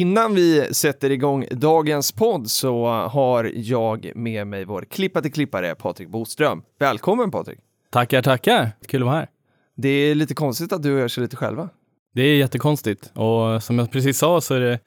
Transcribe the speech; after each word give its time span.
Innan 0.00 0.34
vi 0.34 0.74
sätter 0.74 1.10
igång 1.10 1.46
dagens 1.50 2.12
podd 2.12 2.50
så 2.50 2.86
har 2.86 3.52
jag 3.54 4.12
med 4.14 4.46
mig 4.46 4.64
vår 4.64 4.82
klippade 4.82 5.30
klippare 5.30 5.74
Patrik 5.74 6.08
Boström. 6.08 6.62
Välkommen 6.78 7.30
Patrik! 7.30 7.58
Tackar, 7.90 8.22
tackar. 8.22 8.70
Kul 8.88 9.02
att 9.02 9.06
vara 9.06 9.16
här. 9.16 9.28
Det 9.76 9.88
är 9.88 10.14
lite 10.14 10.34
konstigt 10.34 10.72
att 10.72 10.82
du 10.82 10.98
gör 10.98 11.08
sig 11.08 11.22
lite 11.22 11.36
själva. 11.36 11.68
Det 12.14 12.22
är 12.22 12.36
jättekonstigt 12.36 13.12
och 13.14 13.62
som 13.62 13.78
jag 13.78 13.90
precis 13.90 14.18
sa 14.18 14.40
så 14.40 14.54
är 14.54 14.60
det 14.60 14.78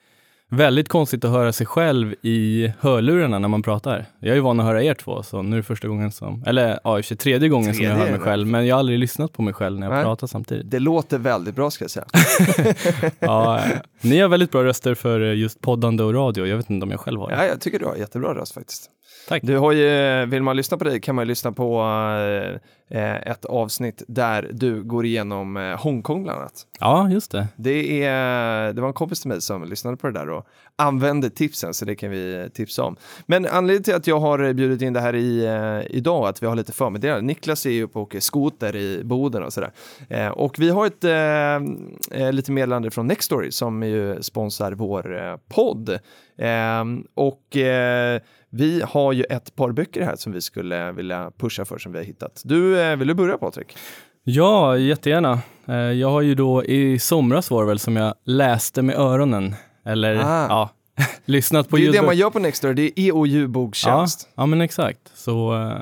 väldigt 0.53 0.89
konstigt 0.89 1.25
att 1.25 1.31
höra 1.31 1.53
sig 1.53 1.66
själv 1.67 2.16
i 2.21 2.73
hörlurarna 2.80 3.39
när 3.39 3.48
man 3.48 3.63
pratar. 3.63 4.05
Jag 4.20 4.31
är 4.31 4.35
ju 4.35 4.41
van 4.41 4.59
att 4.59 4.66
höra 4.66 4.84
er 4.84 4.94
två, 4.94 5.23
så 5.23 5.41
nu 5.41 5.55
är 5.55 5.57
det 5.57 5.63
första 5.63 5.88
gången 5.88 6.11
som, 6.11 6.44
eller 6.45 6.80
ja, 6.84 6.98
i 6.98 7.02
och 7.02 7.05
för 7.05 7.07
sig 7.07 7.17
tredje 7.17 7.49
gången 7.49 7.73
som 7.73 7.84
jag 7.84 7.91
Tredje 7.95 8.05
hör 8.05 8.17
mig 8.17 8.20
själv, 8.20 8.48
men 8.48 8.67
jag 8.67 8.75
har 8.75 8.80
aldrig 8.80 8.99
lyssnat 8.99 9.34
på 9.34 9.41
mig 9.41 9.53
själv 9.53 9.80
när 9.80 9.88
jag 9.88 9.94
Nej. 9.94 10.03
pratar 10.03 10.27
samtidigt. 10.27 10.71
Det 10.71 10.80
låter 10.80 11.17
väldigt 11.17 11.55
bra 11.55 11.71
ska 11.71 11.84
jag 11.84 11.91
säga. 11.91 12.05
Ja, 13.20 13.61
ni 14.02 14.20
har 14.20 14.30
väldigt 14.30 14.52
bra 14.52 14.63
röster 14.63 14.95
för 14.95 15.22
eh, 15.22 15.33
just 15.33 15.61
poddande 15.61 16.03
och 16.03 16.13
radio. 16.13 16.45
Jag 16.45 16.58
vet 16.58 16.69
inte 16.69 16.83
om 16.83 16.91
jag 16.91 17.00
själv 17.00 17.19
har 17.19 17.30
det. 17.30 17.35
Ja, 17.35 17.45
jag 17.45 17.61
tycker 17.61 17.80
du 17.80 17.85
har 17.85 17.95
jättebra 17.95 18.35
röst 18.35 18.53
faktiskt. 18.53 18.89
Tack. 19.27 19.43
Du 19.43 19.57
har 19.57 19.71
ju, 19.71 20.25
vill 20.25 20.43
man 20.43 20.57
lyssna 20.57 20.77
på 20.77 20.83
dig 20.83 21.02
kan 21.02 21.16
man 21.16 21.25
ju 21.25 21.27
lyssna 21.27 21.52
på 21.52 21.81
eh, 22.89 23.16
ett 23.16 23.45
avsnitt 23.45 24.03
där 24.07 24.49
du 24.52 24.83
går 24.83 25.05
igenom 25.05 25.57
eh, 25.57 25.81
Hongkong 25.81 26.23
bland 26.23 26.39
annat. 26.39 26.67
Ja, 26.79 27.09
just 27.09 27.31
det. 27.31 27.47
Det, 27.55 28.03
är, 28.03 28.73
det 28.73 28.81
var 28.81 28.88
en 28.88 28.94
kompis 28.94 29.21
till 29.21 29.29
mig 29.29 29.41
som 29.41 29.63
lyssnade 29.63 29.97
på 29.97 30.07
det 30.07 30.13
där 30.13 30.29
och 30.29 30.47
använde 30.75 31.29
tipsen, 31.29 31.73
så 31.73 31.85
det 31.85 31.95
kan 31.95 32.09
vi 32.11 32.49
tipsa 32.53 32.83
om. 32.83 32.95
Men 33.25 33.45
anledningen 33.45 33.83
till 33.83 33.95
att 33.95 34.07
jag 34.07 34.19
har 34.19 34.53
bjudit 34.53 34.81
in 34.81 34.94
det 34.94 34.99
här 34.99 35.16
i, 35.16 35.45
eh, 35.45 35.95
idag, 35.97 36.27
att 36.27 36.44
vi 36.44 36.47
har 36.47 36.55
lite 36.55 36.71
förmeddelande. 36.71 37.25
Niklas 37.25 37.66
är 37.66 37.69
ju 37.69 37.83
uppe 37.83 37.99
och 37.99 38.03
åker 38.03 38.19
skoter 38.19 38.75
i 38.75 39.01
Boden 39.03 39.44
och 39.44 39.53
sådär. 39.53 39.71
Eh, 40.09 40.27
och 40.27 40.59
vi 40.59 40.69
har 40.69 40.88
ett 40.88 41.03
eh, 41.03 42.21
eh, 42.21 42.31
lite 42.31 42.51
meddelande 42.51 42.91
från 42.91 43.07
Nextory 43.07 43.51
som 43.51 43.83
ju 43.83 44.21
sponsrar 44.21 44.71
vår 44.71 45.23
eh, 45.23 45.35
podd. 45.49 45.89
Eh, 46.38 46.83
och 47.13 47.57
eh, 47.57 48.21
vi 48.54 48.82
har 48.88 49.14
ju 49.14 49.23
ett 49.23 49.56
par 49.56 49.72
böcker 49.72 50.02
här 50.06 50.16
som 50.16 50.32
vi 50.32 50.42
skulle 50.42 50.92
vilja 50.92 51.32
pusha 51.38 51.66
för 51.66 51.78
som 51.78 51.92
vi 51.92 51.98
har 51.98 52.06
hittat. 52.06 52.42
Du, 52.46 52.82
eh, 52.82 52.96
vill 52.96 53.08
du 53.08 53.14
börja 53.14 53.38
Patrik? 53.38 53.78
Ja, 54.23 54.78
jättegärna. 54.78 55.40
Eh, 55.68 55.76
Jag 55.76 56.09
har 56.09 56.22
ju 56.22 56.36
då 56.36 56.64
i 56.66 57.00
somras 57.00 57.52
var 57.52 57.64
det 57.64 57.68
väl 57.68 57.80
som 57.80 57.96
jag 57.96 58.14
läste 58.26 58.81
med 58.81 58.96
öronen, 58.96 59.56
eller 59.86 60.16
Ah. 60.16 60.48
ja, 60.50 60.70
lyssnat 61.26 61.70
på 61.70 61.76
det 61.76 61.80
är 61.80 61.81
det 61.81 61.86
ljudböcker. 61.86 62.06
man 62.06 62.18
gör 62.18 62.30
på 62.30 62.40
Nextory, 62.40 62.74
det 62.74 62.81
är 62.81 62.88
E 62.88 63.08
EOU-boktjänst. 63.08 64.28
Ja, 64.36 64.42
ja 64.42 64.46
men 64.46 64.62
exakt. 64.62 65.00
Så 65.16 65.54
eh, 65.54 65.78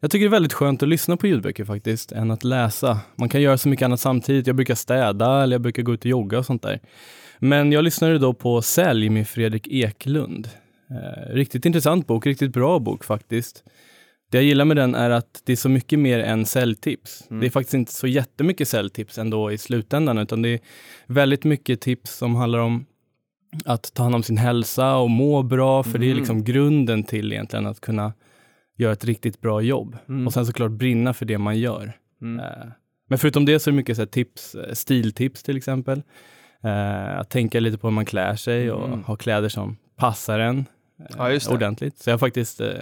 jag 0.00 0.10
tycker 0.10 0.24
det 0.24 0.28
är 0.28 0.30
väldigt 0.30 0.52
skönt 0.52 0.82
att 0.82 0.88
lyssna 0.88 1.16
på 1.16 1.26
ljudböcker 1.26 1.64
faktiskt, 1.64 2.12
än 2.12 2.30
att 2.30 2.44
läsa. 2.44 2.98
Man 3.16 3.28
kan 3.28 3.42
göra 3.42 3.58
så 3.58 3.68
mycket 3.68 3.84
annat 3.84 4.00
samtidigt. 4.00 4.46
Jag 4.46 4.56
brukar 4.56 4.74
städa 4.74 5.42
eller 5.42 5.54
jag 5.54 5.60
brukar 5.60 5.82
gå 5.82 5.94
ut 5.94 6.00
och 6.00 6.06
jogga 6.06 6.38
och 6.38 6.46
sånt 6.46 6.62
där. 6.62 6.80
Men 7.38 7.72
jag 7.72 7.84
lyssnade 7.84 8.18
då 8.18 8.32
på 8.34 8.62
Sälj 8.62 9.08
med 9.08 9.28
Fredrik 9.28 9.68
Eklund. 9.70 10.48
Eh, 10.90 11.34
riktigt 11.34 11.66
intressant 11.66 12.06
bok, 12.06 12.26
riktigt 12.26 12.52
bra 12.52 12.78
bok 12.78 13.04
faktiskt. 13.04 13.64
Det 14.30 14.38
jag 14.38 14.44
gillar 14.44 14.64
med 14.64 14.76
den 14.76 14.94
är 14.94 15.10
att 15.10 15.42
det 15.44 15.52
är 15.52 15.56
så 15.56 15.68
mycket 15.68 15.98
mer 15.98 16.18
än 16.18 16.46
säljtips. 16.46 17.24
Det 17.28 17.46
är 17.46 17.50
faktiskt 17.50 17.74
inte 17.74 17.92
så 17.92 18.06
jättemycket 18.06 18.68
säljtips 18.68 19.18
ändå 19.18 19.52
i 19.52 19.58
slutändan, 19.58 20.18
utan 20.18 20.42
det 20.42 20.48
är 20.48 20.60
väldigt 21.06 21.44
mycket 21.44 21.80
tips 21.80 22.16
som 22.16 22.34
handlar 22.34 22.58
om 22.58 22.86
att 23.64 23.94
ta 23.94 24.02
hand 24.02 24.14
om 24.14 24.22
sin 24.22 24.36
hälsa 24.36 24.96
och 24.96 25.10
må 25.10 25.42
bra, 25.42 25.82
för 25.82 25.98
det 25.98 26.10
är 26.10 26.14
liksom 26.14 26.44
grunden 26.44 27.04
till 27.04 27.32
egentligen 27.32 27.66
att 27.66 27.80
kunna 27.80 28.12
göra 28.76 28.92
ett 28.92 29.04
riktigt 29.04 29.40
bra 29.40 29.60
jobb. 29.62 29.96
Och 30.26 30.32
sen 30.32 30.46
såklart 30.46 30.70
brinna 30.70 31.14
för 31.14 31.26
det 31.26 31.38
man 31.38 31.58
gör. 31.58 31.92
Mm. 32.22 32.40
Eh, 32.40 32.66
Men 33.08 33.18
förutom 33.18 33.44
det 33.44 33.60
så 33.60 33.70
är 33.70 33.72
det 33.72 33.76
mycket 33.76 33.96
så 33.96 34.06
tips, 34.06 34.54
eh, 34.54 34.72
stiltips 34.72 35.42
till 35.42 35.56
exempel. 35.56 36.02
Att 37.16 37.30
tänka 37.30 37.60
lite 37.60 37.78
på 37.78 37.86
hur 37.86 37.92
man 37.92 38.04
klär 38.04 38.36
sig 38.36 38.70
och 38.70 38.98
ha 38.98 39.16
kläder 39.16 39.48
som 39.48 39.76
passar 39.96 40.38
en 40.38 40.66
Ja, 41.18 41.38
ordentligt. 41.50 41.98
Så 41.98 42.10
jag 42.10 42.14
har 42.14 42.18
faktiskt 42.18 42.60
eh, 42.60 42.72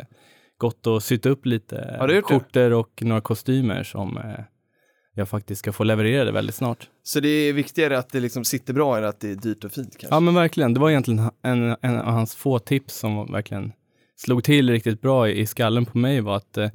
gått 0.59 0.87
och 0.87 1.03
sytt 1.03 1.27
upp 1.27 1.47
lite 1.47 2.23
skjortor 2.25 2.73
och 2.73 3.03
några 3.03 3.21
kostymer 3.21 3.83
som 3.83 4.19
eh, 4.19 4.45
jag 5.15 5.29
faktiskt 5.29 5.59
ska 5.59 5.73
få 5.73 5.85
leverera 5.85 6.31
väldigt 6.31 6.55
snart. 6.55 6.89
Så 7.03 7.21
det 7.21 7.29
är 7.29 7.53
viktigare 7.53 7.99
att 7.99 8.09
det 8.09 8.21
liksom 8.21 8.45
sitter 8.45 8.75
bra 8.75 8.99
än 8.99 9.05
att 9.05 9.21
det 9.21 9.31
är 9.31 9.35
dyrt 9.35 9.65
och 9.65 9.73
fint 9.73 9.91
kanske? 9.99 10.15
Ja 10.15 10.21
men 10.21 10.35
verkligen, 10.35 10.75
det 10.75 10.81
var 10.81 10.91
egentligen 10.91 11.31
en, 11.43 11.77
en 11.81 11.99
av 11.99 12.13
hans 12.13 12.35
få 12.35 12.59
tips 12.59 12.95
som 12.99 13.33
verkligen 13.33 13.73
slog 14.17 14.45
till 14.45 14.71
riktigt 14.71 15.01
bra 15.01 15.29
i, 15.29 15.41
i 15.41 15.47
skallen 15.47 15.87
på 15.87 15.99
mig 15.99 16.21
var 16.21 16.37
att 16.37 16.57
eh, 16.57 16.71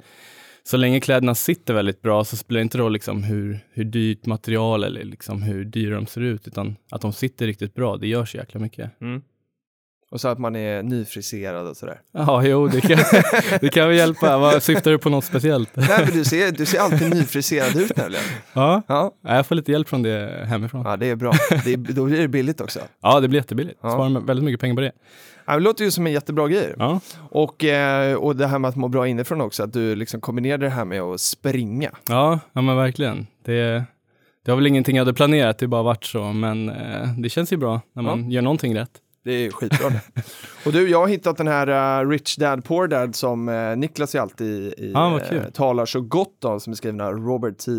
så 0.62 0.76
länge 0.76 1.00
kläderna 1.00 1.34
sitter 1.34 1.74
väldigt 1.74 2.02
bra 2.02 2.24
så 2.24 2.36
spelar 2.36 2.58
det 2.58 2.62
inte 2.62 2.78
roll 2.78 2.92
liksom 2.92 3.22
hur, 3.22 3.60
hur 3.72 3.84
dyrt 3.84 4.26
material 4.26 4.84
eller 4.84 5.04
liksom 5.04 5.42
hur 5.42 5.64
dyra 5.64 5.94
de 5.94 6.06
ser 6.06 6.20
ut, 6.20 6.48
utan 6.48 6.76
att 6.90 7.00
de 7.00 7.12
sitter 7.12 7.46
riktigt 7.46 7.74
bra, 7.74 7.96
det 7.96 8.06
gör 8.06 8.24
så 8.24 8.36
jäkla 8.36 8.60
mycket. 8.60 8.90
Och 10.14 10.20
så 10.20 10.28
att 10.28 10.38
man 10.38 10.56
är 10.56 10.82
nyfriserad 10.82 11.66
och 11.66 11.76
sådär. 11.76 12.00
Ja, 12.12 12.44
jo, 12.46 12.68
det 12.68 12.80
kan, 12.80 12.98
det 13.60 13.68
kan 13.68 13.88
väl 13.88 13.96
hjälpa. 13.96 14.38
Vad, 14.38 14.62
syftar 14.62 14.90
du 14.90 14.98
på 14.98 15.08
något 15.08 15.24
speciellt? 15.24 15.76
Nej, 15.76 15.88
men 16.04 16.12
du 16.12 16.24
ser, 16.24 16.52
du 16.52 16.66
ser 16.66 16.78
alltid 16.78 17.10
nyfriserad 17.14 17.76
ut 17.76 17.96
nämligen. 17.96 18.24
Ja, 18.52 18.82
Ja, 18.88 19.14
jag 19.22 19.46
får 19.46 19.54
lite 19.54 19.72
hjälp 19.72 19.88
från 19.88 20.02
det 20.02 20.44
hemifrån. 20.48 20.82
ja 20.86 20.96
det 20.96 21.06
är 21.10 21.16
bra. 21.16 21.32
Det 21.64 21.72
är, 21.72 21.76
då 21.76 22.04
blir 22.04 22.20
det 22.20 22.28
billigt 22.28 22.60
också. 22.60 22.80
Ja, 23.02 23.20
det 23.20 23.28
blir 23.28 23.40
jättebilligt. 23.40 23.78
Ja. 23.82 23.90
Sparar 23.90 24.20
väldigt 24.20 24.44
mycket 24.44 24.60
pengar 24.60 24.74
på 24.74 24.80
det. 24.80 24.92
Ja, 25.46 25.52
det 25.54 25.60
låter 25.60 25.84
ju 25.84 25.90
som 25.90 26.06
en 26.06 26.12
jättebra 26.12 26.48
grej. 26.48 26.74
Ja, 26.78 27.00
Och, 27.30 27.64
eh, 27.64 28.14
och 28.14 28.36
det 28.36 28.46
här 28.46 28.58
med 28.58 28.68
att 28.68 28.76
må 28.76 28.88
bra 28.88 29.08
inifrån 29.08 29.40
också, 29.40 29.62
att 29.62 29.72
du 29.72 29.94
liksom 29.96 30.20
kombinerade 30.20 30.66
det 30.66 30.70
här 30.70 30.84
med 30.84 31.00
att 31.02 31.20
springa. 31.20 31.90
ja, 32.08 32.40
ja 32.52 32.60
men 32.62 32.76
verkligen. 32.76 33.26
Det, 33.44 33.84
det 34.44 34.50
har 34.50 34.56
väl 34.56 34.66
ingenting 34.66 34.96
jag 34.96 35.04
hade 35.04 35.14
planerat, 35.14 35.58
det 35.58 35.66
bara 35.66 35.82
varit 35.82 36.04
så, 36.04 36.22
men 36.32 36.68
eh, 36.68 37.08
det 37.18 37.28
känns 37.28 37.52
ju 37.52 37.56
bra 37.56 37.80
när 37.92 38.02
man 38.02 38.30
gör 38.30 38.42
någonting 38.42 38.76
rätt. 38.76 38.90
Det 39.24 39.32
är 39.32 39.50
skitbra. 39.50 39.92
Och 40.66 40.72
du, 40.72 40.90
jag 40.90 41.00
har 41.00 41.08
hittat 41.08 41.36
den 41.36 41.48
här 41.48 42.02
uh, 42.02 42.08
Rich 42.10 42.36
Dad 42.36 42.64
Poor 42.64 42.88
Dad 42.88 43.14
som 43.14 43.48
uh, 43.48 43.76
Niklas 43.76 44.14
alltid 44.14 44.72
i, 44.78 44.92
Ah, 44.94 45.20
kul. 45.28 45.52
talar 45.52 45.86
så 45.86 46.00
gott 46.00 46.44
om, 46.44 46.60
som 46.60 46.70
är 46.70 46.74
skriven 46.76 47.00
av 47.00 47.12
Robert 47.12 47.58
T. 47.58 47.70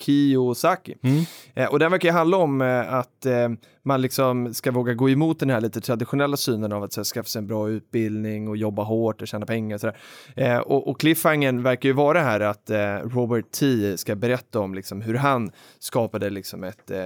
Kiyosaki. 0.00 0.94
Mm. 1.02 1.24
Och 1.70 1.78
den 1.78 1.90
verkar 1.90 2.12
handla 2.12 2.36
om 2.36 2.60
att 2.88 3.26
man 3.84 4.02
liksom 4.02 4.54
ska 4.54 4.70
våga 4.70 4.94
gå 4.94 5.10
emot 5.10 5.38
den 5.38 5.50
här 5.50 5.60
lite 5.60 5.80
traditionella 5.80 6.36
synen 6.36 6.72
av 6.72 6.82
att 6.82 6.92
så 6.92 7.00
här, 7.00 7.04
skaffa 7.04 7.28
sig 7.28 7.38
en 7.38 7.46
bra 7.46 7.68
utbildning 7.68 8.48
och 8.48 8.56
jobba 8.56 8.82
hårt 8.82 9.22
och 9.22 9.28
tjäna 9.28 9.46
pengar 9.46 9.74
och 9.74 9.80
sådär. 9.80 9.96
Eh, 10.36 10.58
och, 10.58 10.88
och 10.88 11.00
cliffhangern 11.00 11.62
verkar 11.62 11.88
ju 11.88 11.92
vara 11.92 12.20
här 12.20 12.40
att 12.40 12.70
eh, 12.70 12.96
Robert 12.96 13.50
T 13.50 13.96
ska 13.96 14.14
berätta 14.14 14.60
om 14.60 14.74
liksom 14.74 15.00
hur 15.00 15.14
han 15.14 15.50
skapade 15.78 16.30
liksom 16.30 16.64
ett 16.64 16.90
eh, 16.90 16.98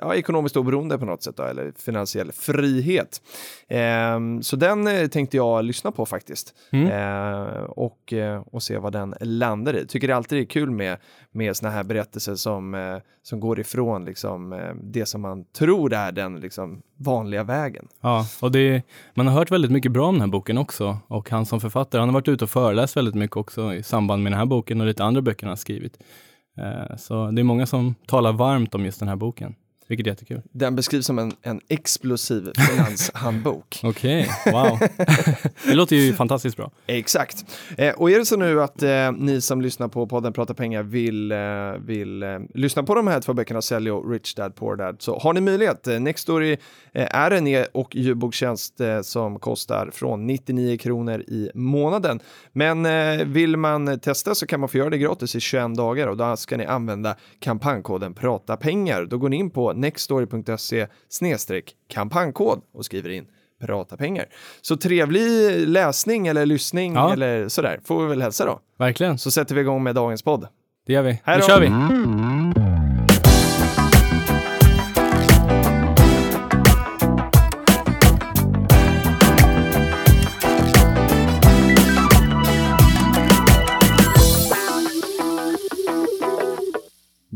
ja, 0.00 0.14
ekonomiskt 0.14 0.56
oberoende 0.56 0.98
på 0.98 1.04
något 1.04 1.22
sätt 1.22 1.36
då, 1.36 1.42
eller 1.42 1.72
finansiell 1.78 2.32
frihet. 2.32 3.22
Eh, 3.68 4.18
så 4.42 4.56
den 4.56 4.86
eh, 4.86 5.06
tänkte 5.06 5.36
jag 5.36 5.64
lyssna 5.64 5.92
på 5.92 6.06
faktiskt 6.06 6.54
Mm. 6.72 6.86
eh, 6.88 7.62
och, 7.62 8.12
eh, 8.12 8.42
och 8.52 8.62
se 8.62 8.78
vad 8.78 8.92
den 8.92 9.14
landar 9.20 9.76
i. 9.76 9.86
Tycker 9.86 10.08
det 10.08 10.16
alltid 10.16 10.38
är 10.40 10.44
kul 10.44 10.70
med, 10.70 10.96
med 11.30 11.56
såna 11.56 11.70
här 11.72 11.84
berättelser 11.84 12.34
som, 12.34 13.00
som 13.22 13.40
går 13.40 13.60
ifrån 13.60 14.04
liksom, 14.04 14.60
det 14.82 15.06
som 15.06 15.20
man 15.20 15.43
tror 15.52 15.92
är 15.92 16.12
den 16.12 16.40
liksom, 16.40 16.82
vanliga 16.96 17.44
vägen. 17.44 17.88
Ja, 18.00 18.26
och 18.40 18.52
det, 18.52 18.82
man 19.14 19.26
har 19.26 19.34
hört 19.34 19.50
väldigt 19.50 19.70
mycket 19.70 19.92
bra 19.92 20.06
om 20.06 20.14
den 20.14 20.20
här 20.20 20.28
boken 20.28 20.58
också. 20.58 20.98
Och 21.06 21.30
han 21.30 21.46
som 21.46 21.60
författare, 21.60 22.00
han 22.00 22.08
har 22.08 22.14
varit 22.14 22.28
ute 22.28 22.44
och 22.44 22.50
föreläst 22.50 22.96
väldigt 22.96 23.14
mycket 23.14 23.36
också 23.36 23.74
i 23.74 23.82
samband 23.82 24.22
med 24.22 24.32
den 24.32 24.38
här 24.38 24.46
boken 24.46 24.80
och 24.80 24.86
lite 24.86 25.04
andra 25.04 25.22
böcker 25.22 25.46
han 25.46 25.50
har 25.50 25.56
skrivit. 25.56 25.98
Eh, 26.58 26.96
så 26.96 27.30
det 27.30 27.42
är 27.42 27.44
många 27.44 27.66
som 27.66 27.94
talar 28.06 28.32
varmt 28.32 28.74
om 28.74 28.84
just 28.84 28.98
den 28.98 29.08
här 29.08 29.16
boken, 29.16 29.54
vilket 29.86 30.06
är 30.06 30.10
jättekul. 30.10 30.42
Den 30.52 30.76
beskrivs 30.76 31.06
som 31.06 31.18
en, 31.18 31.32
en 31.42 31.60
explosiv 31.68 32.52
finanshandbok. 32.56 33.80
Okej, 33.84 34.28
wow. 34.52 34.78
det 35.66 35.74
låter 35.74 35.96
ju 35.96 36.12
fantastiskt 36.12 36.56
bra. 36.56 36.70
Exakt. 36.86 37.44
Eh, 37.78 37.94
och 37.94 38.10
är 38.10 38.18
det 38.18 38.26
så 38.26 38.36
nu 38.36 38.62
att 38.62 38.82
eh, 38.82 39.12
ni 39.12 39.40
som 39.40 39.60
lyssnar 39.60 39.88
på 39.88 40.06
podden 40.06 40.32
Prata 40.32 40.54
pengar 40.54 40.82
vill, 40.82 41.32
eh, 41.32 41.38
vill 41.78 42.22
eh, 42.22 42.28
lyssna 42.54 42.82
på 42.82 42.94
de 42.94 43.06
här 43.06 43.20
två 43.20 43.32
böckerna, 43.32 43.62
Sälj 43.62 43.90
och 43.90 44.10
Rich 44.10 44.34
Dad 44.34 44.54
Poor 44.54 44.76
Dad, 44.76 44.96
så 44.98 45.18
har 45.18 45.32
ni 45.32 45.40
möjlighet. 45.40 45.86
Eh, 45.86 46.00
Nextory 46.00 46.56
eh, 46.92 47.16
är 47.16 47.30
en 47.30 47.46
e- 47.46 47.66
och 47.72 47.96
ljudbokstjänst 47.96 48.80
eh, 48.80 49.00
som 49.00 49.38
kostar 49.38 49.90
från 49.92 50.26
99 50.26 50.76
kronor 50.76 51.20
i 51.20 51.50
månaden. 51.54 52.20
Men 52.52 53.32
vill 53.32 53.56
man 53.56 54.00
testa 54.00 54.34
så 54.34 54.46
kan 54.46 54.60
man 54.60 54.68
få 54.68 54.78
göra 54.78 54.90
det 54.90 54.98
gratis 54.98 55.36
i 55.36 55.40
21 55.40 55.76
dagar 55.76 56.06
och 56.06 56.16
då 56.16 56.36
ska 56.36 56.56
ni 56.56 56.66
använda 56.66 57.16
kampankoden 57.40 58.14
Prata 58.14 58.56
pengar. 58.56 59.04
Då 59.04 59.18
går 59.18 59.28
ni 59.28 59.36
in 59.36 59.50
på 59.50 59.72
nextory.se 59.74 60.86
kampanjkod 61.88 62.60
och 62.72 62.84
skriver 62.84 63.10
in 63.10 63.26
prata 63.60 63.96
pengar. 63.96 64.26
Så 64.62 64.76
trevlig 64.76 65.50
läsning 65.68 66.26
eller 66.26 66.46
lyssning 66.46 66.94
Ja. 66.94 67.12
eller 67.12 67.48
sådär 67.48 67.80
får 67.84 68.02
vi 68.02 68.08
väl 68.08 68.22
hälsa 68.22 68.44
då. 68.46 68.60
Verkligen. 68.78 69.18
Så 69.18 69.30
sätter 69.30 69.54
vi 69.54 69.60
igång 69.60 69.82
med 69.82 69.94
dagens 69.94 70.22
podd. 70.22 70.46
Det 70.86 70.92
gör 70.92 71.02
vi. 71.02 71.20
Här 71.24 71.36
Nu 71.36 71.42
kör 71.42 71.60
vi. 71.60 72.63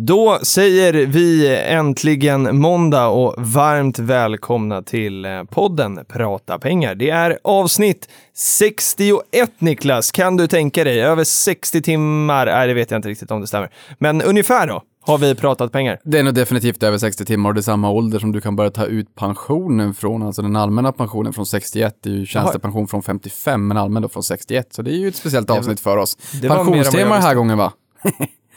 Då 0.08 0.38
säger 0.42 0.92
vi 0.92 1.56
äntligen 1.56 2.58
måndag 2.60 3.06
och 3.06 3.34
varmt 3.38 3.98
välkomna 3.98 4.82
till 4.82 5.24
eh, 5.24 5.44
podden 5.44 6.00
Prata 6.08 6.58
pengar. 6.58 6.94
Det 6.94 7.10
är 7.10 7.38
avsnitt 7.44 8.08
61 8.34 9.50
Niklas, 9.58 10.12
kan 10.12 10.36
du 10.36 10.46
tänka 10.46 10.84
dig? 10.84 11.00
Över 11.00 11.24
60 11.24 11.82
timmar, 11.82 12.46
nej 12.46 12.68
det 12.68 12.74
vet 12.74 12.90
jag 12.90 12.98
inte 12.98 13.08
riktigt 13.08 13.30
om 13.30 13.40
det 13.40 13.46
stämmer. 13.46 13.70
Men 13.98 14.22
ungefär 14.22 14.66
då 14.66 14.82
har 15.00 15.18
vi 15.18 15.34
pratat 15.34 15.72
pengar. 15.72 16.00
Det 16.04 16.18
är 16.18 16.22
nog 16.22 16.34
definitivt 16.34 16.82
över 16.82 16.98
60 16.98 17.24
timmar 17.24 17.50
och 17.50 17.54
det 17.54 17.60
är 17.60 17.62
samma 17.62 17.90
ålder 17.90 18.18
som 18.18 18.32
du 18.32 18.40
kan 18.40 18.56
börja 18.56 18.70
ta 18.70 18.84
ut 18.84 19.14
pensionen 19.14 19.94
från, 19.94 20.22
alltså 20.22 20.42
den 20.42 20.56
allmänna 20.56 20.92
pensionen 20.92 21.32
från 21.32 21.46
61, 21.46 21.96
det 22.02 22.10
är 22.10 22.14
ju 22.14 22.26
tjänstepension 22.26 22.88
från 22.88 23.02
55, 23.02 23.66
men 23.66 23.76
allmän 23.76 24.02
då 24.02 24.08
från 24.08 24.22
61. 24.22 24.66
Så 24.70 24.82
det 24.82 24.90
är 24.90 24.98
ju 24.98 25.08
ett 25.08 25.16
speciellt 25.16 25.50
avsnitt 25.50 25.80
för 25.80 25.96
oss. 25.96 26.16
Pensionstema 26.48 27.14
den 27.14 27.22
här 27.22 27.34
gången 27.34 27.58
va? 27.58 27.72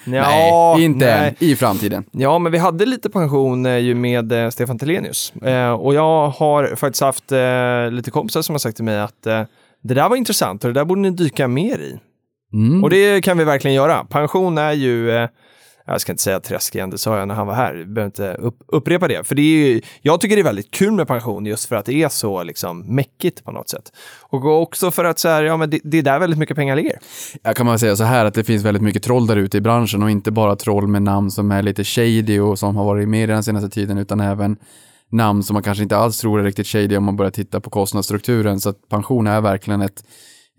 Ja, 0.06 0.74
nej, 0.78 0.86
inte 0.86 1.06
nej. 1.06 1.28
än. 1.28 1.36
I 1.40 1.56
framtiden. 1.56 2.04
Ja, 2.12 2.40
men 2.40 2.52
vi 2.52 2.58
hade 2.58 2.86
lite 2.86 3.10
pension 3.10 3.66
eh, 3.66 3.78
ju 3.78 3.96
med 3.96 4.32
eh, 4.32 4.50
Stefan 4.50 4.80
Telenius. 4.80 5.34
Eh, 5.36 5.72
och 5.72 5.94
jag 5.94 6.30
har 6.30 6.76
faktiskt 6.76 7.02
haft 7.02 7.32
eh, 7.32 7.92
lite 7.92 8.12
kompisar 8.12 8.42
som 8.42 8.54
har 8.54 8.60
sagt 8.60 8.76
till 8.76 8.86
mig 8.86 9.00
att 9.00 9.26
eh, 9.28 9.44
det 9.84 9.94
där 9.94 10.10
var 10.10 10.16
intressant 10.16 10.64
och 10.64 10.74
det 10.74 10.80
där 10.80 10.86
borde 10.86 11.02
ni 11.02 11.12
dyka 11.12 11.48
mer 11.48 11.80
i. 11.80 12.00
Mm. 12.54 12.84
Och 12.84 12.90
det 12.90 13.22
kan 13.22 13.38
vi 13.38 13.44
verkligen 13.44 13.76
göra. 13.76 14.04
Pension 14.04 14.58
är 14.58 14.72
ju, 14.72 15.12
eh, 15.12 15.30
jag 15.92 16.02
ska 16.02 16.12
inte 16.12 16.24
säga 16.24 16.40
träsk 16.40 16.76
igen, 16.76 16.90
det 16.90 16.98
sa 16.98 17.18
jag 17.18 17.28
när 17.28 17.36
han 17.36 17.48
var 17.48 17.54
här, 17.54 17.76
jag 17.76 17.88
behöver 17.88 18.06
inte 18.06 18.34
upp, 18.34 18.58
upprepa 18.68 19.08
det. 19.08 19.28
För 19.28 19.36
det 19.36 19.42
är 19.42 19.68
ju, 19.68 19.82
jag 20.02 20.22
tycker 20.22 20.36
det 20.36 20.42
är 20.42 20.44
väldigt 20.44 20.72
kul 20.72 20.92
med 20.92 21.08
pension 21.08 21.46
just 21.46 21.66
för 21.66 21.76
att 21.76 21.86
det 21.86 21.94
är 21.94 22.10
så 22.10 22.44
liksom 22.44 22.96
mäckigt 22.96 23.44
på 23.44 23.52
något 23.52 23.70
sätt. 23.70 23.92
Och 24.22 24.62
också 24.62 24.92
för 24.92 25.06
att 25.06 25.20
så 25.20 25.30
här, 25.30 25.44
ja 25.44 25.58
men 25.58 25.70
det, 25.70 25.80
det 25.84 25.98
är 25.98 26.04
där 26.04 26.20
väldigt 26.20 26.40
mycket 26.40 26.56
pengar 26.56 26.76
ligger. 26.76 27.00
Jag 27.44 27.56
kan 27.56 27.66
man 27.66 27.80
säga 27.80 27.96
så 27.96 28.04
här 28.04 28.26
att 28.26 28.34
det 28.34 28.44
finns 28.44 28.64
väldigt 28.64 28.84
mycket 28.84 29.04
troll 29.04 29.28
där 29.28 29.36
ute 29.36 29.58
i 29.58 29.62
branschen 29.62 30.04
och 30.04 30.12
inte 30.12 30.32
bara 30.32 30.56
troll 30.56 30.88
med 30.88 31.02
namn 31.02 31.32
som 31.32 31.52
är 31.52 31.64
lite 31.64 31.84
shady 31.84 32.40
och 32.40 32.60
som 32.60 32.76
har 32.76 32.86
varit 32.86 33.04
i 33.04 33.08
media 33.08 33.36
den 33.36 33.44
senaste 33.44 33.70
tiden 33.70 33.98
utan 33.98 34.20
även 34.20 34.58
namn 35.12 35.44
som 35.44 35.54
man 35.54 35.64
kanske 35.64 35.84
inte 35.84 35.98
alls 35.98 36.20
tror 36.20 36.40
är 36.40 36.44
riktigt 36.44 36.68
shady 36.68 36.98
om 36.98 37.04
man 37.04 37.16
börjar 37.16 37.32
titta 37.32 37.62
på 37.62 37.70
kostnadsstrukturen. 37.70 38.60
Så 38.60 38.70
att 38.70 38.90
pension 38.90 39.28
är 39.28 39.42
verkligen 39.42 39.82
ett, 39.82 40.04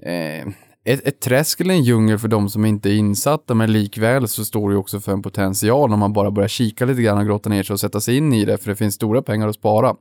eh, 0.06 0.52
ett, 0.84 1.06
ett 1.06 1.20
träsk 1.20 1.61
eller 1.61 1.75
en 1.75 1.82
djungel 1.82 2.19
för 2.19 2.29
de 2.29 2.49
som 2.49 2.64
inte 2.64 2.90
är 2.90 2.94
insatta 2.94 3.55
men 3.55 3.73
likväl 3.73 4.29
så 4.29 4.44
står 4.44 4.69
det 4.69 4.73
ju 4.73 4.79
också 4.79 5.00
för 5.00 5.12
en 5.12 5.23
potential 5.23 5.93
om 5.93 5.99
man 5.99 6.12
bara 6.12 6.31
börjar 6.31 6.49
kika 6.49 6.84
lite 6.84 7.02
grann 7.02 7.19
och 7.19 7.26
grotta 7.26 7.50
ner 7.50 7.62
sig 7.62 7.75
och 7.75 7.81
sätta 7.81 8.00
sig 8.00 8.17
in 8.17 8.32
i 8.32 8.44
det 8.44 8.58
för 8.58 8.70
det 8.70 8.76
finns 8.76 8.94
stora 8.94 9.23
pengar 9.23 9.49
att 9.49 9.55
spara. 9.55 9.94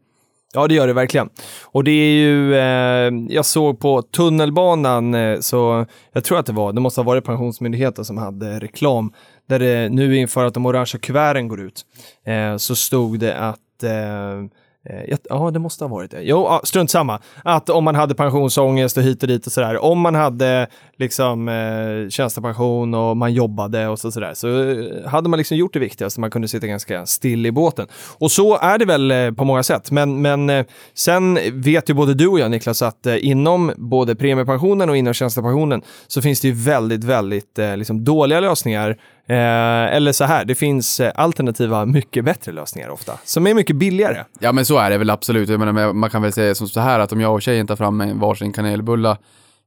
Ja, 0.53 0.67
det 0.67 0.73
gör 0.73 0.87
det 0.87 0.93
verkligen. 0.93 1.29
Och 1.63 1.83
det 1.83 1.91
är 1.91 2.13
ju, 2.13 2.55
eh, 2.55 3.33
jag 3.35 3.45
såg 3.45 3.79
på 3.79 4.01
tunnelbanan, 4.01 5.13
eh, 5.13 5.39
så 5.39 5.85
jag 6.13 6.23
tror 6.23 6.39
att 6.39 6.45
det 6.45 6.53
var, 6.53 6.73
det 6.73 6.81
måste 6.81 7.01
ha 7.01 7.05
varit 7.05 7.25
Pensionsmyndigheten 7.25 8.05
som 8.05 8.17
hade 8.17 8.59
reklam, 8.59 9.13
där 9.49 9.59
det 9.59 9.89
nu 9.89 10.17
inför 10.17 10.45
att 10.45 10.53
de 10.53 10.65
orangea 10.65 10.99
kuverten 10.99 11.47
går 11.47 11.61
ut, 11.61 11.85
eh, 12.25 12.57
så 12.57 12.75
stod 12.75 13.19
det 13.19 13.37
att 13.37 13.83
eh, 13.83 14.49
Eh, 14.89 15.03
ja, 15.07 15.17
Ja, 15.29 15.51
det 15.51 15.59
måste 15.59 15.83
ha 15.83 15.89
varit 15.89 16.11
det. 16.11 16.21
Jo, 16.21 16.43
ja, 16.49 16.61
strunt 16.63 16.91
samma. 16.91 17.19
Att 17.43 17.69
om 17.69 17.83
man 17.83 17.95
hade 17.95 18.15
pensionsångest 18.15 18.97
och 18.97 19.03
hit 19.03 19.23
och 19.23 19.27
dit 19.27 19.45
och 19.45 19.51
sådär. 19.51 19.83
Om 19.83 19.99
man 19.99 20.15
hade 20.15 20.67
liksom 21.01 21.47
eh, 21.47 22.09
tjänstepension 22.09 22.93
och 22.93 23.17
man 23.17 23.33
jobbade 23.33 23.87
och 23.87 23.99
så, 23.99 24.11
sådär. 24.11 24.33
Så 24.33 24.71
eh, 24.71 25.09
hade 25.09 25.29
man 25.29 25.37
liksom 25.37 25.57
gjort 25.57 25.73
det 25.73 25.79
viktigaste. 25.79 26.19
Man 26.19 26.31
kunde 26.31 26.47
sitta 26.47 26.67
ganska 26.67 27.05
still 27.05 27.45
i 27.45 27.51
båten. 27.51 27.87
Och 28.17 28.31
så 28.31 28.57
är 28.57 28.77
det 28.77 28.85
väl 28.85 29.11
eh, 29.11 29.31
på 29.31 29.43
många 29.43 29.63
sätt. 29.63 29.91
Men, 29.91 30.21
men 30.21 30.49
eh, 30.49 30.65
sen 30.93 31.39
vet 31.53 31.89
ju 31.89 31.93
både 31.93 32.13
du 32.13 32.27
och 32.27 32.39
jag 32.39 32.51
Niklas 32.51 32.81
att 32.81 33.05
eh, 33.05 33.25
inom 33.27 33.71
både 33.77 34.15
premiepensionen 34.15 34.89
och 34.89 34.97
inom 34.97 35.13
tjänstepensionen 35.13 35.81
så 36.07 36.21
finns 36.21 36.41
det 36.41 36.47
ju 36.47 36.53
väldigt, 36.53 37.03
väldigt 37.03 37.59
eh, 37.59 37.77
liksom 37.77 38.03
dåliga 38.03 38.39
lösningar. 38.39 38.97
Eh, 39.27 39.95
eller 39.95 40.11
så 40.11 40.23
här, 40.23 40.45
det 40.45 40.55
finns 40.55 40.99
eh, 40.99 41.11
alternativa, 41.15 41.85
mycket 41.85 42.25
bättre 42.25 42.51
lösningar 42.51 42.89
ofta. 42.89 43.13
Som 43.23 43.47
är 43.47 43.53
mycket 43.53 43.75
billigare. 43.75 44.23
Ja 44.39 44.51
men 44.51 44.65
så 44.65 44.77
är 44.77 44.89
det 44.89 44.97
väl 44.97 45.09
absolut. 45.09 45.49
Jag 45.49 45.59
menar, 45.59 45.93
man 45.93 46.09
kan 46.09 46.21
väl 46.21 46.33
säga 46.33 46.55
som 46.55 46.67
så 46.67 46.79
här 46.79 46.99
att 46.99 47.11
om 47.11 47.21
jag 47.21 47.33
och 47.33 47.41
tjejen 47.41 47.67
tar 47.67 47.75
fram 47.75 48.01
en 48.01 48.19
varsin 48.19 48.53
kanelbulla 48.53 49.17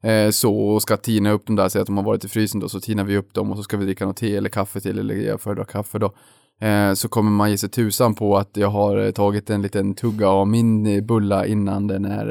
eh, 0.05 0.31
så 0.31 0.56
och 0.59 0.83
ska 0.83 0.97
tina 0.97 1.31
upp 1.31 1.47
dem 1.47 1.56
där, 1.56 1.69
säg 1.69 1.81
att 1.81 1.87
de 1.87 1.97
har 1.97 2.05
varit 2.05 2.25
i 2.25 2.29
frysen 2.29 2.61
då, 2.61 2.69
så 2.69 2.81
tinar 2.81 3.05
vi 3.05 3.17
upp 3.17 3.35
dem 3.35 3.51
och 3.51 3.56
så 3.56 3.62
ska 3.62 3.77
vi 3.77 3.85
dricka 3.85 4.06
något 4.06 4.17
te 4.17 4.37
eller 4.37 4.49
kaffe 4.49 4.81
till, 4.81 4.99
eller 4.99 5.15
jag 5.15 5.41
föredrar 5.41 5.65
kaffe 5.65 5.99
då. 5.99 6.12
Eh, 6.61 6.93
så 6.95 7.09
kommer 7.09 7.31
man 7.31 7.51
ge 7.51 7.59
sig 7.59 7.69
tusan 7.69 8.15
på 8.15 8.37
att 8.37 8.51
jag 8.56 8.69
har 8.69 8.97
eh, 9.06 9.11
tagit 9.11 9.51
en 9.51 9.62
liten 9.62 9.95
tugga 9.95 10.29
av 10.29 10.49
min 10.49 10.87
eh, 10.87 11.01
bulla 11.05 11.47
innan 11.47 11.87
den 11.87 12.05
är 12.05 12.31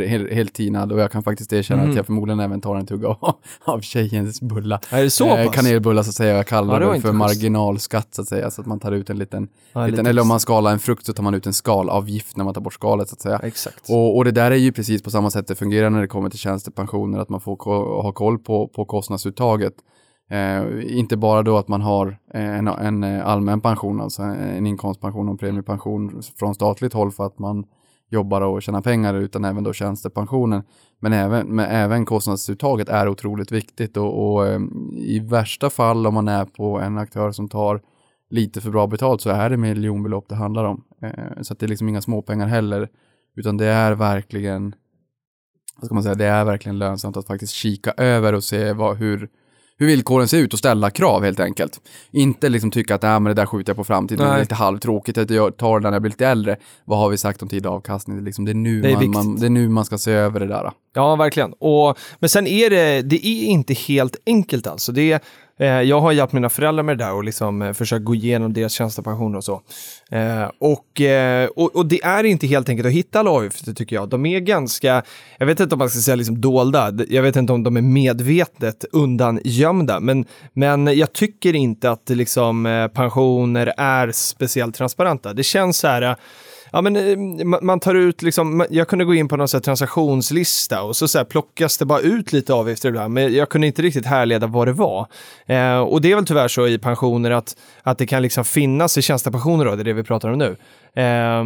eh, 0.00 0.08
helt, 0.08 0.32
helt 0.32 0.52
tinad 0.54 0.92
och 0.92 1.00
jag 1.00 1.10
kan 1.12 1.22
faktiskt 1.22 1.52
erkänna 1.52 1.82
Mhm. 1.82 1.90
att 1.90 1.96
jag 1.96 2.06
förmodligen 2.06 2.40
även 2.40 2.60
tar 2.60 2.76
en 2.76 2.86
tugga 2.86 3.08
av, 3.08 3.34
av 3.64 3.80
tjejens 3.80 4.40
bulla. 4.40 4.80
Är 4.90 5.02
det 5.02 5.10
så 5.10 5.36
Eh, 5.36 5.46
pass? 5.46 5.54
kanelbulla 5.54 6.04
så 6.04 6.10
att 6.10 6.14
säga, 6.14 6.36
jag 6.36 6.46
kallar 6.46 6.80
Ja, 6.80 6.92
det 6.92 7.00
för 7.00 7.12
marginalskatt 7.12 8.14
så 8.14 8.22
att 8.22 8.28
säga, 8.28 8.50
så 8.50 8.60
att 8.60 8.66
man 8.66 8.80
tar 8.80 8.92
ut 8.92 9.10
en 9.10 9.18
liten, 9.18 9.48
Ja, 9.72 9.80
liten 9.86 9.96
lite- 9.98 10.10
eller 10.10 10.22
om 10.22 10.28
man 10.28 10.40
skalar 10.40 10.72
en 10.72 10.78
frukt 10.78 11.06
så 11.06 11.12
tar 11.12 11.22
man 11.22 11.34
ut 11.34 11.46
en 11.46 11.52
skalavgift 11.54 12.36
när 12.36 12.44
man 12.44 12.54
tar 12.54 12.60
bort 12.60 12.74
skalet 12.74 13.08
så 13.08 13.12
att 13.14 13.20
säga. 13.20 13.38
Exakt. 13.42 13.90
Och, 13.90 14.16
och 14.16 14.24
det 14.24 14.30
där 14.32 14.50
är 14.50 14.56
ju 14.56 14.72
precis 14.72 15.02
på 15.02 15.10
samma 15.10 15.30
sätt 15.30 15.46
det 15.46 15.54
fungerar 15.54 15.90
när 15.90 16.00
det 16.00 16.06
kommer 16.08 16.30
till 16.30 16.38
tjänstepensioner, 16.38 17.18
att 17.18 17.28
man 17.28 17.40
får 17.40 17.56
ko- 17.56 18.02
ha 18.02 18.12
koll 18.12 18.38
på, 18.38 18.68
på 18.68 18.84
kostnadsuttaget. 18.84 19.72
Eh, 20.30 20.98
inte 20.98 21.16
bara 21.16 21.42
då 21.42 21.58
att 21.58 21.68
man 21.68 21.80
har 21.80 22.18
eh, 22.34 22.58
en, 22.58 22.68
en 22.68 23.04
eh, 23.04 23.26
allmän 23.26 23.60
pension, 23.60 24.00
alltså 24.00 24.22
en 24.22 24.66
inkomstpension 24.66 25.28
och 25.28 25.32
en 25.32 25.38
premiepension 25.38 26.22
från 26.38 26.54
statligt 26.54 26.92
håll 26.92 27.10
för 27.10 27.26
att 27.26 27.38
man 27.38 27.64
jobbar 28.10 28.40
och 28.40 28.62
tjänar 28.62 28.80
pengar, 28.80 29.14
utan 29.14 29.44
även 29.44 29.64
då 29.64 29.72
tjänstepensionen. 29.72 30.62
Men 31.00 31.12
även, 31.12 31.46
men 31.46 31.66
även 31.70 32.04
kostnadsuttaget 32.04 32.88
är 32.88 33.08
otroligt 33.08 33.52
viktigt 33.52 33.96
och, 33.96 34.32
och 34.32 34.46
ehm, 34.46 34.96
i 34.96 35.20
värsta 35.20 35.70
fall 35.70 36.06
om 36.06 36.14
man 36.14 36.28
är 36.28 36.44
på 36.44 36.78
en 36.78 36.98
aktör 36.98 37.32
som 37.32 37.48
tar 37.48 37.80
lite 38.30 38.60
för 38.60 38.70
bra 38.70 38.86
betalt 38.86 39.20
så 39.20 39.30
är 39.30 39.50
det 39.50 39.56
miljonbelopp 39.56 40.28
det 40.28 40.34
handlar 40.34 40.64
om. 40.64 40.84
Eh, 41.02 41.42
så 41.42 41.52
att 41.52 41.58
det 41.58 41.66
är 41.66 41.68
liksom 41.68 41.88
inga 41.88 42.00
småpengar 42.00 42.46
heller, 42.46 42.88
utan 43.36 43.56
det 43.56 43.66
är 43.66 43.94
verkligen 43.94 44.74
vad 45.76 45.86
ska 45.86 45.94
man 45.94 46.02
säga, 46.02 46.14
det 46.14 46.24
är 46.24 46.44
verkligen 46.44 46.78
lönsamt 46.78 47.16
att 47.16 47.26
faktiskt 47.26 47.52
kika 47.52 47.92
över 47.96 48.32
och 48.32 48.44
se 48.44 48.72
vad, 48.72 48.96
hur, 48.96 49.28
hur 49.78 49.86
villkoren 49.86 50.28
ser 50.28 50.38
ut 50.38 50.52
och 50.52 50.58
ställa 50.58 50.90
krav 50.90 51.24
helt 51.24 51.40
enkelt. 51.40 51.80
Inte 52.10 52.48
liksom 52.48 52.70
tycka 52.70 52.94
att 52.94 53.04
äh, 53.04 53.10
men 53.10 53.24
det 53.24 53.34
där 53.34 53.46
skjuter 53.46 53.70
jag 53.70 53.76
på 53.76 53.84
framtiden, 53.84 54.24
det 54.24 54.28
är 54.28 54.32
Nej. 54.32 54.40
lite 54.40 54.54
halvtråkigt 54.54 55.18
att 55.18 55.30
jag 55.30 55.56
tar 55.56 55.80
det 55.80 55.90
när 55.90 55.92
jag 55.92 56.02
blir 56.02 56.10
lite 56.10 56.26
äldre. 56.26 56.56
Vad 56.84 56.98
har 56.98 57.08
vi 57.08 57.16
sagt 57.16 57.42
om 57.42 57.48
tid 57.48 57.66
och 57.66 57.72
avkastning? 57.72 58.16
Det 58.16 58.22
är, 58.22 58.24
liksom, 58.24 58.44
det 58.44 58.52
är, 58.52 58.54
nu, 58.54 58.80
Det 58.80 58.90
är 58.90 58.94
man, 58.94 59.10
man, 59.10 59.36
det 59.36 59.46
är 59.46 59.50
nu 59.50 59.68
man 59.68 59.84
ska 59.84 59.98
se 59.98 60.12
över 60.12 60.40
det 60.40 60.46
där. 60.46 60.70
Ja, 60.94 61.16
verkligen. 61.16 61.52
Och, 61.52 61.98
men 62.18 62.30
sen 62.30 62.46
är 62.46 62.70
det, 62.70 63.02
det 63.02 63.26
är 63.26 63.44
inte 63.44 63.74
helt 63.74 64.16
enkelt 64.26 64.66
alltså. 64.66 64.92
Det 64.92 65.12
är, 65.12 65.20
Eh, 65.58 65.82
jag 65.82 66.00
har 66.00 66.12
hjälpt 66.12 66.32
mina 66.32 66.48
föräldrar 66.48 66.82
med 66.82 66.98
det 66.98 67.04
där 67.04 67.12
och 67.12 67.24
liksom, 67.24 67.62
eh, 67.62 67.72
försökt 67.72 68.04
gå 68.04 68.14
igenom 68.14 68.52
deras 68.52 68.72
tjänstepensioner 68.72 69.38
och 69.38 69.44
så. 69.44 69.62
Eh, 70.10 70.50
och, 70.58 71.00
och, 71.56 71.76
och 71.76 71.86
det 71.86 72.02
är 72.02 72.24
inte 72.24 72.46
helt 72.46 72.68
enkelt 72.68 72.86
att 72.86 72.92
hitta 72.92 73.20
alla 73.20 73.30
avgifter 73.30 73.72
tycker 73.72 73.96
jag. 73.96 74.08
De 74.08 74.26
är 74.26 74.40
ganska, 74.40 75.02
jag 75.38 75.46
vet 75.46 75.60
inte 75.60 75.74
om 75.74 75.78
man 75.78 75.90
ska 75.90 76.00
säga 76.00 76.14
liksom 76.14 76.40
dolda, 76.40 76.92
jag 77.08 77.22
vet 77.22 77.36
inte 77.36 77.52
om 77.52 77.62
de 77.62 77.76
är 77.76 77.82
medvetet 77.82 78.84
undangömda, 78.92 80.00
men, 80.00 80.24
men 80.52 80.98
jag 80.98 81.12
tycker 81.12 81.54
inte 81.54 81.90
att 81.90 82.08
liksom, 82.08 82.88
pensioner 82.94 83.72
är 83.76 84.12
speciellt 84.12 84.74
transparenta. 84.74 85.34
Det 85.34 85.42
känns 85.42 85.78
så 85.78 85.88
här, 85.88 86.16
Ja, 86.72 86.80
men 86.80 86.96
eh, 86.96 87.44
man 87.62 87.80
tar 87.80 87.94
ut 87.94 88.22
liksom, 88.22 88.66
jag 88.70 88.88
kunde 88.88 89.04
gå 89.04 89.14
in 89.14 89.28
på 89.28 89.36
någon 89.36 89.48
så 89.48 89.56
här 89.56 89.62
transaktionslista 89.62 90.82
och 90.82 90.96
så, 90.96 91.08
så 91.08 91.18
här 91.18 91.24
plockas 91.24 91.78
det 91.78 91.84
bara 91.84 92.00
ut 92.00 92.32
lite 92.32 92.54
avgifter 92.54 92.88
ibland, 92.88 93.14
men 93.14 93.34
jag 93.34 93.48
kunde 93.48 93.66
inte 93.66 93.82
riktigt 93.82 94.06
härleda 94.06 94.46
vad 94.46 94.68
det 94.68 94.72
var. 94.72 95.06
Eh, 95.46 95.78
och 95.78 96.00
det 96.00 96.12
är 96.12 96.14
väl 96.14 96.26
tyvärr 96.26 96.48
så 96.48 96.66
i 96.66 96.78
pensioner 96.78 97.30
att, 97.30 97.56
att 97.82 97.98
det 97.98 98.06
kan 98.06 98.22
liksom 98.22 98.44
finnas 98.44 98.98
i 98.98 99.02
tjänstepensioner 99.02 99.64
då, 99.64 99.76
det 99.76 99.82
är 99.82 99.84
det 99.84 99.92
vi 99.92 100.04
pratar 100.04 100.30
om 100.30 100.38
nu. 100.38 100.56
Eh, 101.02 101.44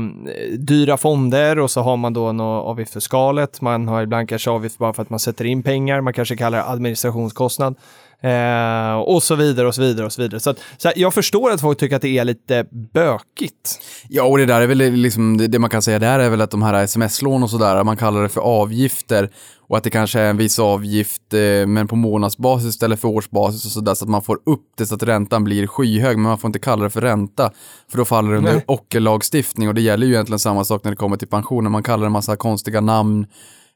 dyra 0.59 0.97
fonder 0.97 1.59
och 1.59 1.71
så 1.71 1.81
har 1.81 1.97
man 1.97 2.13
då 2.13 2.33
någon 2.33 2.41
avgift 2.41 2.93
för 2.93 3.01
skalet, 3.01 3.61
man 3.61 3.89
har 3.89 4.03
ibland 4.03 4.29
kanske 4.29 4.51
avgift 4.51 4.79
bara 4.79 4.93
för 4.93 5.03
att 5.03 5.11
man 5.11 5.19
sätter 5.19 5.45
in 5.45 5.63
pengar, 5.63 6.01
man 6.01 6.13
kanske 6.13 6.37
kallar 6.37 6.59
det 6.59 6.65
administrationskostnad. 6.65 7.75
Eh, 8.23 8.95
och 8.95 9.23
så 9.23 9.35
vidare 9.35 9.67
och 9.67 9.75
så 9.75 9.83
vidare 9.83 10.07
och 10.07 10.13
så 10.13 10.23
vidare. 10.23 10.41
Så, 10.41 10.51
att, 10.51 10.59
så 10.77 10.89
här, 10.89 10.99
jag 10.99 11.15
förstår 11.15 11.51
att 11.51 11.61
folk 11.61 11.79
tycker 11.79 11.97
att 11.97 12.03
det 12.03 12.19
är 12.19 12.25
lite 12.25 12.67
bökigt. 12.95 13.81
Ja, 14.09 14.25
och 14.25 14.39
det 14.39 14.47
där 14.47 14.61
är 14.61 14.67
väl 14.67 14.79
liksom, 14.79 15.37
det, 15.37 15.49
det 15.49 15.59
man 15.59 15.71
kan 15.71 15.83
säga 15.83 15.99
där 15.99 16.19
är 16.19 16.31
väl 16.31 16.41
att 16.41 16.51
de 16.51 16.63
här 16.63 16.85
sms-lån 16.85 17.43
och 17.43 17.51
sådär, 17.51 17.85
man 17.85 17.97
kallar 17.97 18.23
det 18.23 18.29
för 18.29 18.41
avgifter 18.41 19.31
och 19.69 19.77
att 19.77 19.85
det 19.85 19.91
kanske 19.91 20.21
är 20.21 20.31
en 20.31 20.37
viss 20.37 20.59
avgift 20.59 21.35
eh, 21.35 21.67
men 21.67 21.89
på 21.89 21.97
månadsbasis 21.97 22.69
istället 22.69 23.01
för 23.01 23.09
årsbasis 23.09 23.65
och 23.65 23.71
sådär 23.71 23.95
så 23.95 24.05
att 24.05 24.11
man 24.11 24.23
får 24.23 24.39
upp 24.47 24.67
det 24.77 24.87
så 24.87 24.95
att 24.95 25.03
räntan 25.03 25.45
blir 25.45 25.67
skyhög 25.67 26.17
men 26.17 26.23
man 26.23 26.39
får 26.39 26.49
inte 26.49 26.59
kalla 26.59 26.85
det 26.85 26.91
för 26.91 27.01
ränta 27.01 27.51
för 27.91 27.99
då 27.99 28.05
faller 28.05 28.31
det 28.33 28.39
under 28.39 28.63
ockerlagstiftning 28.67 29.69
och 29.69 29.75
det 29.75 29.81
gäller 29.81 30.07
ju 30.07 30.13
egentligen 30.13 30.39
samma 30.39 30.65
sak 30.65 30.85
när 30.85 30.91
det 30.91 30.97
kommer 30.97 31.17
till 31.17 31.29
pensioner. 31.29 31.71
Man 31.71 31.83
kallar 31.83 32.01
det 32.01 32.07
en 32.07 32.13
massa 32.13 32.37
konstiga 32.37 32.81
namn 32.81 33.27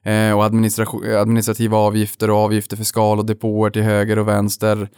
eh, 0.07 0.37
och 0.37 0.45
administrativa 0.45 1.77
avgifter 1.77 2.29
och 2.29 2.37
avgifter 2.37 2.77
för 2.77 2.83
skal 2.83 3.19
och 3.19 3.25
depåer 3.25 3.69
till 3.69 3.81
höger 3.81 4.19
och 4.19 4.27
vänster. 4.27 4.89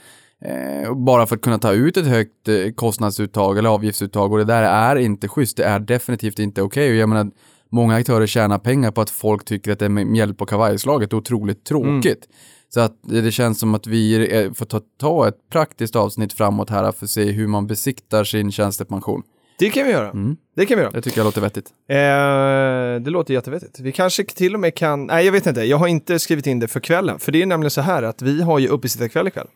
Eh, 0.45 0.93
bara 0.93 1.25
för 1.25 1.35
att 1.35 1.41
kunna 1.41 1.59
ta 1.59 1.73
ut 1.73 1.97
ett 1.97 2.07
högt 2.07 2.47
eh, 2.47 2.71
kostnadsuttag 2.75 3.57
eller 3.57 3.69
avgiftsuttag 3.69 4.31
och 4.31 4.37
det 4.37 4.43
där 4.43 4.63
är 4.63 4.95
inte 4.95 5.27
schysst. 5.27 5.57
Det 5.57 5.63
är 5.63 5.79
definitivt 5.79 6.39
inte 6.39 6.61
okej 6.61 6.89
och 6.89 6.95
jag 6.95 7.09
menar 7.09 7.31
många 7.69 7.95
aktörer 7.95 8.27
tjänar 8.27 8.57
pengar 8.57 8.91
på 8.91 9.01
att 9.01 9.09
folk 9.09 9.45
tycker 9.45 9.71
att 9.71 9.79
det 9.79 9.85
är 9.85 9.89
med 9.89 10.07
mjäll 10.07 10.33
på 10.33 10.45
kavajslaget 10.45 11.13
otroligt 11.13 11.65
tråkigt. 11.65 12.27
Så 12.73 12.79
att 12.79 12.99
det 13.03 13.31
känns 13.31 13.59
som 13.59 13.75
att 13.75 13.87
vi 13.87 14.51
får 14.55 14.65
ta, 14.65 14.81
ta 14.99 15.27
ett 15.27 15.49
praktiskt 15.51 15.95
avsnitt 15.95 16.33
framåt 16.33 16.69
här 16.69 16.91
för 16.91 17.05
att 17.05 17.09
se 17.09 17.31
hur 17.31 17.47
man 17.47 17.67
besiktar 17.67 18.23
sin 18.23 18.51
tjänstepension. 18.51 19.23
Det 19.59 19.69
kan 19.69 19.85
vi 19.85 19.91
göra. 19.91 20.11
Det 20.55 20.65
kan 20.65 20.77
vi 20.77 20.83
göra. 20.83 20.91
Det 20.91 21.01
tycker 21.01 21.17
jag 21.19 21.25
låter 21.25 21.41
vettigt. 21.41 21.65
Eh, 21.89 23.03
det 23.03 23.09
låter 23.09 23.33
jättevettigt. 23.33 23.79
Vi 23.79 23.91
kanske 23.91 24.23
till 24.23 24.53
och 24.53 24.59
med 24.59 24.75
kan, 24.75 25.05
nej 25.05 25.25
jag 25.25 25.31
vet 25.31 25.47
inte, 25.47 25.61
jag 25.61 25.77
har 25.77 25.87
inte 25.87 26.19
skrivit 26.19 26.47
in 26.47 26.59
det 26.59 26.67
för 26.67 26.79
kvällen. 26.79 27.19
För 27.19 27.31
det 27.31 27.41
är 27.41 27.45
nämligen 27.45 27.71
så 27.71 27.81
här 27.81 28.03
att 28.03 28.21
vi 28.21 28.41
har 28.41 28.59
ju 28.59 28.67
uppesittarkväll 28.67 29.27
ikväll. 29.27 29.47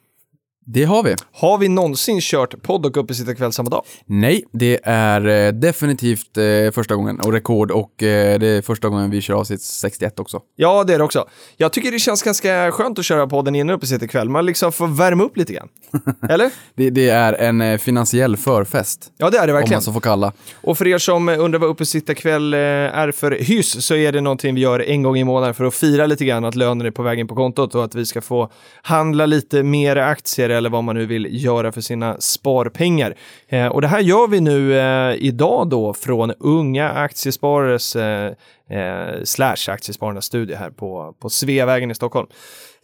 Det 0.66 0.84
har 0.84 1.04
vi. 1.04 1.16
Har 1.32 1.58
vi 1.58 1.68
någonsin 1.70 2.22
kört 2.22 2.62
podd 2.62 2.86
och 2.86 2.98
uppesittarkväll 2.98 3.52
samma 3.52 3.70
dag? 3.70 3.84
Nej, 4.06 4.44
det 4.52 4.80
är 4.84 5.28
eh, 5.28 5.52
definitivt 5.52 6.38
eh, 6.38 6.44
första 6.74 6.96
gången 6.96 7.20
och 7.20 7.32
rekord 7.34 7.72
och 7.72 8.04
eh, 8.04 8.40
det 8.40 8.48
är 8.48 8.62
första 8.62 8.90
gången 8.90 9.10
vi 9.10 9.22
kör 9.22 9.34
avsnitt 9.34 9.62
61 9.62 10.20
också. 10.20 10.40
Ja, 10.56 10.84
det 10.84 10.94
är 10.94 10.98
det 10.98 11.04
också. 11.04 11.28
Jag 11.58 11.74
tycker 11.74 11.92
det 11.92 12.00
känns 12.00 12.22
ganska 12.24 12.72
skönt 12.72 13.00
att 13.00 13.06
köra 13.06 13.28
podden 13.28 13.56
innan 13.56 13.76
uppesittarkväll. 13.76 14.30
Man 14.30 14.46
liksom 14.46 14.72
får 14.72 14.88
värma 14.88 15.24
upp 15.24 15.38
lite 15.38 15.54
grann. 15.54 15.68
Eller? 16.30 16.52
Det, 16.76 16.90
det 16.90 17.10
är 17.10 17.34
en 17.34 17.62
eh, 17.62 17.78
finansiell 17.78 18.38
förfest, 18.38 19.12
Ja, 19.18 19.30
det 19.30 19.38
är 19.38 19.48
det 19.48 19.54
om 19.54 19.58
verkligen. 19.58 19.76
man 19.78 19.82
så 19.82 19.94
får 19.94 20.02
kalla. 20.02 20.32
Och 20.62 20.78
för 20.78 20.88
er 20.88 20.98
som 20.98 21.30
undrar 21.30 21.60
vad 21.60 21.70
uppesittarkväll 21.70 22.54
eh, 22.54 22.60
är 22.60 23.12
för 23.12 23.32
hyss 23.32 23.86
så 23.86 23.96
är 23.96 24.12
det 24.12 24.22
någonting 24.22 24.56
vi 24.56 24.62
gör 24.62 24.80
en 24.90 25.04
gång 25.04 25.18
i 25.18 25.24
månaden 25.24 25.54
för 25.54 25.64
att 25.66 25.74
fira 25.74 26.06
lite 26.06 26.26
grann 26.26 26.46
att 26.46 26.56
lönen 26.56 26.88
är 26.88 26.92
på 26.92 27.04
väg 27.04 27.20
in 27.20 27.28
på 27.28 27.36
kontot 27.36 27.76
och 27.76 27.84
att 27.84 27.96
vi 27.96 28.06
ska 28.06 28.22
få 28.22 28.52
handla 28.82 29.26
lite 29.26 29.64
mer 29.64 29.96
aktier 29.96 30.53
eller 30.54 30.70
vad 30.70 30.84
man 30.84 30.96
nu 30.96 31.06
vill 31.06 31.44
göra 31.44 31.72
för 31.72 31.82
sina 31.82 32.18
sparpengar. 32.20 33.16
Eh, 33.48 33.68
och 33.68 33.82
det 33.82 33.88
här 33.88 34.00
gör 34.00 34.28
vi 34.28 34.40
nu 34.40 34.80
eh, 34.80 35.16
idag 35.20 35.70
då 35.70 35.94
från 35.94 36.32
Unga 36.40 36.90
Aktiesparares 36.90 37.96
eh, 37.96 38.32
eh, 38.70 39.24
slash 39.24 39.56
Aktiespararnas 39.68 40.26
studie 40.26 40.56
här 40.56 40.70
på, 40.70 41.16
på 41.20 41.30
Sveavägen 41.30 41.92
i 41.92 41.96
Stockholm. 41.96 42.28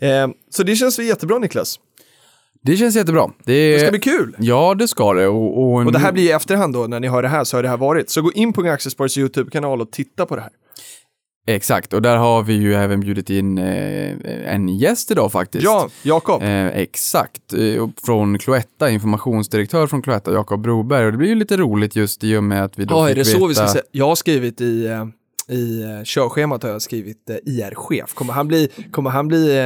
Eh, 0.02 0.28
så 0.50 0.64
det 0.64 0.76
känns 0.76 1.00
väl 1.00 1.06
jättebra 1.06 1.40
Niklas. 1.40 1.80
Det 2.62 2.78
känns 2.78 2.96
jättebra. 2.96 3.32
Det, 3.44 3.74
Det 3.74 3.80
ska 3.80 3.90
bli 3.92 4.00
kul. 4.00 4.36
Ja, 4.40 4.76
det 4.76 4.88
ska 4.88 5.14
det. 5.14 5.28
Och, 5.28 5.64
och, 5.64 5.86
Och 5.86 5.92
det 5.92 6.00
här 6.00 6.12
blir 6.12 6.24
i 6.24 6.32
efterhand 6.32 6.74
då, 6.74 6.88
när 6.88 7.00
ni 7.00 7.08
hör 7.08 7.22
det 7.22 7.28
här 7.28 7.44
så 7.44 7.58
har 7.58 7.64
det 7.64 7.70
här 7.70 7.78
varit. 7.78 8.10
Så 8.10 8.22
gå 8.22 8.32
in 8.32 8.54
på 8.54 8.62
Unga 8.62 8.74
Aktiesparares 8.74 9.18
YouTube-kanal 9.18 9.82
och 9.82 9.92
titta 9.92 10.26
på 10.26 10.36
det 10.36 10.42
här. 10.42 10.52
Exakt, 11.56 11.94
och 11.94 12.02
där 12.02 12.18
har 12.18 12.44
vi 12.44 12.54
ju 12.54 12.76
även 12.76 13.00
bjudit 13.00 13.30
in 13.30 13.58
eh, 13.58 14.54
en 14.54 14.70
gäst 14.70 15.12
idag 15.12 15.32
faktiskt. 15.32 15.64
Ja, 15.64 15.90
Jakob. 16.04 16.44
Eh, 16.44 16.68
exakt, 16.68 17.54
eh, 17.54 17.88
från 18.06 18.40
Cloetta, 18.40 18.90
informationsdirektör 18.90 19.88
från 19.88 20.02
Cloetta, 20.02 20.34
Jakob 20.34 20.62
Broberg. 20.62 21.06
Och 21.06 21.12
det 21.12 21.18
blir 21.18 21.30
ju 21.30 21.36
lite 21.36 21.58
roligt 21.58 21.96
just 21.96 22.24
i 22.24 22.36
och 22.36 22.44
med 22.44 22.64
att 22.64 22.80
vi 22.80 22.86
då 22.86 22.96
Ja, 22.96 23.10
är 23.10 23.16
det 23.16 23.24
veta... 23.24 23.40
så 23.40 23.48
vi 23.48 23.56
ska 23.56 23.68
säga? 23.68 23.84
Jag 23.92 24.08
har 24.08 24.16
skrivit 24.16 24.62
i, 24.62 24.86
eh, 24.86 25.06
i 25.56 25.82
eh, 25.82 26.04
körschemat 26.04 26.64
har 26.64 26.70
jag 26.70 26.82
skrivit 26.82 27.30
IR-chef. 27.46 28.14
Kommer 28.14 28.34
han 28.34 28.48
bli, 28.48 28.70
kommer 28.92 29.10
han 29.10 29.28
bli 29.28 29.58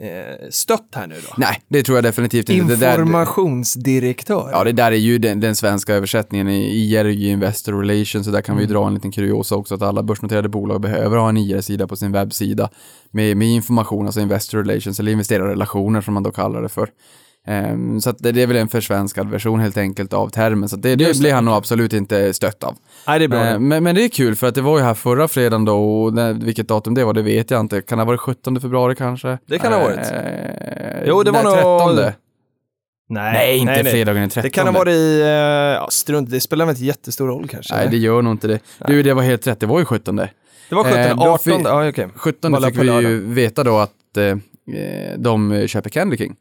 eh, 0.00 0.48
stött 0.50 0.88
här 0.94 1.06
nu 1.06 1.14
då? 1.14 1.34
Nej, 1.36 1.60
det 1.68 1.82
tror 1.82 1.96
jag 1.96 2.04
definitivt 2.04 2.48
inte. 2.48 2.72
Informationsdirektör. 2.72 4.48
ja, 4.52 4.64
det 4.64 4.72
där 4.72 4.92
är 4.92 4.96
ju 4.96 5.18
den, 5.18 5.40
den 5.40 5.56
svenska 5.56 5.94
översättningen. 5.94 6.48
I 6.48 6.64
IR 6.92 7.04
är 7.04 7.08
ju 7.08 7.28
Investor 7.28 7.72
Relations, 7.72 8.26
så 8.26 8.32
där 8.32 8.40
kan 8.40 8.56
vi 8.56 8.62
ju 8.62 8.66
Mm. 8.66 8.74
dra 8.80 8.86
en 8.86 8.94
liten 8.94 9.12
kuriosa 9.12 9.56
också, 9.56 9.74
att 9.74 9.82
alla 9.82 10.02
börsnoterade 10.02 10.48
bolag 10.48 10.80
behöver 10.80 11.16
ha 11.16 11.28
en 11.28 11.36
IR-sida 11.36 11.86
på 11.86 11.96
sin 11.96 12.12
webbsida 12.12 12.70
med, 13.10 13.36
med 13.36 13.48
information, 13.48 14.06
alltså 14.06 14.20
Investor 14.20 14.58
Relations, 14.58 15.00
eller 15.00 15.12
investerarrelationer 15.12 16.00
som 16.00 16.14
man 16.14 16.22
då 16.22 16.30
kallar 16.30 16.62
det 16.62 16.68
för. 16.68 16.88
Ehm, 17.46 18.00
så 18.00 18.12
det, 18.18 18.32
det 18.32 18.42
är 18.42 18.46
väl 18.46 18.56
en 18.56 18.68
försvenskad 18.68 19.30
version 19.30 19.60
helt 19.60 19.76
enkelt 19.76 20.12
av 20.12 20.28
termen, 20.28 20.68
så 20.68 20.76
det, 20.76 20.96
det 20.96 21.18
blir 21.18 21.34
han 21.34 21.44
nog 21.44 21.54
absolut 21.54 21.92
inte 21.92 22.34
stött 22.34 22.64
av. 22.64 22.76
Nej, 23.06 23.18
det 23.18 23.24
är 23.24 23.28
bra. 23.28 23.44
Eh, 23.46 23.58
Men, 23.58 23.82
men 23.82 23.94
det 23.94 24.04
är 24.04 24.08
kul 24.08 24.36
för 24.36 24.46
att 24.46 24.54
det 24.54 24.60
var 24.60 24.78
ju 24.78 24.84
här 24.84 24.94
förra 24.94 25.28
fredagen 25.28 25.64
då 25.64 26.02
och 26.02 26.14
när, 26.14 26.32
vilket 26.32 26.68
datum 26.68 26.94
det 26.94 27.04
var 27.04 27.12
det 27.14 27.22
vet 27.22 27.50
jag 27.50 27.60
inte. 27.60 27.82
Kan 27.82 27.98
det 27.98 28.02
ha 28.04 28.06
varit 28.06 28.20
17 28.20 28.60
februari 28.60 28.94
kanske? 28.94 29.38
Det 29.46 29.58
kan 29.58 29.70
det 29.72 29.76
ha 29.78 29.84
varit. 29.84 29.98
Eh, 29.98 31.04
Jo, 31.06 31.22
det 31.22 31.30
var 31.30 31.42
nej, 31.44 31.54
nog- 31.64 31.96
13. 31.96 32.12
nej, 33.08 33.58
inte 33.58 33.84
fredagen 33.84 34.20
den 34.20 34.30
13. 34.30 34.42
Det 34.42 34.50
kan 34.50 34.66
ha 34.66 34.72
varit 34.72 34.92
i, 34.94 35.20
eh, 35.20 35.26
ja, 35.28 35.88
strunt, 35.90 36.30
det 36.30 36.40
spelar 36.40 36.66
väl 36.66 36.72
inte 36.72 36.84
jättestor 36.84 37.26
roll 37.26 37.48
kanske? 37.48 37.74
Nej, 37.74 37.80
eller? 37.82 37.90
det 37.90 37.98
gör 37.98 38.22
nog 38.22 38.32
inte 38.32 38.48
det. 38.48 38.60
Du, 38.86 39.02
det 39.02 39.14
var 39.14 39.22
helt 39.22 39.46
rätt. 39.46 39.60
Det 39.60 39.66
var 39.66 39.78
ju 39.78 39.84
17. 39.84 40.16
det 40.16 40.28
var 40.70 40.84
17, 40.84 40.98
eh, 40.98 41.16
då 41.16 41.22
18, 41.22 41.38
fick- 41.38 41.66
ja 41.66 41.88
okej. 41.88 42.08
17 42.16 42.52
Bara 42.52 42.66
fick 42.70 42.78
vi 42.78 42.86
ju 43.00 43.20
veta 43.34 43.64
då 43.64 43.78
att 43.78 44.16
eh, 44.16 44.24
eh, 44.24 44.36
de 45.18 45.64
köper 45.68 45.90
Candy 45.90 46.16
King. 46.16 46.34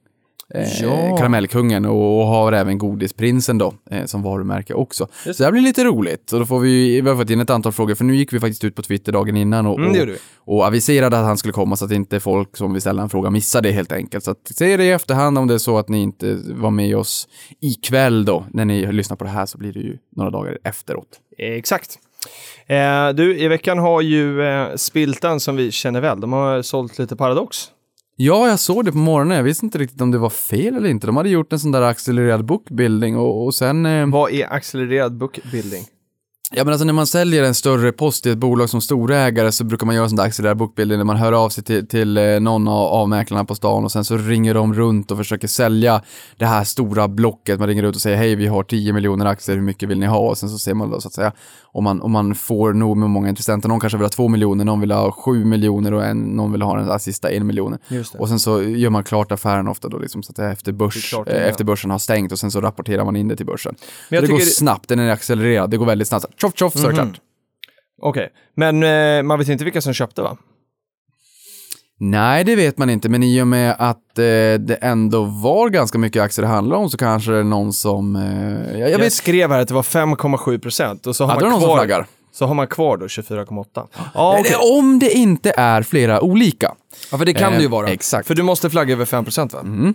Eh, 0.55 0.81
Ja. 0.81 1.17
Karamellkungen 1.17 1.86
och, 1.86 2.20
och 2.22 2.27
har 2.27 2.51
även 2.51 2.77
Godisprinsen 2.77 3.58
då 3.58 3.74
eh, 3.91 4.05
som 4.05 4.24
varumärke 4.24 4.74
också. 4.74 5.08
Just 5.25 5.38
Så 5.38 5.43
det 5.43 5.48
här 5.48 5.51
blir 5.51 5.62
lite 5.62 5.84
roligt 5.84 6.31
och 6.34 6.39
då 6.39 6.46
får 6.46 6.60
vi, 6.60 7.01
vi 7.01 7.10
har 7.10 7.15
fått 7.17 7.29
in 7.29 7.39
ett 7.39 7.50
antal 7.50 7.72
frågor 7.72 7.96
för 7.96 8.03
nu 8.03 8.15
gick 8.15 8.34
vi 8.34 8.39
faktiskt 8.39 8.63
ut 8.63 8.75
på 8.75 8.81
Twitter 8.81 9.12
dagen 9.12 9.38
innan 9.38 9.65
och, 9.65 9.79
Mm, 9.79 10.10
och, 10.46 10.58
och 10.58 10.65
aviserade 10.65 11.20
att 11.20 11.25
han 11.25 11.38
skulle 11.38 11.51
komma 11.51 11.75
så 11.75 11.86
att 11.86 11.91
inte 11.91 12.20
folk 12.20 12.58
som 12.58 12.74
vill 12.74 12.81
ställa 12.81 13.01
en 13.01 13.10
fråga 13.10 13.29
missar 13.29 13.62
det 13.62 13.72
helt 13.72 13.91
enkelt. 13.91 14.24
Så 14.24 14.31
att 14.31 14.51
se 14.55 14.77
det 14.77 14.84
i 14.84 14.91
efterhand 14.91 15.38
om 15.38 15.48
det 15.48 15.53
är 15.53 15.58
så 15.58 15.77
att 15.77 15.89
ni 15.89 16.01
inte 16.01 16.38
var 16.46 16.72
med 16.72 16.98
oss 16.98 17.27
ikväll 17.62 18.25
då. 18.25 18.46
När 18.50 18.65
ni 18.65 18.91
lyssnar 18.93 19.17
på 19.17 19.24
det 19.24 19.29
här 19.29 19.46
så 19.46 19.58
blir 19.58 19.74
det 19.74 19.79
ju 19.79 19.98
några 20.15 20.29
dagar 20.29 20.58
efteråt. 20.63 21.08
Exakt. 21.38 22.00
Eh, 22.67 23.10
du, 23.10 23.38
i 23.38 23.48
veckan 23.48 23.77
har 23.77 24.01
ju 24.01 24.41
eh, 24.43 24.75
Spiltan 24.75 25.39
som 25.39 25.55
vi 25.55 25.72
känner 25.72 26.01
väl, 26.01 26.22
de 26.22 26.34
har 26.34 26.62
sålt 26.62 27.00
lite 27.00 27.15
Paradox. 27.15 27.58
Ja, 28.24 28.48
jag 28.48 28.60
såg 28.60 28.86
det 28.86 28.92
på 28.92 28.98
morgonen. 28.98 29.38
Jag 29.38 29.44
visste 29.44 29.66
inte 29.66 29.78
riktigt 29.78 30.01
om 30.01 30.12
det 30.12 30.18
var 30.18 30.30
fel 30.30 30.75
eller 30.75 30.90
inte. 30.90 31.08
De 31.08 31.18
hade 31.18 31.30
gjort 31.30 31.54
en 31.54 31.60
sån 31.60 31.72
där 31.72 31.82
accelererad 31.82 32.46
bookbuilding 32.46 33.18
och, 33.18 33.46
och 33.46 33.56
sen... 33.56 33.86
Eh, 33.86 34.08
Vad 34.08 34.32
är 34.32 34.54
accelererad 34.54 35.18
bookbuilding? 35.18 35.84
ja, 36.54 36.63
men 36.63 36.74
alltså 36.74 36.86
när 36.86 36.94
man 36.94 37.08
säljer 37.08 37.44
en 37.44 37.56
större 37.56 37.92
post 37.92 38.25
i 38.25 38.30
ett 38.30 38.38
bolag 38.38 38.70
som 38.70 38.82
storägare 38.82 39.51
så 39.51 39.63
brukar 39.63 39.86
man 39.86 39.96
göra 39.96 40.04
en 40.04 40.10
sån 40.10 40.18
där 40.18 40.24
accelererad 40.24 40.58
bookbuilding 40.58 40.98
där 40.98 41.06
man 41.06 41.16
hör 41.18 41.32
av 41.32 41.50
sig 41.50 41.63
till, 41.63 41.88
till 41.88 42.18
eh, 42.18 42.40
någon 42.40 42.68
av, 42.68 43.10
mäklarna 43.10 43.46
på 43.46 43.56
stan 43.56 43.84
och 43.84 43.92
sen 43.92 44.06
så 44.06 44.18
ringer 44.18 44.54
de 44.54 44.74
runt 44.74 45.12
och 45.12 45.18
försöker 45.18 45.48
sälja 45.48 46.01
det 46.38 46.46
här 46.46 46.63
stora 46.63 47.08
blocket. 47.08 47.60
Man 47.60 47.68
ringer 47.68 47.84
ut 47.84 47.96
och 47.96 48.01
säger 48.01 48.18
hej, 48.18 48.36
vi 48.36 48.48
har 48.48 48.63
10 48.63 48.94
miljoner 48.94 49.25
aktier, 49.25 49.56
hur 49.56 49.63
mycket 49.63 49.90
vill 49.90 50.00
ni 50.00 50.06
ha? 50.06 50.20
Och 50.20 50.38
sen 50.38 50.50
så 50.50 50.58
ser 50.58 50.74
man 50.74 50.90
då 50.90 51.01
så 51.01 51.08
att 51.08 51.13
säga 51.13 51.32
om 51.74 51.84
man, 51.84 52.01
om 52.01 52.12
man 52.12 52.36
får 52.36 52.74
nog 52.74 52.98
med 52.98 53.10
många 53.10 53.30
intressenter. 53.30 53.70
Någon 53.70 53.80
kanske 53.80 53.98
vill 53.98 54.06
ha 54.06 54.10
2 54.10 54.28
miljoner, 54.28 54.66
någon 54.66 54.80
vill 54.80 54.92
ha 54.92 55.12
7 55.12 55.46
miljoner 55.46 55.94
och 55.94 56.06
en, 56.06 56.18
någon 56.18 56.51
vill 56.51 56.62
ha 56.62 56.78
den 56.78 56.88
där 56.88 56.98
sista 56.98 57.30
1 57.30 57.46
miljon. 57.46 57.78
Och 58.18 58.30
sen 58.30 58.40
så 58.40 58.63
gör 58.63 58.90
man 58.90 59.04
klart 59.04 59.32
affären 59.32 59.68
ofta 59.68 59.90
då 59.90 59.98
liksom 59.98 60.24
så 60.24 60.32
att 60.32 60.40
efter, 60.40 60.72
Det 60.72 60.75
är 60.75 60.78
börs, 60.78 61.10
klart, 61.10 61.28
eh, 61.28 61.34
ja. 61.36 61.42
efter 61.42 61.63
börsen 61.63 61.92
har 61.92 62.00
stängt 62.00 62.32
och 62.32 62.40
sen 62.40 62.51
så 62.51 62.62
rapporterar 62.62 63.06
man 63.06 63.16
in 63.16 63.28
det 63.28 63.36
till 63.36 63.46
börsen. 63.46 63.75
Men 64.10 64.18
jag 64.18 64.28
så 64.28 64.32
det 64.32 64.40
går 64.40 64.46
snabbt, 64.46 64.90
den 64.90 65.00
är 65.00 65.12
accelererad, 65.12 65.70
det 65.70 65.78
går 65.78 65.86
väldigt 65.86 66.08
snabbt. 66.08 66.25
Tjoff 66.42 66.54
tjoff 66.56 66.74
så 66.74 66.88
är 66.88 66.90
det 66.90 66.96
klart. 66.96 67.20
Okej, 68.01 68.30
men 68.56 68.84
eh, 68.84 69.24
man 69.24 69.40
vet 69.40 69.50
inte 69.50 69.63
vilka 69.63 69.82
som 69.82 69.94
köpte 69.94 70.22
va? 70.22 70.38
Nej, 72.03 72.43
det 72.43 72.55
vet 72.55 72.77
man 72.77 72.89
inte, 72.89 73.10
men 73.10 73.24
i 73.24 73.41
och 73.41 73.48
med 73.48 73.75
att 73.79 74.17
eh, 74.20 74.24
det 74.60 74.77
ändå 74.81 75.24
var 75.24 75.70
ganska 75.70 75.98
mycket 75.98 76.22
aktier 76.24 76.43
det 76.46 76.51
handlade 76.51 76.81
om 76.81 76.89
så 76.89 76.98
kanske 76.98 77.31
det 77.31 77.38
är 77.38 77.43
någon 77.43 77.74
som... 77.74 78.15
Eh, 78.15 78.72
jag, 78.72 78.79
jag 78.81 78.89
Jag, 78.91 79.00
vet 79.00 79.13
skrev 79.13 79.51
här 79.51 79.60
att 79.60 79.67
det 79.67 79.74
var 79.74 79.81
5,7 79.84 80.60
procent 80.60 81.08
och 81.08 81.15
så 81.15 81.25
har, 81.25 81.41
Ja, 81.41 81.50
man 81.50 81.60
kvar, 81.60 81.75
flaggar. 81.77 82.05
så 82.34 82.46
har 82.46 82.53
man 82.53 82.67
kvar 82.67 82.98
då 82.98 83.05
24,8. 83.05 83.65
Ja, 84.13 84.38
okej. 84.39 84.53
Eh, 84.53 84.77
Om 84.77 85.00
det 85.00 85.12
inte 85.12 85.53
är 85.58 85.81
flera 85.84 86.22
olika. 86.22 86.72
ja, 87.12 87.17
för 87.17 87.25
det 87.25 87.34
kan 87.34 87.51
Eh, 87.53 87.58
det 87.58 87.63
ju 87.63 87.70
vara. 87.70 87.88
exakt. 87.89 88.27
För 88.27 88.36
du 88.36 88.43
måste 88.43 88.70
flagga 88.70 88.93
över 88.93 89.05
5 89.05 89.24
procent 89.24 89.53
va? 89.53 89.60
Mm. 89.60 89.93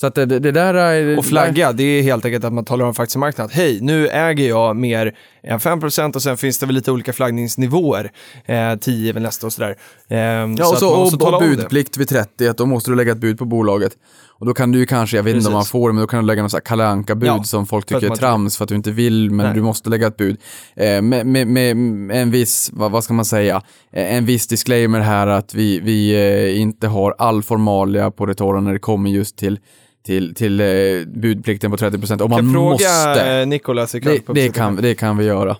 Så 0.00 0.06
att 0.06 0.14
det, 0.14 0.26
det, 0.26 0.52
där 0.52 0.74
är... 0.74 1.18
Och 1.18 1.24
flagga, 1.24 1.72
det 1.72 1.84
är 1.84 2.02
helt 2.02 2.24
enkelt 2.24 2.44
att 2.44 2.52
man 2.52 2.64
talar 2.64 2.86
om 2.86 2.94
för 2.94 3.02
aktiemarknaden 3.02 3.46
att 3.50 3.56
hej, 3.56 3.78
nu 3.80 4.08
äger 4.08 4.48
jag 4.48 4.76
mer 4.76 5.16
än 5.42 5.58
5% 5.58 6.14
och 6.14 6.22
sen 6.22 6.36
finns 6.36 6.58
det 6.58 6.66
väl 6.66 6.74
lite 6.74 6.92
olika 6.92 7.12
flaggningsnivåer. 7.12 8.10
Eh, 8.46 8.76
10 8.76 9.08
är 9.08 9.12
väl 9.12 9.22
nästa 9.22 9.46
och 9.46 9.52
sådär. 9.52 9.76
Eh, 10.08 10.18
Ja, 10.18 10.44
och, 10.44 10.72
att 10.72 10.78
så, 10.78 10.88
och, 10.88 11.20
tala 11.20 11.36
och 11.36 11.42
om 11.42 11.50
det. 11.50 11.56
budplikt 11.56 11.96
vid 11.96 12.08
30, 12.08 12.48
att 12.48 12.56
då 12.56 12.66
måste 12.66 12.90
du 12.90 12.94
lägga 12.96 13.12
ett 13.12 13.18
bud 13.18 13.38
på 13.38 13.44
bolaget. 13.44 13.92
Och 14.38 14.46
då 14.46 14.54
kan 14.54 14.72
du 14.72 14.78
ju 14.78 14.86
kanske, 14.86 15.16
jag 15.16 15.22
vet 15.24 15.34
inte 15.36 15.46
om 15.46 15.52
man 15.52 15.60
Precis. 15.62 15.70
får 15.72 15.88
det, 15.88 15.92
men 15.92 16.00
då 16.00 16.06
kan 16.06 16.20
du 16.20 16.26
lägga 16.26 16.42
här 16.42 16.60
Kalle 16.60 16.86
Anka-bud 16.86 17.28
Ja, 17.28 17.42
som 17.44 17.66
folk 17.66 17.86
tycker 17.86 18.04
är 18.04 18.08
man- 18.08 18.18
trams 18.18 18.56
för 18.56 18.64
att 18.64 18.68
du 18.68 18.74
inte 18.74 18.90
vill, 18.90 19.30
men 19.30 19.46
Nej. 19.46 19.54
du 19.54 19.62
måste 19.62 19.90
lägga 19.90 20.06
ett 20.06 20.16
bud. 20.16 20.36
Eh, 20.76 21.02
med, 21.02 21.26
med, 21.26 21.46
med 21.46 21.76
en 22.22 22.30
viss, 22.30 22.70
vad, 22.72 22.90
vad 22.90 23.04
ska 23.04 23.14
man 23.14 23.24
säga, 23.24 23.62
eh, 23.92 24.14
en 24.16 24.26
viss 24.26 24.46
disclaimer 24.46 25.00
här 25.00 25.26
att 25.26 25.54
vi, 25.54 25.80
vi 25.80 26.12
eh, 26.54 26.60
inte 26.60 26.88
har 26.88 27.14
all 27.18 27.42
formalia 27.42 28.10
på 28.10 28.26
det 28.26 28.34
torra 28.34 28.60
när 28.60 28.72
det 28.72 28.78
kommer 28.78 29.10
just 29.10 29.36
till 29.36 29.58
till, 30.06 30.34
till 30.34 30.60
eh, 30.60 30.66
budplikten 31.14 31.70
på 31.70 31.76
30% 31.76 32.20
och 32.20 32.30
man 32.30 32.38
kan 32.38 32.52
fråga 32.52 32.70
måste. 32.70 33.26
eh, 33.40 33.46
Nicolas 33.46 33.94
ikväll. 33.94 34.20
Det, 34.26 34.32
det, 34.32 34.48
kan, 34.54 34.76
det 34.76 34.94
kan 34.94 35.16
vi 35.16 35.24
göra. 35.24 35.56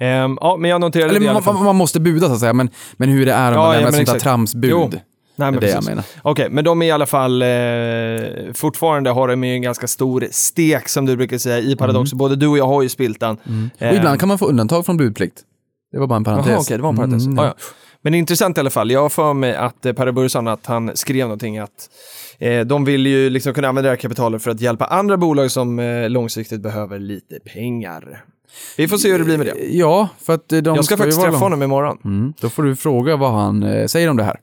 Ehm, 0.00 0.38
ja, 0.40 0.56
men 0.56 0.70
jag 0.70 0.80
noterade 0.80 1.10
Eller 1.16 1.20
det 1.20 1.32
man, 1.32 1.42
man, 1.54 1.64
man 1.64 1.76
måste 1.76 2.00
buda 2.00 2.26
så 2.26 2.32
att 2.32 2.40
säga, 2.40 2.52
men, 2.52 2.70
men 2.96 3.08
hur 3.08 3.26
det 3.26 3.32
är 3.32 3.48
om 3.52 3.54
Ja, 3.54 3.60
man 3.60 3.66
ja, 3.66 3.72
lämnar 3.80 3.90
men 3.92 4.00
ett 4.00 4.08
sånt 4.08 4.18
där 4.18 4.24
tramsbud. 4.24 4.70
Jo. 4.70 4.90
Nej, 5.38 5.46
det 5.46 5.50
men 5.50 5.56
är 5.56 5.60
det 5.60 5.68
jag 5.68 5.84
menar. 5.84 6.04
Okej, 6.22 6.48
men 6.50 6.64
de 6.64 6.82
är 6.82 6.86
i 6.86 6.90
alla 6.90 7.06
fall 7.06 7.42
eh, 7.42 7.48
fortfarande 8.54 9.10
har 9.10 9.28
de 9.28 9.44
ju 9.44 9.52
en 9.52 9.62
ganska 9.62 9.86
stor 9.86 10.28
stek 10.30 10.88
som 10.88 11.06
du 11.06 11.16
brukar 11.16 11.38
säga 11.38 11.58
i 11.58 11.76
Paradox. 11.76 12.12
Både 12.12 12.36
du 12.36 12.46
och 12.46 12.58
jag 12.58 12.66
har 12.66 12.82
ju 12.82 12.88
spilt 12.88 13.20
den. 13.20 13.36
Och 13.80 13.94
ibland 13.94 14.20
kan 14.20 14.28
man 14.28 14.38
få 14.38 14.46
undantag 14.46 14.86
från 14.86 14.96
budplikt. 14.96 15.42
Det 15.92 15.98
var 15.98 16.06
bara 16.06 16.16
en 16.16 16.24
parentes. 16.24 16.50
Jaha, 16.50 16.60
okej, 16.60 16.76
det 16.76 16.82
var 16.82 16.90
en 16.90 16.96
parentes. 16.96 17.26
Mm, 17.26 17.36
Ja, 17.38 17.44
ja. 17.44 17.54
Men 18.02 18.12
det 18.12 18.16
är 18.16 18.18
intressant 18.18 18.56
i 18.56 18.60
alla 18.60 18.70
fall. 18.70 18.90
Jag 18.90 19.00
har 19.02 19.08
för 19.08 19.34
mig 19.34 19.56
att 19.56 19.86
eh, 19.86 19.92
Per 19.92 20.12
Bursan, 20.12 20.48
att 20.48 20.66
han 20.66 20.90
skrev 20.94 21.26
någonting 21.26 21.58
att 21.58 21.90
eh, 22.38 22.60
de 22.60 22.84
vill 22.84 23.06
ju 23.06 23.30
liksom 23.30 23.54
kunna 23.54 23.68
använda 23.68 23.88
det 23.88 23.92
här 23.92 23.96
kapitalet 24.00 24.42
för 24.42 24.50
att 24.50 24.60
hjälpa 24.60 24.84
andra 24.84 25.16
bolag 25.16 25.50
som 25.50 25.78
eh, 25.78 26.08
långsiktigt 26.10 26.60
behöver 26.60 26.98
lite 26.98 27.38
pengar. 27.54 28.24
Vi 28.76 28.88
får 28.88 28.96
se 28.96 29.12
hur 29.12 29.18
det 29.18 29.24
blir 29.24 29.38
med 29.38 29.46
det. 29.46 29.76
Ja, 29.76 30.08
för 30.22 30.34
att 30.34 30.52
eh, 30.52 30.58
de 30.58 30.76
Jag 30.76 30.84
ska 30.84 30.94
ju 30.94 30.98
faktiskt 30.98 31.20
träffa 31.22 31.36
honom 31.38 31.62
imorgon. 31.62 31.98
Mm, 32.04 32.32
då 32.40 32.48
får 32.48 32.62
du 32.62 32.76
fråga 32.76 33.16
vad 33.16 33.32
han 33.32 33.62
eh, 33.62 33.86
säger 33.86 34.10
om 34.10 34.16
det 34.16 34.22
här. 34.24 34.36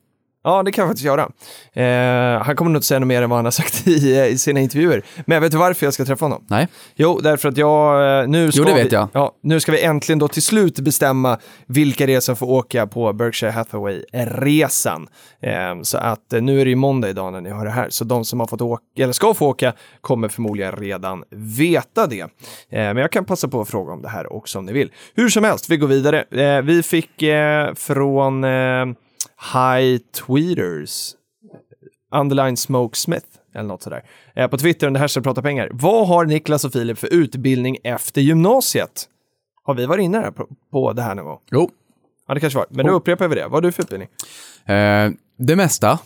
Ja, 0.45 0.63
det 0.63 0.71
kan 0.71 0.81
jag 0.81 0.89
faktiskt 0.89 1.05
göra. 1.05 1.29
Eh, 1.73 2.41
han 2.43 2.55
kommer 2.55 2.71
nog 2.71 2.77
inte 2.77 2.87
säga 2.87 2.99
något 2.99 3.07
mer 3.07 3.21
än 3.21 3.29
vad 3.29 3.37
han 3.37 3.45
har 3.45 3.51
sagt 3.51 3.87
i, 3.87 4.17
eh, 4.19 4.25
i 4.25 4.37
sina 4.37 4.59
intervjuer. 4.59 5.03
Men 5.25 5.41
vet 5.41 5.51
du 5.51 5.57
varför 5.57 5.85
jag 5.85 5.93
ska 5.93 6.05
träffa 6.05 6.25
honom? 6.25 6.45
Nej. 6.47 6.67
Jo, 6.95 7.19
därför 7.23 7.49
att 7.49 7.57
jag... 7.57 8.21
eh, 8.21 8.27
Nu 8.27 8.51
ska 8.51 8.59
Jo, 8.61 8.65
det 8.67 8.73
vi, 8.73 8.83
vet 8.83 8.91
jag. 8.91 9.07
Ja, 9.13 9.31
nu 9.43 9.59
ska 9.59 9.71
vi 9.71 9.81
äntligen 9.83 10.19
då 10.19 10.27
till 10.27 10.41
slut 10.41 10.79
bestämma 10.79 11.37
vilka 11.67 12.05
det 12.05 12.15
är 12.15 12.19
som 12.19 12.35
får 12.35 12.47
åka 12.47 12.87
på 12.87 13.13
Berkshire 13.13 13.51
Hathaway-resan. 13.51 15.07
Eh, 15.41 15.81
så 15.81 15.97
att 15.97 16.33
eh, 16.33 16.41
nu 16.41 16.61
är 16.61 16.65
det 16.65 16.69
ju 16.69 16.75
måndag 16.75 17.09
idag 17.09 17.33
när 17.33 17.41
ni 17.41 17.49
hör 17.49 17.65
det 17.65 17.71
här, 17.71 17.89
så 17.89 18.03
de 18.03 18.25
som 18.25 18.39
har 18.39 18.47
fått 18.47 18.61
åka, 18.61 18.83
eller 18.99 19.13
ska 19.13 19.33
få 19.33 19.47
åka, 19.47 19.73
kommer 20.01 20.27
förmodligen 20.27 20.71
redan 20.71 21.23
veta 21.57 22.07
det. 22.07 22.21
Eh, 22.21 22.27
men 22.69 22.97
jag 22.97 23.11
kan 23.11 23.25
passa 23.25 23.47
på 23.47 23.61
att 23.61 23.69
fråga 23.69 23.93
om 23.93 24.01
det 24.01 24.09
här 24.09 24.33
också 24.33 24.59
om 24.59 24.65
ni 24.65 24.73
vill. 24.73 24.91
Hur 25.15 25.29
som 25.29 25.43
helst, 25.43 25.69
vi 25.69 25.77
går 25.77 25.87
vidare. 25.87 26.23
Eh, 26.31 26.61
vi 26.61 26.83
fick 26.83 27.23
från 27.75 28.43
eh, 28.43 28.85
High 29.53 29.97
Tweeters, 29.97 31.15
Underline 32.15 32.57
Smoke 32.57 32.97
Smith, 32.97 33.27
eller 33.53 33.67
något 33.67 33.83
sådär. 33.83 34.03
Eh, 34.35 34.47
på 34.47 34.57
Twitter 34.57 34.87
under 34.87 35.01
hashtag 35.01 35.23
prata 35.23 35.41
pengar. 35.41 35.69
Vad 35.71 36.07
har 36.07 36.25
Niklas 36.25 36.65
och 36.65 36.73
Filip 36.73 36.97
för 36.97 37.13
utbildning 37.13 37.77
efter 37.83 38.21
gymnasiet? 38.21 39.09
Har 39.63 39.73
vi 39.73 39.85
varit 39.85 40.03
inne 40.03 40.31
på, 40.31 40.47
på 40.71 40.93
det 40.93 41.01
här 41.01 41.15
någon 41.15 41.25
gång? 41.25 41.39
Jo. 41.51 41.69
Ja, 42.27 42.33
det 42.33 42.39
kanske 42.39 42.59
var. 42.59 42.67
Men 42.69 42.85
då 42.85 42.91
upprepar 42.91 43.27
vi 43.27 43.35
det. 43.35 43.43
Vad 43.43 43.53
har 43.53 43.61
du 43.61 43.71
för 43.71 43.83
utbildning? 43.83 44.09
Eh, 44.65 45.11
det 45.37 45.55
mesta. 45.55 45.99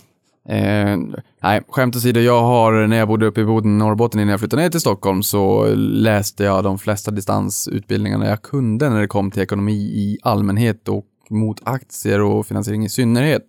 Eh, 0.50 0.98
nej, 1.42 1.62
skämt 1.68 1.96
åsido, 1.96 2.20
jag 2.20 2.42
har, 2.42 2.88
när 2.88 2.98
jag 2.98 3.08
bodde 3.08 3.26
uppe 3.26 3.42
i 3.42 3.46
Boden, 3.46 3.78
Norrbotten, 3.78 4.20
innan 4.20 4.32
jag 4.32 4.40
flyttade 4.40 4.62
ner 4.62 4.70
till 4.70 4.80
Stockholm, 4.80 5.24
så 5.24 5.66
läste 5.76 6.44
jag 6.44 6.64
de 6.64 6.80
flesta 6.80 7.12
distansutbildningarna 7.12 8.28
jag 8.28 8.42
kunde 8.42 8.90
när 8.90 9.02
det 9.02 9.08
kom 9.08 9.32
till 9.32 9.42
ekonomi 9.42 9.74
i 9.74 10.18
allmänhet 10.24 10.88
och 10.88 11.06
mot 11.30 11.62
aktier 11.64 12.22
och 12.22 12.46
finansiering 12.48 12.86
i 12.86 12.90
synnerhet. 12.90 13.48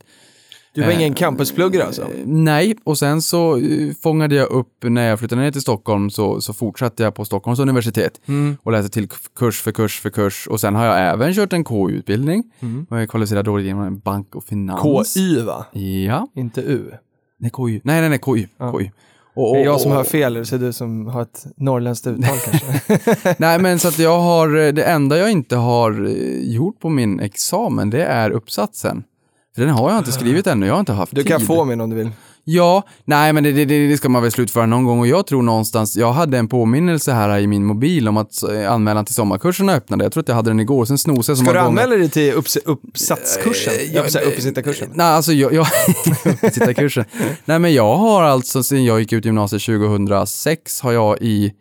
Du 0.75 0.81
var 0.83 0.89
Eh, 0.91 0.97
ingen 1.01 1.15
campuspluggare 1.15 1.85
alltså? 1.85 2.03
Eh, 2.03 2.09
Nej, 2.25 2.77
och 2.85 2.99
sen 2.99 3.23
så 3.23 3.57
eh, 3.57 3.95
fångade 4.03 4.35
jag 4.35 4.49
upp 4.51 4.77
när 4.83 5.09
jag 5.09 5.19
flyttade 5.19 5.41
ner 5.43 5.51
till 5.51 5.61
Stockholm 5.61 6.11
så, 6.11 6.41
så 6.41 6.53
fortsatte 6.53 7.03
jag 7.03 7.15
på 7.15 7.25
Stockholms 7.25 7.59
universitet 7.61 8.21
Mm. 8.27 8.57
och 8.63 8.73
läste 8.73 8.91
till 8.93 9.09
kurs 9.37 9.61
för 9.61 9.73
kurs 9.73 10.01
för 10.01 10.11
kurs 10.11 10.47
och 10.51 10.61
sen 10.61 10.75
har 10.75 10.85
jag 10.85 10.99
även 11.13 11.35
kört 11.35 11.53
en 11.53 11.65
KU-utbildning 11.65 12.45
och 12.89 12.97
jag 12.97 13.03
är 13.03 13.07
kvalificerad 13.07 13.47
rådgivare 13.47 13.87
inom 13.87 13.99
bank 13.99 14.35
och 14.35 14.45
finans. 14.45 15.15
KY 15.15 15.41
va? 15.43 15.67
Ja, 16.07 16.29
Inte 16.35 16.61
U. 16.61 16.91
nej 17.39 17.51
KU. 17.55 17.81
Nej, 17.85 18.01
nej, 18.01 18.09
nej, 18.09 18.19
KU. 18.19 18.47
Ja. 18.59 18.73
KU. 18.73 18.89
Och, 19.35 19.55
Det 19.55 19.61
är 19.61 19.65
jag 19.65 19.81
som 19.81 19.91
och- 19.91 19.97
hör 19.97 20.05
fel, 20.05 20.37
eller 20.37 20.45
så 20.45 20.55
är 20.55 20.59
det 20.59 20.67
du 20.67 20.73
som 20.73 21.07
har 21.07 21.23
ett 21.23 21.47
norrländskt 21.57 22.07
uttal 22.07 22.37
kanske? 22.51 23.35
Nej, 23.39 23.59
men 23.59 23.79
så 23.79 23.89
att 23.89 23.99
jag 23.99 24.21
har, 24.21 24.57
eh, 24.67 24.73
det 24.73 24.83
enda 24.85 25.19
jag 25.19 25.31
inte 25.31 25.57
har 25.57 26.07
eh, 26.07 26.51
gjort 26.55 26.81
på 26.81 26.89
min 26.89 27.21
examen, 27.21 27.91
det 27.91 28.05
är 28.05 28.31
uppsatsen. 28.31 29.03
För 29.55 29.63
den 29.63 29.71
har 29.71 29.91
jag 29.91 29.99
inte 29.99 30.13
skrivit 30.13 30.47
ännu, 30.47 30.67
jag 30.67 30.75
har 30.75 30.81
inte 30.81 30.93
haft 30.93 31.15
Du 31.15 31.23
kan 31.25 31.39
tid. 31.39 31.47
få 31.47 31.65
min 31.65 31.81
om 31.81 31.91
du 31.91 31.97
vill. 31.97 32.11
Ja, 32.45 32.83
nej 33.05 33.33
men 33.33 33.45
det, 33.45 33.53
det, 33.53 33.65
det 33.89 33.97
ska 33.97 34.09
man 34.09 34.23
väl 34.23 34.31
slutföra 34.33 34.67
någon 34.67 34.85
gång 34.85 35.01
och 35.01 35.07
jag 35.07 35.27
tror 35.27 35.43
någonstans, 35.43 35.97
jag 35.97 36.13
hade 36.13 36.39
en 36.39 36.49
påminnelse 36.49 37.13
här 37.13 37.39
i 37.39 37.47
min 37.47 37.65
mobil 37.65 38.09
om 38.09 38.17
att 38.17 38.43
eh, 38.43 38.73
anmälan 38.73 39.05
till 39.05 39.15
sommarkurserna 39.15 39.73
öppnade. 39.75 40.05
Jag 40.05 40.13
tror 40.13 40.21
att 40.21 40.29
jag 40.29 40.35
hade 40.35 40.51
den 40.51 40.61
igår, 40.61 40.85
sen 40.85 40.99
snosade 40.99 41.19
jag 41.33 41.39
så 41.39 41.45
Ska 41.45 41.53
du 41.53 41.59
gånger. 41.59 41.69
anmäla 41.83 41.97
dig 41.97 42.11
till 42.11 42.33
upps 42.33 42.57
uppsatskursen? 42.57 43.73
Eh, 43.95 44.29
uppesittarkursen. 44.29 44.89
Nej, 44.95 45.07
alltså 45.07 45.33
jag... 45.33 45.53
jag 45.53 45.67
Uppesittarkursen. 46.25 47.05
Nej, 47.45 47.59
men 47.59 47.75
jag 47.75 47.97
har 47.97 48.23
alltså 48.23 48.63
sen 48.63 48.85
jag 48.85 49.00
gick 49.00 49.13
ut 49.13 49.25
gymnasiet 49.25 49.63
2006 49.63 50.81
har 50.81 50.93
jag 50.93 51.19
i, 51.21 51.53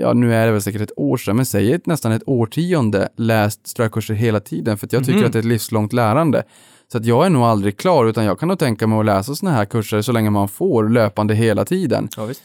ja 0.00 0.12
nu 0.12 0.34
är 0.34 0.46
det 0.46 0.52
väl 0.52 0.62
säkert 0.62 0.80
ett 0.80 0.92
år 0.98 1.16
sedan, 1.16 1.36
men 1.36 1.46
säg 1.46 1.72
ett, 1.72 1.86
nästan 1.86 2.12
ett 2.12 2.22
årtionde 2.26 3.08
läst 3.16 3.66
strökurser 3.68 4.14
hela 4.14 4.40
tiden 4.40 4.78
för 4.78 4.86
att 4.86 4.92
jag 4.92 5.04
tycker 5.04 5.16
Mhm. 5.18 5.26
att 5.26 5.32
det 5.32 5.36
är 5.38 5.40
ett 5.40 5.44
livslångt 5.46 5.92
lärande. 5.92 6.42
Så 6.92 6.98
att 6.98 7.06
jag 7.06 7.26
är 7.26 7.30
nog 7.30 7.42
aldrig 7.42 7.76
klar, 7.76 8.06
utan 8.06 8.24
jag 8.24 8.38
kan 8.38 8.48
nog 8.48 8.58
tänka 8.58 8.86
mig 8.86 8.98
att 8.98 9.04
läsa 9.04 9.34
sådana 9.34 9.56
här 9.56 9.64
kurser 9.64 10.02
så 10.02 10.12
länge 10.12 10.30
man 10.30 10.48
får 10.48 10.88
löpande 10.88 11.34
hela 11.34 11.64
tiden. 11.64 12.08
Ja, 12.16 12.24
visst 12.24 12.42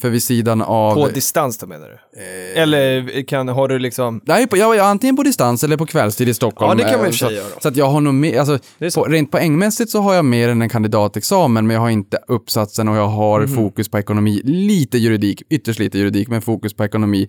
för 0.00 0.08
vid 0.08 0.22
sidan 0.22 0.62
av... 0.62 0.94
På 0.94 1.08
distans 1.08 1.58
då 1.58 1.66
menar 1.66 1.88
du? 1.88 2.20
Eller 2.60 3.22
kan, 3.22 3.48
har 3.48 3.68
du 3.68 3.78
liksom... 3.78 4.20
Nej, 4.24 4.46
på, 4.46 4.56
ja, 4.56 4.82
antingen 4.84 5.16
på 5.16 5.22
distans 5.22 5.64
eller 5.64 5.76
på 5.76 5.86
kvällstid 5.86 6.28
i 6.28 6.34
Stockholm. 6.34 6.78
Ja, 6.78 6.84
det 6.84 6.90
kan 6.90 7.00
man 7.00 7.08
och 7.08 7.12
Eh, 7.12 7.28
så, 7.28 7.30
göra. 7.30 7.44
Så 7.62 7.68
att 7.68 7.76
jag 7.76 7.86
har 7.86 8.00
nog 8.00 8.14
mer, 8.14 8.38
alltså, 8.38 8.58
på, 8.94 9.04
rent 9.04 9.30
poängmässigt 9.30 9.90
så 9.90 10.00
har 10.00 10.14
jag 10.14 10.24
mer 10.24 10.48
än 10.48 10.62
en 10.62 10.68
kandidatexamen, 10.68 11.66
men 11.66 11.74
jag 11.74 11.80
har 11.80 11.90
inte 11.90 12.18
uppsatsen 12.28 12.88
och 12.88 12.96
jag 12.96 13.06
har 13.08 13.40
Mhm. 13.40 13.54
fokus 13.54 13.88
på 13.88 13.98
ekonomi. 13.98 14.40
Lite 14.44 14.98
juridik, 14.98 15.42
ytterst 15.50 15.78
lite 15.78 15.98
juridik, 15.98 16.28
men 16.28 16.42
fokus 16.42 16.74
på 16.74 16.84
ekonomi. 16.84 17.28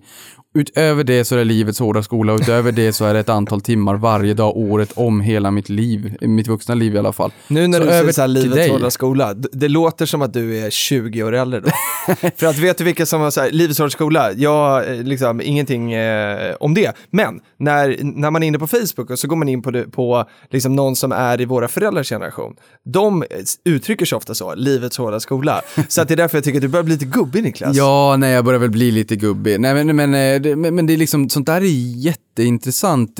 Utöver 0.58 1.04
det 1.04 1.24
så 1.24 1.34
är 1.34 1.38
det 1.38 1.44
livets 1.44 1.78
hårda 1.78 2.02
skola 2.02 2.32
och 2.32 2.40
utöver 2.40 2.72
det 2.72 2.92
så 2.92 3.04
är 3.04 3.14
det 3.14 3.20
ett 3.20 3.28
antal 3.28 3.60
timmar 3.60 3.94
varje 3.94 4.34
dag, 4.34 4.56
året 4.56 4.92
om 4.96 5.20
hela 5.20 5.50
mitt 5.50 5.68
liv, 5.68 6.16
mitt 6.20 6.46
vuxna 6.48 6.74
liv 6.74 6.94
i 6.94 6.98
alla 6.98 7.12
fall. 7.12 7.32
Nu 7.48 7.66
när 7.66 7.78
Så 7.78 7.84
du 7.84 7.90
säger 7.90 8.12
så 8.12 8.20
här, 8.20 8.28
livets 8.28 8.68
hårda 8.70 8.90
skola, 8.90 9.34
det 9.34 9.68
låter 9.68 10.06
som 10.06 10.22
att 10.22 10.32
du 10.32 10.58
är 10.58 10.70
20 10.70 11.22
år 11.22 11.32
äldre 11.34 11.60
då. 11.60 11.68
För 12.36 12.46
att 12.46 12.58
vet 12.58 12.78
du 12.78 12.84
vilka 12.84 13.06
som 13.06 13.20
har 13.20 13.30
så 13.30 13.40
här, 13.40 13.50
livets 13.50 13.78
hårda 13.78 13.90
skola? 13.90 14.32
Jag, 14.32 14.90
eh, 14.90 15.02
liksom 15.02 15.40
ingenting 15.40 15.92
eh, 15.92 16.54
om 16.60 16.74
det. 16.74 16.96
Men 17.10 17.40
när, 17.56 17.98
när 18.02 18.30
man 18.30 18.42
är 18.42 18.46
inne 18.46 18.58
på 18.58 18.66
Facebook 18.66 19.10
och 19.10 19.18
så 19.18 19.28
går 19.28 19.36
man 19.36 19.48
in 19.48 19.62
på, 19.62 19.70
det, 19.70 19.90
på 19.90 20.28
liksom 20.50 20.76
någon 20.76 20.96
som 20.96 21.12
är 21.12 21.40
i 21.40 21.44
våra 21.44 21.68
föräldrars 21.68 22.08
generation. 22.08 22.56
De 22.84 23.22
eh, 23.22 23.28
uttrycker 23.64 24.06
sig 24.06 24.16
ofta 24.16 24.34
så, 24.34 24.54
livets 24.54 24.98
hårda 24.98 25.20
skola. 25.20 25.62
Så 25.88 26.02
att 26.02 26.08
det 26.08 26.14
är 26.14 26.16
därför 26.16 26.36
jag 26.36 26.44
tycker 26.44 26.58
att 26.58 26.62
du 26.62 26.68
börjar 26.68 26.84
bli 26.84 26.94
lite 26.94 27.04
gubbig 27.04 27.42
Niklas. 27.42 27.76
Ja, 27.76 28.16
nej, 28.16 28.32
jag 28.32 28.44
börjar 28.44 28.60
väl 28.60 28.70
bli 28.70 28.90
lite 28.90 29.16
gubbig. 29.16 29.60
Nej, 29.60 29.84
men, 29.84 29.96
men, 29.96 30.14
eh, 30.14 30.56
men, 30.56 30.74
men 30.74 30.86
det 30.86 30.92
är 30.92 30.96
liksom, 30.96 31.28
sånt 31.30 31.46
där 31.46 31.60
är 31.60 31.66
jätteintressant. 32.38 33.16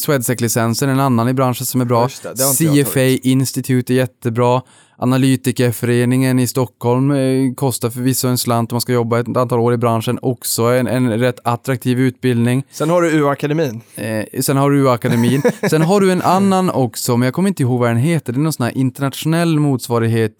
Swedec-licensen 0.00 0.88
är 0.88 0.92
en 0.92 1.00
annan 1.00 1.28
i 1.28 1.34
branschen 1.34 1.66
som 1.66 1.80
är 1.80 1.84
bra. 1.84 2.08
Det, 2.22 2.34
det 2.34 2.84
CFA 2.84 3.28
Institute 3.28 3.92
är 3.92 3.96
jättebra. 3.96 4.62
Analytikerföreningen 5.00 6.38
i 6.38 6.46
Stockholm 6.46 7.10
eh, 7.10 7.54
kostar 7.54 7.90
förvisso 7.90 8.28
en 8.28 8.38
slant 8.38 8.72
om 8.72 8.74
man 8.74 8.80
ska 8.80 8.92
jobba 8.92 9.20
ett 9.20 9.36
antal 9.36 9.60
år 9.60 9.74
i 9.74 9.76
branschen. 9.76 10.18
Också 10.22 10.62
en, 10.62 10.86
en 10.86 11.18
rätt 11.18 11.40
attraktiv 11.44 12.00
utbildning. 12.00 12.64
Sen 12.70 12.90
har 12.90 13.02
du 13.02 13.10
U-akademin. 13.10 13.80
Eh, 13.94 14.40
sen 14.40 14.56
har 14.56 14.70
du 14.70 14.78
U-akademin. 14.78 15.42
sen 15.70 15.82
har 15.82 16.00
du 16.00 16.12
en 16.12 16.22
annan 16.22 16.70
också, 16.70 17.16
men 17.16 17.26
jag 17.26 17.34
kommer 17.34 17.48
inte 17.48 17.62
ihåg 17.62 17.80
vad 17.80 17.90
den 17.90 17.96
heter. 17.96 18.32
Det 18.32 18.38
är 18.38 18.40
någon 18.40 18.52
sån 18.52 18.64
här 18.64 18.78
internationell 18.78 19.58
motsvarighet 19.58 20.32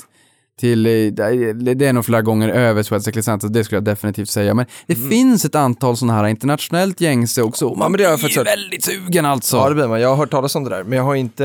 till, 0.58 0.86
eh, 0.86 0.92
det 0.92 1.86
är 1.86 1.92
nog 1.92 2.04
flera 2.04 2.22
gånger 2.22 2.48
över 2.48 3.12
licensen, 3.16 3.52
det 3.52 3.64
skulle 3.64 3.76
jag 3.76 3.84
definitivt 3.84 4.28
säga. 4.30 4.54
Men 4.54 4.66
det 4.86 4.94
finns 4.94 5.44
ett 5.44 5.54
antal 5.54 5.96
sådana 5.96 6.18
här 6.18 6.26
internationellt 6.26 7.00
gängse 7.00 7.42
också. 7.42 7.66
och 7.66 7.78
Man 7.78 7.86
Mm. 7.86 7.92
blir 7.96 8.06
hört. 8.38 8.46
väldigt 8.46 8.84
sugen 8.84 9.24
alltså. 9.24 9.56
Ja, 9.56 9.68
det 9.68 9.74
blir 9.74 9.88
man. 9.88 10.00
Jag 10.00 10.08
har 10.08 10.16
hört 10.16 10.30
talas 10.30 10.54
om 10.54 10.64
det 10.64 10.70
där, 10.70 10.84
men 10.84 10.96
jag 10.98 11.04
har 11.04 11.14
inte, 11.14 11.44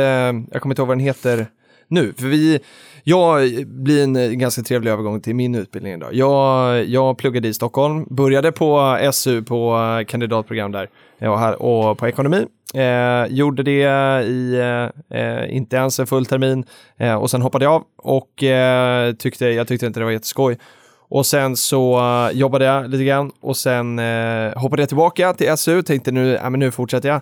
jag 0.52 0.62
kommer 0.62 0.74
inte 0.74 0.82
ihåg 0.82 0.88
vad 0.88 0.98
den 0.98 1.06
heter 1.06 1.48
nu. 1.94 2.14
För 2.18 2.28
vi, 2.28 2.60
jag 3.04 3.50
blir 3.68 4.04
en 4.04 4.16
eh, 4.16 4.30
ganska 4.30 4.62
trevlig 4.62 4.92
övergång 4.92 5.22
till 5.22 5.36
min 5.36 5.56
utbildning 5.56 5.94
idag. 5.94 6.14
Jag, 6.14 6.86
jag 6.86 7.18
pluggade 7.18 7.48
i 7.48 7.54
Stockholm, 7.54 8.06
började 8.10 8.52
på 8.52 8.98
SU 9.14 9.42
på 9.44 9.78
eh, 10.00 10.06
kandidatprogram 10.06 10.72
där 10.72 10.90
eh, 11.20 11.32
och, 11.32 11.40
här, 11.40 11.62
och 11.62 11.98
på 11.98 12.08
ekonomi. 12.08 12.46
Eh, 12.74 13.26
gjorde 13.34 13.64
det 13.64 14.24
i 14.24 14.60
eh, 15.10 15.56
inte 15.56 15.76
ens 15.76 16.00
en 16.00 16.08
full 16.08 16.26
termin 16.26 16.66
eh, 16.98 17.16
och 17.16 17.32
sen 17.32 17.42
hoppade 17.42 17.66
jag 17.66 17.74
av 17.74 17.84
och 17.98 18.44
eh, 18.44 19.14
tyckte, 19.14 19.46
jag 19.46 19.68
tyckte 19.68 19.86
inte 19.86 20.00
det 20.00 20.04
var 20.04 20.12
jätteskoj. 20.12 20.58
Och 21.10 21.26
sen 21.26 21.56
så 21.56 22.02
jobbade 22.34 22.66
jag 22.66 22.90
lite 22.90 23.04
grann 23.04 23.32
och 23.42 23.58
sen 23.58 24.00
hoppade 24.56 24.82
jag 24.82 24.90
tillbaka 24.90 25.34
till 25.34 25.58
SU, 25.58 25.82
tänkte 25.82 26.12
nu, 26.12 26.40
ja, 26.44 26.50
men 26.50 26.60
nu 26.60 26.72
fortsätter 26.72 27.10
jag. 27.10 27.22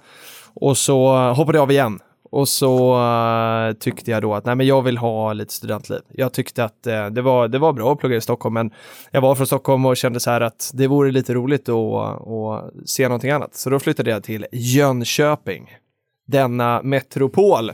Och 0.54 0.78
så 0.78 1.16
hoppade 1.32 1.58
jag 1.58 1.64
av 1.64 1.72
igen 1.72 2.00
och 2.32 2.48
så 2.48 2.96
uh, 2.96 3.74
tyckte 3.74 4.12
jag 4.12 4.22
då 4.22 4.34
att 4.34 4.46
nej, 4.46 4.56
men 4.56 4.68
jag 4.68 4.82
vill 4.82 4.98
ha 4.98 5.34
lite 5.34 5.54
studentliv. 5.54 6.00
Jag 6.10 6.34
tyckte 6.34 6.64
att 6.64 6.88
uh, 6.88 7.06
det, 7.06 7.22
var, 7.22 7.48
det 7.48 7.60
var 7.60 7.74
bra 7.74 7.92
att 7.92 8.00
plugga 8.00 8.16
i 8.16 8.22
Stockholm, 8.22 8.54
men 8.54 8.72
jag 9.12 9.22
var 9.22 9.36
från 9.36 9.48
Stockholm 9.48 9.86
och 9.86 9.98
kände 9.98 10.20
så 10.20 10.32
här 10.32 10.42
att 10.42 10.72
det 10.74 10.88
vore 10.88 11.12
lite 11.12 11.34
roligt 11.34 11.70
att, 11.70 12.28
att 12.28 12.72
se 12.86 13.04
någonting 13.08 13.32
annat. 13.32 13.56
Så 13.56 13.70
då 13.70 13.80
flyttade 13.80 14.10
jag 14.10 14.24
till 14.24 14.46
Jönköping 14.52 15.70
denna 16.28 16.82
metropol. 16.82 17.72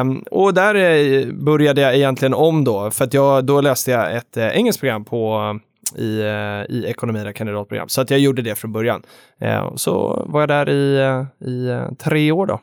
Um, 0.00 0.24
och 0.30 0.54
där 0.54 0.74
eh, 0.74 1.26
började 1.32 1.80
jag 1.80 1.96
egentligen 1.96 2.34
om 2.34 2.64
då, 2.64 2.90
för 2.90 3.04
att 3.04 3.14
jag, 3.14 3.44
då 3.44 3.60
läste 3.60 3.90
jag 3.90 4.16
ett 4.16 4.36
uh, 4.36 4.56
engelskt 4.56 4.80
program 4.80 5.04
på 5.04 5.60
i, 5.96 6.22
i 6.68 6.84
ekonomi, 6.86 7.32
kandidatprogram. 7.34 7.88
Så 7.88 8.00
att 8.00 8.10
jag 8.10 8.20
gjorde 8.20 8.42
det 8.42 8.54
från 8.54 8.72
början. 8.72 9.02
Ehm, 9.40 9.76
så 9.76 10.24
var 10.26 10.40
jag 10.40 10.48
där 10.48 10.68
i, 10.68 11.00
i 11.40 11.80
tre 11.98 12.32
år 12.32 12.46
då. 12.46 12.60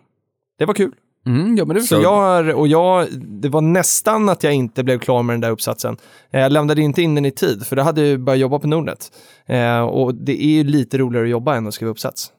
Det 0.60 0.66
var 0.66 0.74
kul. 0.74 0.92
Mm, 1.26 1.58
ja, 1.58 1.66
men 1.66 1.76
det 1.76 1.82
Så 1.82 1.96
jag, 1.96 2.16
har- 2.16 2.54
och 2.54 2.68
jag, 2.68 3.08
det 3.42 3.50
var 3.50 3.62
nästan 3.62 4.30
att 4.30 4.44
jag 4.44 4.54
inte 4.54 4.84
blev 4.84 5.00
klar 5.00 5.24
med 5.24 5.34
den 5.34 5.42
där 5.42 5.50
uppsatsen. 5.52 5.98
Eh, 6.32 6.40
Jag 6.42 6.52
lämnade 6.52 6.82
inte 6.82 7.02
in 7.02 7.16
den 7.16 7.26
i 7.26 7.32
tid, 7.32 7.66
för 7.66 7.76
då 7.76 7.82
hade 7.82 8.08
jag 8.08 8.20
börjat 8.20 8.40
jobba 8.40 8.60
på 8.60 8.68
Nordnet. 8.68 9.12
Eh, 9.46 9.80
och 9.82 10.16
det 10.16 10.44
är 10.44 10.50
ju 10.50 10.64
lite 10.64 10.98
roligare 10.98 11.26
att 11.26 11.32
jobba 11.32 11.56
än 11.56 11.68
att 11.68 11.74
skriva 11.74 11.92
uppsats. 11.92 12.32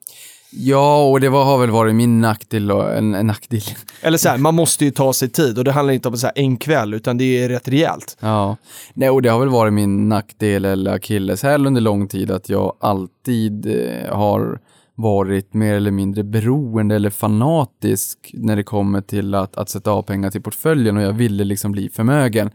Ja, 0.57 1.05
och 1.11 1.21
det 1.21 1.29
var, 1.29 1.45
har 1.45 1.59
väl 1.59 1.71
varit 1.71 1.95
min 1.95 2.21
nackdel 2.21 2.71
och 2.73 2.95
en, 2.97 3.15
en 3.15 3.27
nackdel. 3.27 3.61
Eller 4.03 4.19
så 4.19 4.29
här, 4.29 4.39
man 4.39 4.55
måste 4.55 4.85
ju 4.85 4.91
ta 4.91 5.13
sig 5.13 5.29
tid 5.29 5.59
och 5.59 5.65
det 5.65 5.73
handlar 5.73 5.95
inte 5.95 6.09
om 6.09 6.17
så 6.17 6.31
en 6.35 6.57
kväll, 6.57 6.95
utan 6.95 7.19
det 7.19 7.25
är 7.45 7.49
rätt 7.49 7.69
rejält. 7.69 8.17
Ja, 8.21 8.57
Nej, 8.95 9.11
och 9.11 9.23
det 9.23 9.29
har 9.29 9.41
väl 9.41 9.49
varit 9.49 9.73
min 9.73 10.09
nackdel 10.09 10.65
eller 10.65 10.93
akilleshäl 10.93 11.67
under 11.67 11.81
lång 11.81 12.09
tid 12.09 12.31
att 12.31 12.49
jag 12.49 12.77
alltid 12.81 13.67
eh, 13.67 14.17
har 14.17 14.59
varit 14.95 15.55
mer 15.55 15.75
eller 15.75 15.91
mindre 15.91 16.25
beroende 16.25 16.95
eller 16.95 17.11
fanatisk 17.11 18.31
när 18.35 18.57
det 18.57 18.63
kommer 18.63 19.01
till 19.01 19.35
att, 19.35 19.57
att 19.57 19.69
sätta 19.69 19.91
av 19.91 20.03
pengar 20.03 20.31
till 20.31 20.43
portföljen 20.43 20.97
och 20.97 21.03
jag 21.03 21.13
ville 21.13 21.45
liksom 21.45 21.73
bli 21.73 21.89
förmögen. 21.89 22.51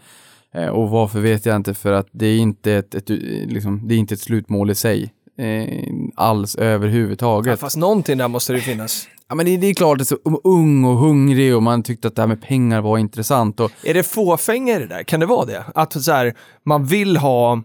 Eh, 0.53 0.67
och 0.67 0.89
varför 0.89 1.19
vet 1.19 1.45
jag 1.45 1.55
inte 1.55 1.73
för 1.73 1.91
att 1.91 2.07
det 2.11 2.25
är 2.25 2.37
inte 2.37 2.73
ett, 2.73 2.95
ett, 2.95 3.09
liksom, 3.49 3.87
det 3.87 3.93
är 3.95 3.97
inte 3.97 4.13
ett 4.13 4.19
slutmål 4.21 4.69
i 4.71 4.75
sig. 4.75 5.13
Eh, 5.37 5.83
alls 6.15 6.55
Ja, 6.59 6.63
överhuvudtaget. 6.63 7.59
fast 7.59 7.77
någonting 7.77 8.17
där 8.17 8.27
måste 8.27 8.53
det 8.53 8.59
finnas. 8.59 9.07
Ja, 9.29 9.35
men 9.35 9.45
det, 9.45 9.57
det 9.57 9.67
är 9.67 9.73
klart, 9.73 9.99
är 10.01 10.05
så 10.05 10.17
ung 10.43 10.83
och 10.85 10.97
hungrig 10.97 11.55
och 11.55 11.63
man 11.63 11.83
tyckte 11.83 12.07
att 12.07 12.15
det 12.15 12.21
här 12.21 12.27
med 12.27 12.41
pengar 12.41 12.81
var 12.81 12.97
intressant. 12.97 13.59
Och, 13.59 13.71
Är 13.83 13.93
det 13.93 14.03
fåfänga 14.03 14.79
det 14.79 14.87
där? 14.87 15.03
Kan 15.03 15.19
det 15.19 15.25
vara 15.25 15.45
det? 15.45 15.63
Att 15.75 16.03
så 16.03 16.11
här, 16.11 16.33
man 16.65 16.85
vill 16.85 17.17
ha, 17.17 17.61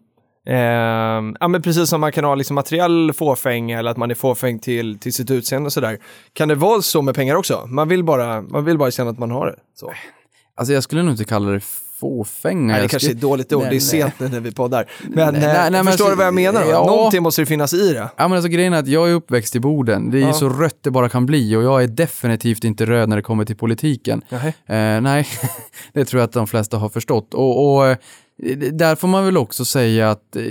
ehm, 0.47 1.37
ja 1.41 1.49
men 1.49 1.63
precis 1.63 1.89
som 1.91 2.01
man 2.01 2.13
kan 2.13 2.25
ha 2.25 2.35
liksom 2.35 2.55
materiell 2.55 3.13
fåfänga 3.13 3.79
eller 3.79 3.91
att 3.91 3.97
man 3.97 4.11
är 4.11 4.15
fåfäng 4.15 4.59
till, 4.59 4.99
till 4.99 5.13
sitt 5.13 5.31
utseende 5.31 5.67
och 5.67 5.73
sådär. 5.73 5.99
Kan 6.33 6.49
det 6.49 6.55
vara 6.55 6.83
så 6.83 7.03
med 7.03 7.15
pengar 7.15 7.35
också? 7.35 7.67
Man 7.67 7.89
vill 7.89 8.05
bara, 8.05 8.43
man 8.43 8.65
vill 8.65 8.79
bara 8.79 8.91
känna 8.91 9.11
att 9.11 9.19
man 9.19 9.31
har 9.31 9.47
det. 9.47 9.57
Så. 9.75 9.93
alltså 10.57 10.75
jag 10.75 10.83
skulle 10.83 11.03
nog 11.03 11.13
inte 11.13 11.25
kalla 11.25 11.51
det 11.51 11.61
fåfänga. 12.01 12.73
Nej, 12.73 12.83
det 12.83 12.89
kanske 12.89 12.97
är 12.97 12.99
skulle- 12.99 13.15
ett 13.15 13.21
dåligt 13.21 13.53
ord, 13.53 13.61
Nej, 13.63 13.71
det 13.71 13.77
är 13.77 13.79
nej. 13.79 13.81
sent 13.81 14.15
nu 14.21 14.29
när 14.29 14.41
vi 14.41 14.53
poddar. 14.53 14.91
Men 15.03 15.35
Nej, 15.35 15.45
eh, 15.45 15.53
nej, 15.53 15.71
men 15.71 15.85
förstår 15.85 15.91
alltså, 16.05 16.09
du 16.11 16.17
vad 16.17 16.27
jag 16.27 16.35
menar? 16.35 16.65
ja. 16.71 16.87
Någonting 16.87 17.23
måste 17.23 17.43
det 17.43 17.47
finnas 17.47 17.75
i 17.75 17.93
det. 17.93 18.09
Ja 18.17 18.29
men 18.29 18.33
alltså 18.33 18.49
grejen 18.49 18.73
är 18.73 18.79
att 18.79 18.87
jag 18.89 19.11
är 19.11 19.15
uppväxt 19.15 19.57
i 19.57 19.61
Boden. 19.61 20.11
Det 20.11 20.19
är 20.19 20.27
Ja. 20.27 20.33
så 20.33 20.49
rött 20.49 20.79
det 20.83 20.91
bara 20.91 21.09
kan 21.09 21.27
bli 21.27 21.57
och 21.57 21.63
jag 21.63 21.83
är 21.83 21.89
definitivt 21.89 22.65
inte 22.65 22.87
röd 22.87 23.09
när 23.09 23.17
det 23.17 23.23
kommer 23.23 23.45
till 23.45 23.57
politiken. 23.57 24.23
Eh, 24.31 24.41
nej, 25.01 25.27
det 25.93 26.05
tror 26.05 26.21
jag 26.21 26.27
att 26.27 26.33
de 26.33 26.47
flesta 26.47 26.77
har 26.79 26.89
förstått. 26.89 27.35
Och, 27.35 27.75
och 27.77 27.87
eh, 27.87 27.97
där 28.73 28.97
får 28.97 29.09
man 29.09 29.25
väl 29.25 29.37
också 29.37 29.65
säga 29.65 30.11
att 30.11 30.37
eh, 30.37 30.43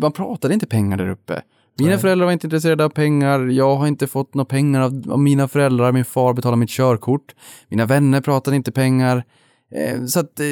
man 0.00 0.12
pratade 0.12 0.54
inte 0.54 0.66
pengar 0.66 0.96
där 0.96 1.08
uppe. 1.08 1.42
Mina 1.78 1.90
Nej. 1.90 1.98
föräldrar 1.98 2.26
var 2.26 2.32
inte 2.32 2.46
intresserade 2.46 2.84
av 2.84 2.88
pengar, 2.88 3.40
jag 3.40 3.76
har 3.76 3.86
inte 3.86 4.06
fått 4.06 4.34
några 4.34 4.44
pengar 4.44 4.80
av, 4.80 5.04
av 5.10 5.18
mina 5.18 5.48
föräldrar, 5.48 5.92
min 5.92 6.04
far 6.04 6.34
betalade 6.34 6.60
mitt 6.60 6.70
körkort, 6.70 7.34
mina 7.68 7.86
vänner 7.86 8.20
pratade 8.20 8.56
inte 8.56 8.72
pengar. 8.72 9.24
Eh, 9.74 10.04
Så 10.06 10.20
att, 10.20 10.40
eh, 10.40 10.46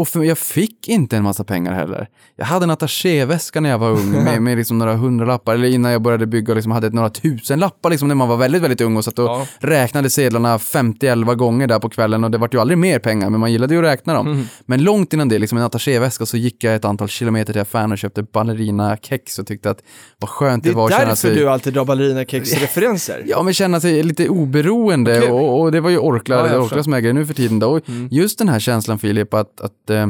och 0.00 0.08
för 0.08 0.22
jag 0.24 0.38
fick 0.38 0.88
inte 0.88 1.16
en 1.16 1.22
massa 1.22 1.44
pengar 1.44 1.72
heller. 1.72 2.08
Jag 2.36 2.46
hade 2.46 2.64
en 2.64 2.70
attachéväska 2.70 3.60
när 3.60 3.70
jag 3.70 3.78
var 3.78 3.90
ung 3.90 4.10
med, 4.24 4.42
med 4.42 4.56
liksom 4.58 4.78
några 4.78 4.94
hundralappar, 4.94 5.54
eller 5.54 5.68
innan 5.68 5.92
jag 5.92 6.02
började 6.02 6.26
bygga 6.26 6.54
liksom 6.54 6.72
hade 6.72 6.90
några 6.90 7.10
tusen 7.10 7.58
lappar 7.60 7.90
liksom 7.90 8.08
när 8.08 8.14
man 8.14 8.28
var 8.28 8.36
väldigt, 8.36 8.62
väldigt 8.62 8.80
ung 8.80 8.96
och 8.96 9.04
satt 9.04 9.18
och 9.18 9.24
Ja. 9.24 9.46
räknade 9.58 10.10
sedlarna 10.10 10.58
50-11 10.58 11.34
gånger 11.34 11.66
där 11.66 11.78
på 11.78 11.88
kvällen 11.88 12.24
och 12.24 12.30
det 12.30 12.38
var 12.38 12.48
ju 12.52 12.60
aldrig 12.60 12.78
mer 12.78 12.98
pengar, 12.98 13.30
men 13.30 13.40
man 13.40 13.52
gillade 13.52 13.74
ju 13.74 13.80
att 13.80 13.86
räkna 13.86 14.14
dem. 14.14 14.26
Mm. 14.26 14.44
Men 14.66 14.82
långt 14.84 15.12
innan 15.12 15.28
det, 15.28 15.38
liksom 15.38 15.58
en 15.58 15.64
attachéväska, 15.64 16.26
så 16.26 16.36
gick 16.36 16.64
jag 16.64 16.74
ett 16.74 16.84
antal 16.84 17.08
kilometer 17.08 17.52
till 17.52 17.62
affären 17.62 17.92
och 17.92 17.98
köpte 17.98 18.22
ballerina-kex 18.22 19.38
och 19.38 19.46
tyckte 19.46 19.70
att 19.70 19.78
vad 20.18 20.30
skönt 20.30 20.64
det, 20.64 20.70
Det 20.70 20.76
var 20.76 20.82
är 20.82 20.86
att 20.86 20.92
känna 20.92 21.04
därför 21.08 21.28
sig... 21.28 21.34
du 21.36 21.48
alltid 21.50 21.74
drar 21.74 21.84
ballerinakex-referenser. 21.84 23.22
Ja, 23.26 23.42
men 23.42 23.54
känna 23.54 23.80
sig 23.80 24.02
lite 24.02 24.28
oberoende 24.28 25.18
Okej. 25.18 25.30
och, 25.30 25.60
och 25.60 25.72
det 25.72 25.80
var 25.80 25.90
ju 25.90 25.98
Orkla, 25.98 26.36
Ja, 26.36 26.42
det 26.42 26.48
är. 26.48 26.60
Orkla 26.62 26.82
som 26.82 26.94
äger 26.94 27.08
det 27.08 27.12
nu 27.12 27.26
för 27.26 27.34
tiden 27.34 27.58
då. 27.58 27.68
Och 27.68 27.88
Mm. 27.88 28.08
Just 28.10 28.38
den 28.38 28.48
här 28.48 28.55
känslan 28.60 28.98
Filip, 28.98 29.34
att, 29.34 29.60
att, 29.60 29.90
eh, 29.90 30.06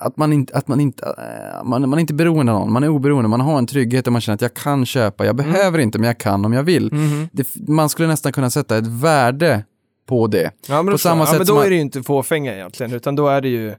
att 0.00 0.16
man 0.16 0.32
inte, 0.32 0.54
att 0.56 0.68
man 0.68 0.80
inte, 0.80 1.04
eh, 1.06 1.64
man, 1.64 1.80
man 1.88 1.92
är 1.94 2.00
inte 2.00 2.14
beroende 2.14 2.52
av 2.52 2.60
någon, 2.60 2.72
man 2.72 2.84
är 2.84 2.88
oberoende, 2.88 3.28
man 3.28 3.40
har 3.40 3.58
en 3.58 3.66
trygghet 3.66 4.06
och 4.06 4.12
man 4.12 4.20
känner 4.22 4.34
att 4.34 4.42
jag 4.42 4.54
kan 4.54 4.86
köpa, 4.86 5.24
jag 5.26 5.40
Mm. 5.40 5.52
behöver 5.52 5.78
inte 5.78 5.98
men 5.98 6.06
jag 6.06 6.18
kan 6.18 6.44
om 6.44 6.52
jag 6.52 6.62
vill. 6.62 6.92
Mhm. 6.92 7.28
Det, 7.32 7.46
man 7.68 7.88
skulle 7.88 8.08
nästan 8.08 8.32
kunna 8.32 8.50
sätta 8.50 8.76
ett 8.76 8.86
värde 8.86 9.64
på 10.08 10.26
det. 10.26 10.50
Ja, 10.68 10.76
men, 10.76 10.86
På 10.86 10.90
då, 10.90 10.98
samma 10.98 11.22
ja, 11.22 11.26
sätt 11.26 11.38
men 11.38 11.46
som 11.46 11.56
då 11.56 11.62
är 11.62 11.68
det 11.70 11.74
ju 11.74 11.80
inte 11.80 12.02
fåfänga 12.02 12.54
egentligen, 12.54 12.92
utan 12.92 13.16
då 13.16 13.28
är 13.28 13.40
det 13.40 13.48
ju, 13.48 13.74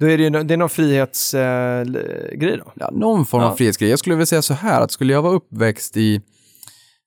då 0.00 0.06
är 0.06 0.18
det, 0.18 0.24
ju, 0.24 0.30
det 0.30 0.54
är 0.54 0.58
någon 0.58 0.68
frihetsgrej 0.68 2.30
eh, 2.32 2.38
grej 2.38 2.56
då. 2.64 2.72
Ja, 2.74 2.90
någon 2.92 3.26
form 3.26 3.42
av 3.42 3.50
Ja. 3.50 3.56
frihetsgrej. 3.56 3.90
Jag 3.90 3.98
skulle 3.98 4.14
vilja 4.16 4.26
säga 4.26 4.42
så 4.42 4.54
här, 4.54 4.80
att 4.80 4.90
skulle 4.90 5.12
jag 5.12 5.22
vara 5.22 5.32
uppväxt 5.34 5.96
i 5.96 6.20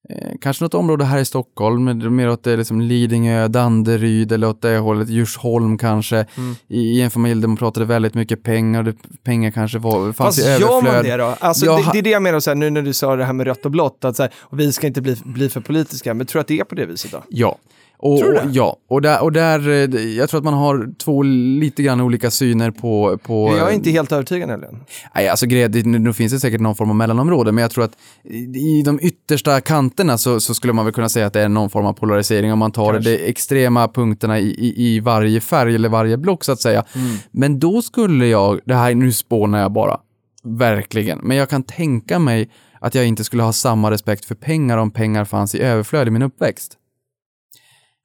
eh, 0.10 0.32
kanske 0.42 0.64
något 0.64 0.74
område 0.74 1.06
här 1.06 1.20
i 1.20 1.26
Stockholm, 1.26 2.16
mer 2.16 2.30
åt 2.30 2.44
det 2.44 2.58
liksom 2.58 2.82
Lidingö, 2.82 3.48
Danderyd 3.48 4.32
eller 4.32 4.48
åt 4.48 4.62
det 4.62 4.78
hållet, 4.78 5.10
Djursholm 5.10 5.78
kanske, 5.78 6.26
Mm. 6.38 6.56
i, 6.68 6.80
i 6.80 7.02
en 7.02 7.12
familj 7.12 7.42
där 7.42 7.48
man 7.48 7.58
pratade 7.58 7.86
väldigt 7.86 8.14
mycket 8.14 8.44
pengar, 8.44 8.84
det, 8.84 8.96
pengar 9.24 9.52
kanske 9.52 9.80
var, 9.80 10.12
fanns 10.14 10.16
Fast 10.18 10.40
i 10.40 10.42
gör 10.42 10.52
överflöd. 10.52 10.94
man 10.94 11.04
det 11.04 11.18
då? 11.18 11.36
Alltså, 11.40 11.66
Jag 11.66 11.80
det, 11.86 11.90
det 11.94 12.00
är 12.00 12.04
det 12.04 12.10
jag 12.10 12.24
menar 12.24 12.40
så 12.40 12.50
här, 12.50 12.56
nu 12.56 12.70
när 12.70 12.82
du 12.82 12.94
sa 12.94 13.16
det 13.16 13.26
här 13.26 13.34
med 13.34 13.48
rött 13.48 13.66
och 13.66 13.72
blått, 13.72 14.06
att 14.06 14.16
så 14.16 14.24
här, 14.24 14.32
och 14.40 14.60
vi 14.60 14.74
ska 14.74 14.88
inte 14.88 15.02
bli, 15.02 15.16
bli 15.26 15.50
för 15.50 15.62
politiska, 15.62 16.14
men 16.14 16.28
tror 16.28 16.40
du 16.40 16.42
att 16.42 16.48
det 16.48 16.60
är 16.60 16.64
på 16.64 16.76
det 16.76 16.86
viset 16.86 17.12
då? 17.12 17.24
Ja. 17.30 17.58
Och, 18.02 18.20
Tror 18.20 18.34
du 18.34 18.34
det? 18.34 18.50
ja, 18.52 18.78
och 18.90 19.02
där, 19.02 19.24
och 19.24 19.32
där, 19.32 19.70
eh, 19.70 20.00
jag 20.00 20.30
tror 20.30 20.38
att 20.38 20.44
man 20.44 20.54
har 20.54 20.90
två 20.98 21.24
lite 21.24 21.84
grann 21.84 22.02
olika 22.02 22.32
syner 22.32 22.72
på... 22.72 23.20
på 23.24 23.58
jag 23.58 23.70
är 23.70 23.76
inte 23.76 23.92
helt 23.92 24.12
övertygad 24.12 24.50
nämligen. 24.50 24.80
Nej, 25.16 25.28
alltså 25.28 25.46
grejen, 25.46 25.72
nu, 25.72 26.14
finns 26.14 26.34
det 26.34 26.40
säkert 26.40 26.62
någon 26.62 26.76
form 26.76 26.90
av 26.90 26.96
mellanområde, 26.96 27.52
men 27.52 27.62
jag 27.62 27.72
tror 27.72 27.84
att 27.84 27.92
i, 28.24 28.80
i 28.80 28.84
de 28.86 29.00
yttersta 29.02 29.62
kanterna 29.62 30.18
så, 30.18 30.40
så 30.40 30.54
skulle 30.54 30.74
man 30.74 30.86
väl 30.86 30.94
kunna 30.94 31.10
säga 31.10 31.26
att 31.26 31.34
det 31.34 31.42
är 31.42 31.50
någon 31.50 31.70
form 31.70 31.86
av 31.86 31.94
polarisering 31.94 32.54
om 32.54 32.60
man 32.60 32.72
tar 32.72 32.94
Kanske. 32.94 33.12
de 33.12 33.30
extrema 33.30 33.88
punkterna 33.88 34.40
i, 34.40 34.50
i, 34.50 34.96
i 34.96 35.00
varje 35.00 35.42
färg 35.42 35.76
eller 35.76 35.90
varje 35.90 36.18
block 36.18 36.44
så 36.44 36.52
att 36.52 36.62
säga. 36.62 36.84
Mm. 36.96 37.18
Men 37.32 37.60
då 37.60 37.82
skulle 37.82 38.28
jag, 38.28 38.60
det 38.66 38.76
här, 38.76 38.96
nu 38.96 39.12
spånar 39.12 39.60
jag 39.62 39.72
bara, 39.72 40.00
verkligen, 40.44 41.20
men 41.24 41.38
jag 41.38 41.50
kan 41.50 41.64
tänka 41.64 42.20
mig 42.20 42.50
att 42.80 42.96
jag 42.96 43.06
inte 43.06 43.24
skulle 43.24 43.44
ha 43.44 43.54
samma 43.54 43.92
respekt 43.92 44.26
för 44.26 44.36
pengar 44.36 44.78
om 44.78 44.92
pengar 44.92 45.26
fanns 45.26 45.56
i 45.56 45.62
överflöd 45.62 46.08
i 46.08 46.12
min 46.12 46.22
uppväxt. 46.22 46.78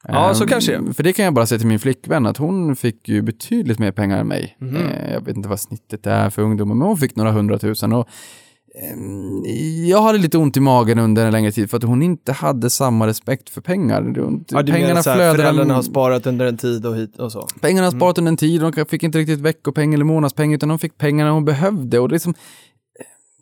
Ja, 0.08 0.34
så 0.34 0.42
Ehm, 0.44 0.48
kanske. 0.48 0.92
För 0.94 1.02
det 1.02 1.12
kan 1.12 1.24
jag 1.24 1.34
bara 1.34 1.46
säga 1.46 1.58
till 1.58 1.66
min 1.68 1.78
flickvän, 1.78 2.26
att 2.26 2.36
hon 2.36 2.76
fick 2.76 3.08
ju 3.08 3.22
betydligt 3.22 3.78
mer 3.78 3.92
pengar 3.92 4.18
än 4.18 4.26
mig. 4.28 4.56
Eh, 4.60 5.12
Jag 5.12 5.20
vet 5.24 5.36
inte 5.36 5.48
vad 5.48 5.60
snittet 5.60 6.06
är 6.06 6.30
för 6.30 6.42
ungdomar, 6.42 6.74
men 6.74 6.86
hon 6.88 6.96
fick 6.96 7.16
några 7.16 7.30
hundratusen. 7.30 7.92
Och, 7.92 8.08
ehm, 8.82 9.42
jag 9.88 10.02
hade 10.02 10.18
lite 10.18 10.38
ont 10.38 10.56
i 10.56 10.60
magen 10.60 10.98
under 10.98 11.26
en 11.26 11.32
längre 11.32 11.52
tid 11.52 11.70
för 11.70 11.76
att 11.76 11.82
hon 11.82 12.02
inte 12.02 12.32
hade 12.32 12.70
samma 12.70 13.06
respekt 13.06 13.50
för 13.50 13.60
pengar. 13.60 14.02
Ja, 14.48 14.62
du 14.62 14.72
pengarna 14.72 14.88
menar 14.88 15.02
så 15.02 15.10
här, 15.10 15.16
flödade... 15.16 15.38
föräldrarna 15.38 15.74
har 15.74 15.82
sparat 15.82 16.26
under 16.26 16.46
en 16.46 16.56
tid 16.56 16.86
och 16.86 16.96
hit 16.96 17.18
och 17.18 17.32
så. 17.32 17.48
Pengarna 17.60 17.86
har 17.86 17.92
sparat 17.92 18.18
under 18.18 18.32
en 18.32 18.36
tid, 18.36 18.60
de 18.60 18.86
fick 18.88 19.02
inte 19.02 19.18
riktigt 19.18 19.40
veckopeng 19.40 19.94
eller 19.94 20.04
månadspeng, 20.04 20.52
utan 20.54 20.68
de 20.68 20.78
fick 20.78 20.98
pengarna 20.98 21.30
hon 21.30 21.44
behövde. 21.44 21.98
Och 21.98 22.08
det 22.08 22.14
är 22.14 22.18
som, 22.18 22.34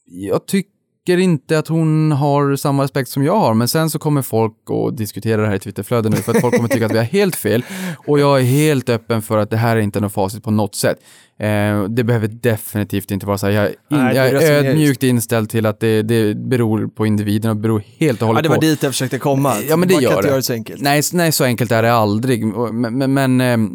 jag 0.06 0.46
tycker 0.46 0.73
inte 1.08 1.58
att 1.58 1.68
hon 1.68 2.12
har 2.12 2.56
samma 2.56 2.82
respekt 2.84 3.10
som 3.10 3.24
jag 3.24 3.36
har, 3.36 3.54
men 3.54 3.68
sen 3.68 3.90
så 3.90 3.98
kommer 3.98 4.22
folk 4.22 4.70
och 4.70 4.94
diskutera 4.96 5.42
det 5.42 5.48
här 5.48 5.54
i 5.54 5.58
Twitterflödet 5.58 6.12
nu, 6.12 6.16
för 6.16 6.32
att 6.34 6.40
folk 6.40 6.56
kommer 6.56 6.68
tycka 6.68 6.86
att 6.86 6.92
vi 6.92 6.96
har 6.96 7.04
helt 7.04 7.36
fel. 7.36 7.64
Och 8.06 8.20
jag 8.20 8.40
är 8.40 8.44
helt 8.44 8.88
öppen 8.88 9.22
för 9.22 9.38
att 9.38 9.50
det 9.50 9.56
här 9.56 9.76
är 9.76 9.80
inte 9.80 10.00
något 10.00 10.12
facit 10.12 10.44
på 10.44 10.50
något 10.50 10.74
sätt. 10.74 10.98
Eh, 11.38 11.84
det 11.84 12.04
behöver 12.04 12.28
definitivt 12.28 13.10
inte 13.10 13.26
vara 13.26 13.38
så 13.38 13.46
här. 13.46 13.52
Jag 13.52 13.64
är, 13.64 13.68
in, 13.68 13.74
Nej, 13.88 14.16
jag 14.16 14.28
är 14.28 14.52
ödmjukt 14.52 15.02
inställd 15.02 15.50
till 15.50 15.66
att 15.66 15.80
det, 15.80 16.02
det 16.02 16.34
beror 16.36 16.86
på 16.88 17.06
individen 17.06 17.50
och 17.50 17.56
beror 17.56 17.82
helt 17.98 18.22
och 18.22 18.26
Ja, 18.26 18.28
hållet 18.28 18.42
det 18.42 18.48
var 18.48 18.56
på... 18.56 18.60
dit 18.60 18.82
jag 18.82 18.92
försökte 18.92 19.18
komma. 19.18 19.54
Ja, 19.68 19.76
men 19.76 19.88
det 19.88 19.94
Man 19.94 20.02
kan 20.02 20.10
gör 20.10 20.10
inte 20.10 20.22
det. 20.22 20.28
göra 20.28 20.36
det 20.36 20.42
så 20.42 20.52
enkelt. 20.52 20.82
Nej, 20.82 21.02
nej, 21.12 21.32
så 21.32 21.44
enkelt 21.44 21.72
är 21.72 21.82
det 21.82 21.92
aldrig. 21.92 22.46
Men, 22.46 22.98
men, 22.98 23.14
men 23.14 23.40
ehm, 23.40 23.70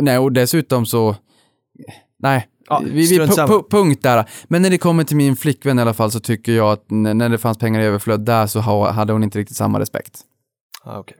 nej, 0.00 0.18
och 0.18 0.32
dessutom 0.32 0.86
så, 0.86 1.16
nej, 2.22 2.46
Ja, 2.68 2.82
vi, 2.84 2.90
vi, 2.90 3.06
strunt 3.06 3.36
pu, 3.36 3.62
punkt 3.70 4.02
där. 4.02 4.24
Men 4.44 4.62
när 4.62 4.70
det 4.70 4.78
kommer 4.78 5.04
till 5.04 5.16
min 5.16 5.36
flickvän 5.36 5.78
i 5.78 5.82
alla 5.82 5.94
fall 5.94 6.10
så 6.10 6.20
tycker 6.20 6.52
jag 6.52 6.72
att 6.72 6.84
när 6.90 7.28
det 7.28 7.38
fanns 7.38 7.58
pengar 7.58 7.80
i 7.80 7.84
överflöd 7.84 8.20
där 8.20 8.46
så 8.46 8.60
ha, 8.60 8.90
hade 8.90 9.12
hon 9.12 9.22
inte 9.24 9.38
riktigt 9.38 9.56
samma 9.56 9.80
respekt. 9.80 10.20
Ah, 10.84 10.98
okej. 10.98 11.16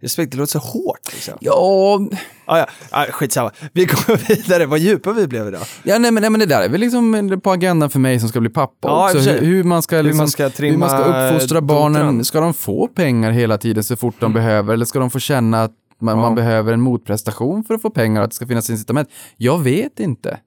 Respekt, 0.00 0.32
det 0.32 0.38
låter 0.38 0.52
så 0.52 0.58
hårt 0.58 1.12
liksom. 1.12 1.34
Ja, 1.40 2.00
Ah, 2.46 2.58
ja, 2.58 2.66
ah, 2.90 3.04
skitsamma. 3.04 3.50
Vi 3.72 3.84
går 3.84 4.28
vidare. 4.28 4.66
Vad 4.66 4.78
djupa 4.78 5.12
vi 5.12 5.26
blev 5.26 5.48
idag. 5.48 5.60
ja 5.82 5.98
nej, 5.98 6.10
men, 6.10 6.20
nej, 6.20 6.30
men 6.30 6.40
det 6.40 6.46
där 6.46 6.62
är 6.62 6.68
väl 6.68 6.80
liksom 6.80 7.40
på 7.44 7.50
agendan 7.52 7.90
för 7.90 7.98
mig 7.98 8.20
som 8.20 8.28
ska 8.28 8.40
bli 8.40 8.50
pappa 8.50 8.88
Ja, 8.88 9.04
också. 9.14 9.30
Hur, 9.30 9.40
hur 9.46 9.64
man 9.64 9.82
ska, 9.82 10.02
liksom, 10.02 10.18
man 10.18 10.28
ska 10.28 10.48
hur 10.48 10.76
man 10.76 10.88
ska 10.90 10.98
uppfostra 11.04 11.60
barnen. 11.60 12.24
Ska 12.24 12.40
de 12.40 12.54
få 12.54 12.88
pengar 12.88 13.30
hela 13.30 13.58
tiden 13.58 13.84
så 13.84 13.96
fort 13.96 14.14
de 14.18 14.32
behöver? 14.32 14.74
Eller 14.74 14.84
ska 14.84 14.98
de 14.98 15.10
få 15.10 15.18
känna 15.18 15.62
att 15.62 15.72
man, 16.00 16.16
Ja. 16.16 16.22
man 16.22 16.34
behöver 16.34 16.72
en 16.72 16.80
motprestation 16.80 17.64
för 17.64 17.74
att 17.74 17.82
få 17.82 17.90
pengar 17.90 18.20
och 18.20 18.24
att 18.24 18.30
det 18.30 18.34
ska 18.36 18.46
finnas 18.46 18.70
incitament? 18.70 19.08
Jag 19.36 19.58
vet 19.62 20.00
inte. 20.00 20.38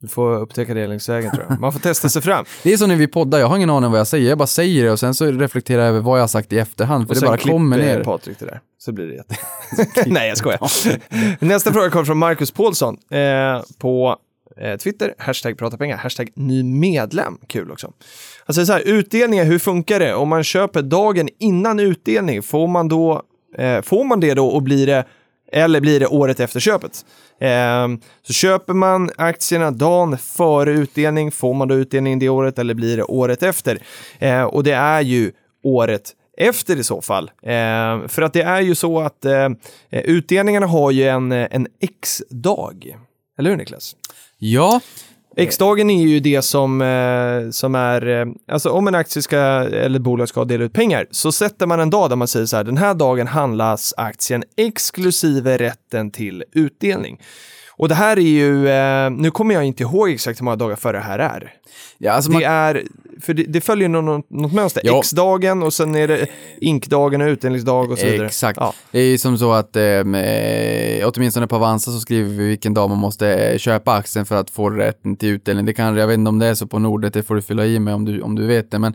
Du 0.00 0.08
får 0.08 0.40
upptäcka 0.40 0.74
det 0.74 0.86
längs 0.86 1.08
vägen 1.08 1.30
tror 1.30 1.46
jag. 1.48 1.60
Man 1.60 1.72
får 1.72 1.80
testa 1.80 2.08
sig 2.08 2.22
fram. 2.22 2.44
Det 2.62 2.72
är 2.72 2.76
som 2.76 2.88
när 2.88 2.96
vi 2.96 3.06
poddar, 3.06 3.38
jag 3.38 3.46
har 3.46 3.56
ingen 3.56 3.70
aning 3.70 3.86
om 3.86 3.92
vad 3.92 4.00
jag 4.00 4.06
säger. 4.06 4.28
Jag 4.28 4.38
bara 4.38 4.46
säger 4.46 4.84
det 4.84 4.90
och 4.90 5.00
sen 5.00 5.14
så 5.14 5.26
reflekterar 5.26 5.82
jag 5.82 5.88
över 5.88 6.00
vad 6.00 6.18
jag 6.18 6.22
har 6.22 6.28
sagt 6.28 6.52
i 6.52 6.58
efterhand. 6.58 7.06
För 7.08 7.14
Och 7.14 7.20
det 7.20 7.26
bara 7.26 7.36
kommer 7.36 7.78
ner. 7.78 8.04
Patrik 8.04 8.38
det 8.38 8.46
där. 8.46 8.60
Så 8.78 8.92
blir 8.92 9.06
det 9.06 9.14
jätte... 9.14 9.36
Nej, 10.06 10.28
jag 10.28 10.38
skojar. 10.38 10.60
Nästa 11.44 11.72
fråga 11.72 11.90
kommer 11.90 12.04
från 12.04 12.18
Marcus 12.18 12.50
Paulsson 12.50 12.96
eh, 13.10 13.62
på 13.78 14.16
eh, 14.60 14.76
Twitter. 14.76 15.14
Hashtag 15.18 15.58
prata 15.58 15.76
pengar. 15.76 15.96
Hashtag 15.96 16.30
ny 16.34 16.62
medlem. 16.62 17.38
Kul 17.46 17.70
också. 17.70 17.92
Han 18.44 18.54
säger 18.54 18.66
så 18.66 18.72
här, 18.72 18.82
utdelningar, 18.88 19.44
hur 19.44 19.58
funkar 19.58 20.00
det? 20.00 20.14
Om 20.14 20.28
man 20.28 20.44
köper 20.44 20.82
dagen 20.82 21.28
innan 21.38 21.80
utdelning, 21.80 22.42
får 22.42 22.66
man 22.66 22.88
då 22.88 23.22
eh, 23.58 23.82
får 23.82 24.04
man 24.04 24.20
det 24.20 24.34
då 24.34 24.46
och 24.46 24.62
blir 24.62 24.86
det 24.86 25.04
eller 25.52 25.80
blir 25.80 26.00
det 26.00 26.06
året 26.06 26.40
efter 26.40 26.60
köpet? 26.60 27.04
Eh, 27.40 27.88
så 28.22 28.32
köper 28.32 28.72
man 28.72 29.10
aktierna 29.16 29.70
dagen 29.70 30.18
före 30.18 30.70
utdelning, 30.70 31.30
får 31.30 31.54
man 31.54 31.68
då 31.68 31.74
utdelning 31.74 32.18
det 32.18 32.28
året 32.28 32.58
eller 32.58 32.74
blir 32.74 32.96
det 32.96 33.02
året 33.04 33.42
efter? 33.42 33.82
Eh, 34.18 34.42
och 34.42 34.64
det 34.64 34.72
är 34.72 35.00
ju 35.00 35.32
året 35.64 36.14
efter 36.36 36.76
i 36.76 36.84
så 36.84 37.02
fall. 37.02 37.30
Eh, 37.42 38.08
för 38.08 38.22
att 38.22 38.32
det 38.32 38.42
är 38.42 38.60
ju 38.60 38.74
så 38.74 39.00
att 39.00 39.24
eh, 39.24 39.48
utdelningarna 39.90 40.66
har 40.66 40.90
ju 40.90 41.08
en, 41.08 41.32
eh, 41.32 41.48
en 41.50 41.66
X-dag. 41.80 42.96
Eller 43.38 43.50
hur 43.50 43.56
Niklas? 43.56 43.96
Ja, 44.38 44.80
X-dagen 45.36 45.90
är 45.90 46.02
ju 46.02 46.20
det 46.20 46.42
som, 46.42 46.80
eh, 46.80 47.50
som 47.50 47.74
är, 47.74 48.06
eh, 48.06 48.26
alltså 48.48 48.70
om 48.70 48.88
en 48.88 48.94
aktie 48.94 49.22
ska, 49.22 49.36
eller 49.36 49.98
ett 49.98 50.02
bolag 50.02 50.28
ska 50.28 50.44
dela 50.44 50.64
ut 50.64 50.72
pengar, 50.72 51.06
så 51.10 51.32
sätter 51.32 51.66
man 51.66 51.80
en 51.80 51.90
dag 51.90 52.10
där 52.10 52.16
man 52.16 52.28
säger 52.28 52.46
så 52.46 52.56
här, 52.56 52.64
den 52.64 52.76
här 52.76 52.94
dagen 52.94 53.26
handlas 53.26 53.94
aktien 53.96 54.44
exklusive 54.56 55.56
rätten 55.58 56.10
till 56.10 56.44
utdelning. 56.52 57.20
Och 57.80 57.88
det 57.88 57.94
här 57.94 58.16
är 58.16 58.22
ju, 58.22 58.68
eh, 58.68 59.10
nu 59.10 59.30
kommer 59.30 59.54
jag 59.54 59.64
inte 59.64 59.82
ihåg 59.82 60.10
exakt 60.10 60.40
hur 60.40 60.44
många 60.44 60.56
dagar 60.56 60.76
före 60.76 60.96
det 60.96 61.02
här 61.02 61.18
är. 61.18 61.52
ja 61.98 62.12
alltså 62.12 62.30
man, 62.30 62.40
Det 62.40 62.46
är, 62.46 62.82
för 63.20 63.34
det, 63.34 63.42
det 63.42 63.60
följer 63.60 63.88
något, 63.88 64.30
något 64.30 64.52
mönster. 64.52 64.82
Ja. 64.84 64.98
X-dagen 64.98 65.62
och 65.62 65.72
sen 65.72 65.94
är 65.94 66.08
det 66.08 66.26
inkdagen 66.60 67.20
och 67.20 67.26
utdelningsdag 67.26 67.90
och 67.90 67.98
så 67.98 68.06
vidare. 68.06 68.26
Exakt. 68.26 68.56
Ja. 68.60 68.74
Det 68.90 68.98
är 68.98 69.04
ju 69.04 69.18
som 69.18 69.38
så 69.38 69.52
att, 69.52 69.76
eh, 69.76 69.82
åtminstone 71.04 71.46
på 71.46 71.56
Avanza 71.56 71.90
så 71.90 72.00
skriver 72.00 72.30
vi 72.30 72.48
vilken 72.48 72.74
dag 72.74 72.88
man 72.88 72.98
måste 72.98 73.34
eh, 73.34 73.58
köpa 73.58 73.92
aktien 73.92 74.26
för 74.26 74.36
att 74.36 74.50
få 74.50 74.70
rätten 74.70 75.16
till 75.16 75.28
utdelning. 75.28 75.66
Det 75.66 75.72
kan, 75.72 75.96
jag 75.96 76.06
vet 76.06 76.14
inte 76.18 76.28
om 76.28 76.38
det 76.38 76.46
är 76.46 76.54
så 76.54 76.66
på 76.66 76.78
Nordet, 76.78 77.14
det 77.14 77.22
får 77.22 77.34
du 77.34 77.42
fylla 77.42 77.66
i 77.66 77.78
med 77.78 77.94
om 77.94 78.04
du, 78.04 78.22
om 78.22 78.34
du 78.34 78.46
vet 78.46 78.70
det. 78.70 78.78
Men 78.78 78.92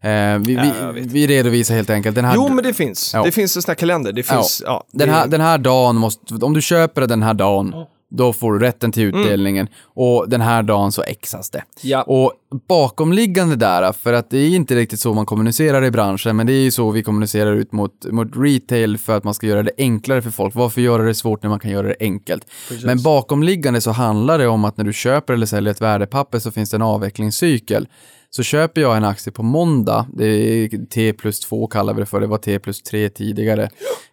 eh, 0.00 0.38
vi, 0.46 0.54
Ja, 0.54 0.92
vi, 0.94 1.26
redovisar 1.26 1.74
helt 1.74 1.90
enkelt. 1.90 2.14
Den 2.16 2.24
här, 2.24 2.34
Jo, 2.34 2.48
men 2.48 2.64
det 2.64 2.72
finns. 2.72 3.14
Ja. 3.14 3.22
Det 3.24 3.32
finns 3.32 3.56
en 3.56 3.62
sån 3.62 3.70
här 3.70 3.76
kalender. 3.76 4.12
Det 4.12 4.22
finns, 4.22 4.62
ja. 4.66 4.84
den, 4.92 5.08
det- 5.08 5.14
här, 5.14 5.26
den 5.26 5.40
här 5.40 5.58
dagen 5.58 5.96
måste, 5.96 6.34
om 6.34 6.54
du 6.54 6.62
köper 6.62 7.06
den 7.06 7.22
här 7.22 7.34
dagen, 7.34 7.74
då 8.16 8.32
får 8.32 8.52
du 8.52 8.58
rätten 8.58 8.92
till 8.92 9.02
utdelningen 9.02 9.68
och 9.84 10.28
den 10.28 10.40
här 10.40 10.62
dagen 10.62 10.92
så 10.92 11.02
exas 11.02 11.50
det. 11.50 11.62
Ja. 11.82 12.02
Och 12.02 12.32
bakomliggande 12.68 13.56
där, 13.56 13.92
för 13.92 14.12
att 14.12 14.30
det 14.30 14.38
är 14.38 14.48
inte 14.48 14.74
riktigt 14.74 15.00
så 15.00 15.14
man 15.14 15.26
kommunicerar 15.26 15.84
i 15.84 15.90
branschen, 15.90 16.36
men 16.36 16.46
det 16.46 16.52
är 16.52 16.62
ju 16.62 16.70
så 16.70 16.90
vi 16.90 17.02
kommunicerar 17.02 17.52
ut 17.52 17.72
mot, 17.72 18.06
mot 18.10 18.28
retail 18.36 18.98
för 18.98 19.16
att 19.16 19.24
man 19.24 19.34
ska 19.34 19.46
göra 19.46 19.62
det 19.62 19.72
enklare 19.78 20.22
för 20.22 20.30
folk. 20.30 20.54
Varför 20.54 20.80
göra 20.80 21.02
det 21.02 21.14
svårt 21.14 21.42
när 21.42 21.50
man 21.50 21.58
kan 21.58 21.70
göra 21.70 21.86
det 21.86 21.96
enkelt? 22.00 22.44
Men 22.84 23.02
bakomliggande 23.02 23.80
så 23.80 23.90
handlar 23.90 24.38
det 24.38 24.46
om 24.48 24.64
att 24.64 24.76
när 24.76 24.84
du 24.84 24.92
köper 24.92 25.34
eller 25.34 25.46
säljer 25.46 25.70
ett 25.70 25.80
värdepapper 25.80 26.38
så 26.38 26.50
finns 26.50 26.70
det 26.70 26.76
en 26.76 26.82
avvecklingscykel. 26.82 27.88
Så 28.30 28.42
köper 28.42 28.80
jag 28.80 28.96
en 28.96 29.04
aktie 29.04 29.32
på 29.32 29.42
måndag, 29.42 30.06
det 30.12 30.26
är 30.26 30.86
T 30.86 31.12
plus 31.12 31.40
2 31.40 31.66
kallar 31.66 31.94
vi 31.94 32.00
det 32.00 32.06
för, 32.06 32.20
det 32.20 32.26
var 32.26 32.38
T 32.38 32.58
plus 32.58 32.82
3 32.82 33.08
tidigare. 33.08 33.62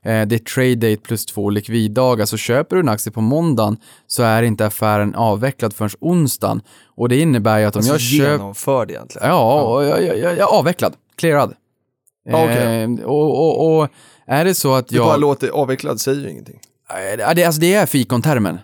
Eh, 0.02 0.26
det 0.26 0.36
är 0.36 0.39
trade 0.39 0.76
date 0.76 1.02
plus 1.02 1.26
2 1.26 1.49
likviddagar, 1.49 2.26
så 2.26 2.38
köper 2.38 2.76
du 2.76 2.80
en 2.82 2.89
aktie 2.89 3.12
på 3.12 3.21
måndagen 3.21 3.78
så 4.08 4.23
är 4.23 4.43
inte 4.43 4.65
affären 4.65 5.15
avvecklad 5.15 5.73
förrän 5.73 5.91
onsdagen. 5.99 6.62
Och 6.95 7.10
det 7.10 7.19
innebär 7.19 7.60
ju 7.60 7.65
att 7.65 7.76
om 7.76 7.80
alltså 7.80 7.93
jag 7.93 8.02
köper... 8.02 8.32
genomförd 8.32 8.91
egentligen. 8.91 9.28
Ja, 9.30 9.84
jag, 9.84 10.04
jag, 10.04 10.17
jag, 10.17 10.38
jag 10.38 10.49
avvecklad, 10.54 10.93
clearad. 11.15 11.54
Ja, 12.26 12.43
okej. 12.43 12.84
Eh, 12.84 12.89
och, 13.06 13.39
och, 13.39 13.80
och 13.82 13.89
är 14.28 14.45
det 14.45 14.56
så 14.56 14.73
att 14.73 14.88
Det 14.88 14.99
bara 14.99 15.10
jag... 15.10 15.21
låter 15.21 15.49
avvecklad, 15.49 15.99
säger 16.02 16.21
ju 16.21 16.30
ingenting. 16.30 16.60
Det, 17.36 17.43
alltså 17.45 17.62
det 17.62 17.73
är 17.73 17.86
fikontermen. 17.86 18.60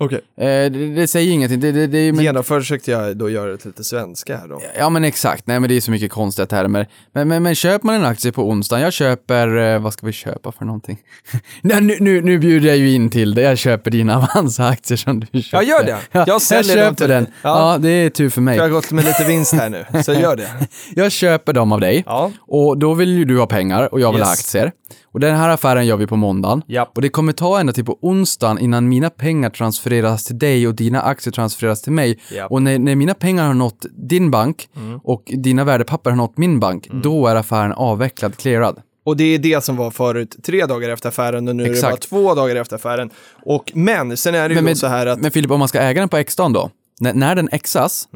Okej. 0.00 0.20
Eh, 0.36 0.44
det, 0.46 0.68
det 0.94 1.08
säger 1.08 1.32
ingenting. 1.32 1.60
Det, 1.60 1.72
det, 1.72 1.86
det, 1.86 2.12
men, 2.12 2.24
Genomförd 2.24 2.62
försökte 2.62 2.90
jag 2.90 3.16
då 3.16 3.30
göra 3.30 3.50
det 3.50 3.56
till 3.58 3.68
lite 3.68 3.84
svenska 3.84 4.36
här 4.36 4.48
då. 4.48 4.62
Ja 4.78 4.90
men 4.90 5.04
exakt, 5.04 5.46
nej 5.46 5.60
men 5.60 5.68
det 5.68 5.76
är 5.76 5.80
så 5.80 5.90
mycket 5.90 6.10
konstiga 6.12 6.46
termer. 6.46 6.86
Men, 7.12 7.28
men, 7.28 7.42
men 7.42 7.54
köper 7.54 7.86
man 7.86 7.94
en 7.94 8.04
aktie 8.04 8.32
på 8.32 8.48
onsdagen, 8.48 8.82
jag 8.84 8.92
köper, 8.92 9.56
eh, 9.56 9.78
vad 9.78 9.92
ska 9.92 10.06
vi 10.06 10.12
köpa 10.12 10.52
för 10.52 10.64
någonting? 10.64 10.98
nej, 11.62 11.80
nu, 11.80 11.96
nu, 12.00 12.20
nu 12.22 12.38
bjuder 12.38 12.68
jag 12.68 12.76
ju 12.76 12.94
in 12.94 13.10
till 13.10 13.34
det, 13.34 13.42
jag 13.42 13.58
köper 13.58 13.90
dina 13.90 14.16
Avanza-aktier 14.34 14.96
som 14.96 15.20
du 15.32 15.42
köper. 15.42 15.64
Ja, 15.66 15.78
gör 15.78 15.84
det. 15.84 15.98
Jag 16.12 16.28
jag 16.28 16.42
säljer 16.42 16.76
dem 16.76 16.84
köper 16.84 16.96
till- 16.96 17.08
den. 17.08 17.26
Ja. 17.42 17.72
Ja. 17.72 17.78
det 17.78 17.88
är 17.90 18.10
tur 18.10 18.30
för 18.30 18.40
mig. 18.40 18.56
Jag 18.56 18.64
har 18.64 18.70
gått 18.70 18.90
med 18.90 19.04
lite 19.04 19.24
vinst 19.24 19.52
här 19.52 19.68
nu, 19.70 19.84
så 20.04 20.12
gör 20.12 20.36
det. 20.36 20.48
Jag 20.94 21.12
köper 21.12 21.52
dem 21.52 21.72
av 21.72 21.80
dig. 21.80 22.02
Ja. 22.06 22.32
Och 22.40 22.78
då 22.78 22.94
vill 22.94 23.08
ju 23.18 23.24
du 23.24 23.38
ha 23.38 23.46
pengar 23.46 23.94
och 23.94 24.00
jag 24.00 24.12
vill 24.12 24.22
ha 24.22 24.30
Yes. 24.30 24.40
aktier. 24.40 24.72
Och 25.12 25.20
den 25.20 25.36
här 25.36 25.48
affären 25.48 25.86
gör 25.86 25.96
vi 25.96 26.06
på 26.06 26.16
måndagen. 26.16 26.62
Japp. 26.66 26.96
Och 26.96 27.02
det 27.02 27.08
kommer 27.08 27.32
ta 27.32 27.60
ända 27.60 27.72
till 27.72 27.84
på 27.84 27.98
onsdagen 28.02 28.58
innan 28.58 28.88
mina 28.88 29.10
pengar 29.10 29.50
transfereras 29.50 30.24
till 30.24 30.38
dig 30.38 30.68
och 30.68 30.74
dina 30.74 31.02
aktier 31.02 31.32
transfereras 31.32 31.82
till 31.82 31.92
mig. 31.92 32.18
Japp. 32.32 32.50
Och 32.50 32.62
när, 32.62 32.78
när 32.78 32.94
mina 32.94 33.14
pengar 33.14 33.46
har 33.46 33.54
nått 33.54 33.86
din 34.08 34.30
bank 34.30 34.68
och 35.02 35.22
dina 35.26 35.64
värdepapper 35.64 36.10
har 36.10 36.16
nått 36.16 36.38
min 36.38 36.60
bank, 36.60 36.88
då 36.92 37.26
är 37.26 37.36
affären 37.36 37.72
avvecklad, 37.72 38.36
clearad. 38.36 38.82
Och 39.04 39.16
det 39.16 39.24
är 39.24 39.38
det 39.38 39.64
som 39.64 39.76
var 39.76 39.90
förut 39.90 40.36
tre 40.42 40.66
dagar 40.66 40.88
efter 40.88 41.08
affären 41.08 41.48
och 41.48 41.56
nu 41.56 41.62
är 41.62 41.68
det 41.68 41.82
bara 41.82 41.88
Exakt. 41.92 42.08
två 42.08 42.34
dagar 42.34 42.56
efter 42.56 42.76
affären. 42.76 43.10
Och, 43.44 43.72
men 43.74 44.16
sen 44.16 44.34
är 44.34 44.48
det 44.48 44.48
ju 44.48 44.54
Men, 44.54 44.64
men, 44.64 44.76
så 44.76 44.86
här 44.86 45.06
att, 45.06 45.20
men 45.20 45.30
Filip, 45.30 45.50
om 45.50 45.58
man 45.58 45.68
ska 45.68 45.80
äga 45.80 46.00
den 46.00 46.08
på 46.08 46.16
X-dagen 46.16 46.52
då? 46.52 46.70
När, 47.00 47.14
när 47.14 47.34
den 47.34 47.48
exas, 47.52 48.08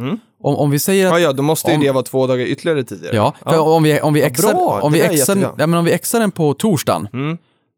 om, 0.44 0.56
om 0.56 0.70
vi 0.70 0.78
säger 0.78 1.06
att 1.06 1.12
ja 1.12 1.18
ja, 1.18 1.32
då 1.32 1.42
måste 1.42 1.70
ju 1.70 1.74
om- 1.76 1.82
det 1.82 1.92
vara 1.92 2.02
två 2.04 2.26
dagar 2.26 2.46
ytterligare 2.46 2.84
tidigare. 2.84 3.16
Ja, 3.16 3.34
för 3.46 3.58
om 3.58 3.82
vi, 3.82 4.00
om 4.00 4.14
vi 4.14 4.20
Ja, 4.20 4.26
exar, 4.26 4.52
bra, 4.52 4.80
om 4.82 4.92
vi 4.92 5.00
exar, 5.00 5.36
ja, 5.58 5.66
men 5.66 5.74
om 5.74 5.84
vi 5.84 5.92
exar 5.92 6.20
den 6.20 6.30
på 6.30 6.54
torsdagen, 6.54 7.08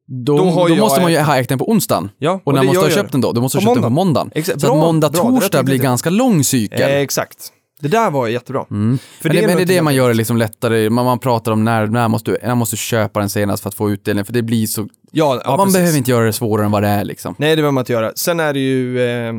då, 0.09 0.39
Då 0.39 0.45
då, 0.45 0.69
jag 0.69 0.79
måste 0.79 1.01
man 1.01 1.13
ju 1.13 1.19
ha 1.19 1.37
ägt 1.39 1.49
den 1.49 1.59
på 1.59 1.71
onsdagen. 1.71 2.11
Ja, 2.19 2.31
och 2.33 2.41
och 2.45 2.55
när 2.55 2.61
det 2.61 2.67
måste 2.67 2.81
ha 2.85 2.91
köpt 2.91 3.13
den 3.13 3.21
då? 3.21 3.33
Du 3.33 3.41
måste 3.41 3.59
På 3.59 3.65
ha 3.65 3.69
köpt 3.71 3.75
den 3.75 3.83
på 3.83 3.91
måndagen. 3.91 4.31
Exakt. 4.35 4.61
Så 4.61 4.67
Bra, 4.67 4.75
att 4.75 4.81
bra, 4.81 4.87
det 4.87 4.93
måndag-torsdag 4.93 5.41
tänkte 5.41 5.65
blir 5.65 5.79
ganska 5.79 6.11
lång 6.11 6.45
cykel. 6.45 6.81
Eh, 6.91 6.97
exakt. 6.97 7.53
Det 7.81 7.89
där 7.89 8.11
var 8.11 8.29
jättebra. 8.29 8.65
För 8.69 8.75
men 8.79 8.97
det, 9.37 9.47
men 9.47 9.57
det 9.57 9.63
är 9.63 9.67
det 9.67 9.83
man 9.83 9.95
gör 9.95 10.09
det 10.09 10.15
liksom 10.15 10.37
lättare, 10.37 10.91
man, 10.91 11.05
man 11.05 11.19
pratar 11.19 11.53
om 11.53 11.65
när, 11.65 11.87
när, 11.87 12.09
måste 12.09 12.31
du, 12.31 12.39
när 12.43 12.55
måste 12.55 12.77
du 12.77 12.79
köpa 12.79 13.21
den 13.21 13.29
senast 13.29 13.63
för 13.63 13.69
att 13.69 13.75
få 13.75 13.91
utdelning, 13.91 14.25
för 14.25 14.33
det 14.33 14.43
blir 14.43 14.67
så, 14.67 14.89
Ja, 15.13 15.41
ja 15.45 15.51
man 15.57 15.59
precis. 15.67 15.75
behöver 15.75 15.99
inte 15.99 16.11
göra 16.11 16.25
det 16.27 16.33
svårare 16.33 16.65
än 16.67 16.73
vad 16.73 16.83
det 16.83 16.89
är 16.89 17.05
liksom. 17.05 17.35
Nej, 17.39 17.51
det 17.51 17.57
behöver 17.57 17.73
man 17.73 17.83
inte 17.83 17.93
göra. 17.93 18.13
Sen 18.17 18.41
är 18.41 18.53
det 18.53 18.61
ju 18.61 19.01
eh, 19.01 19.33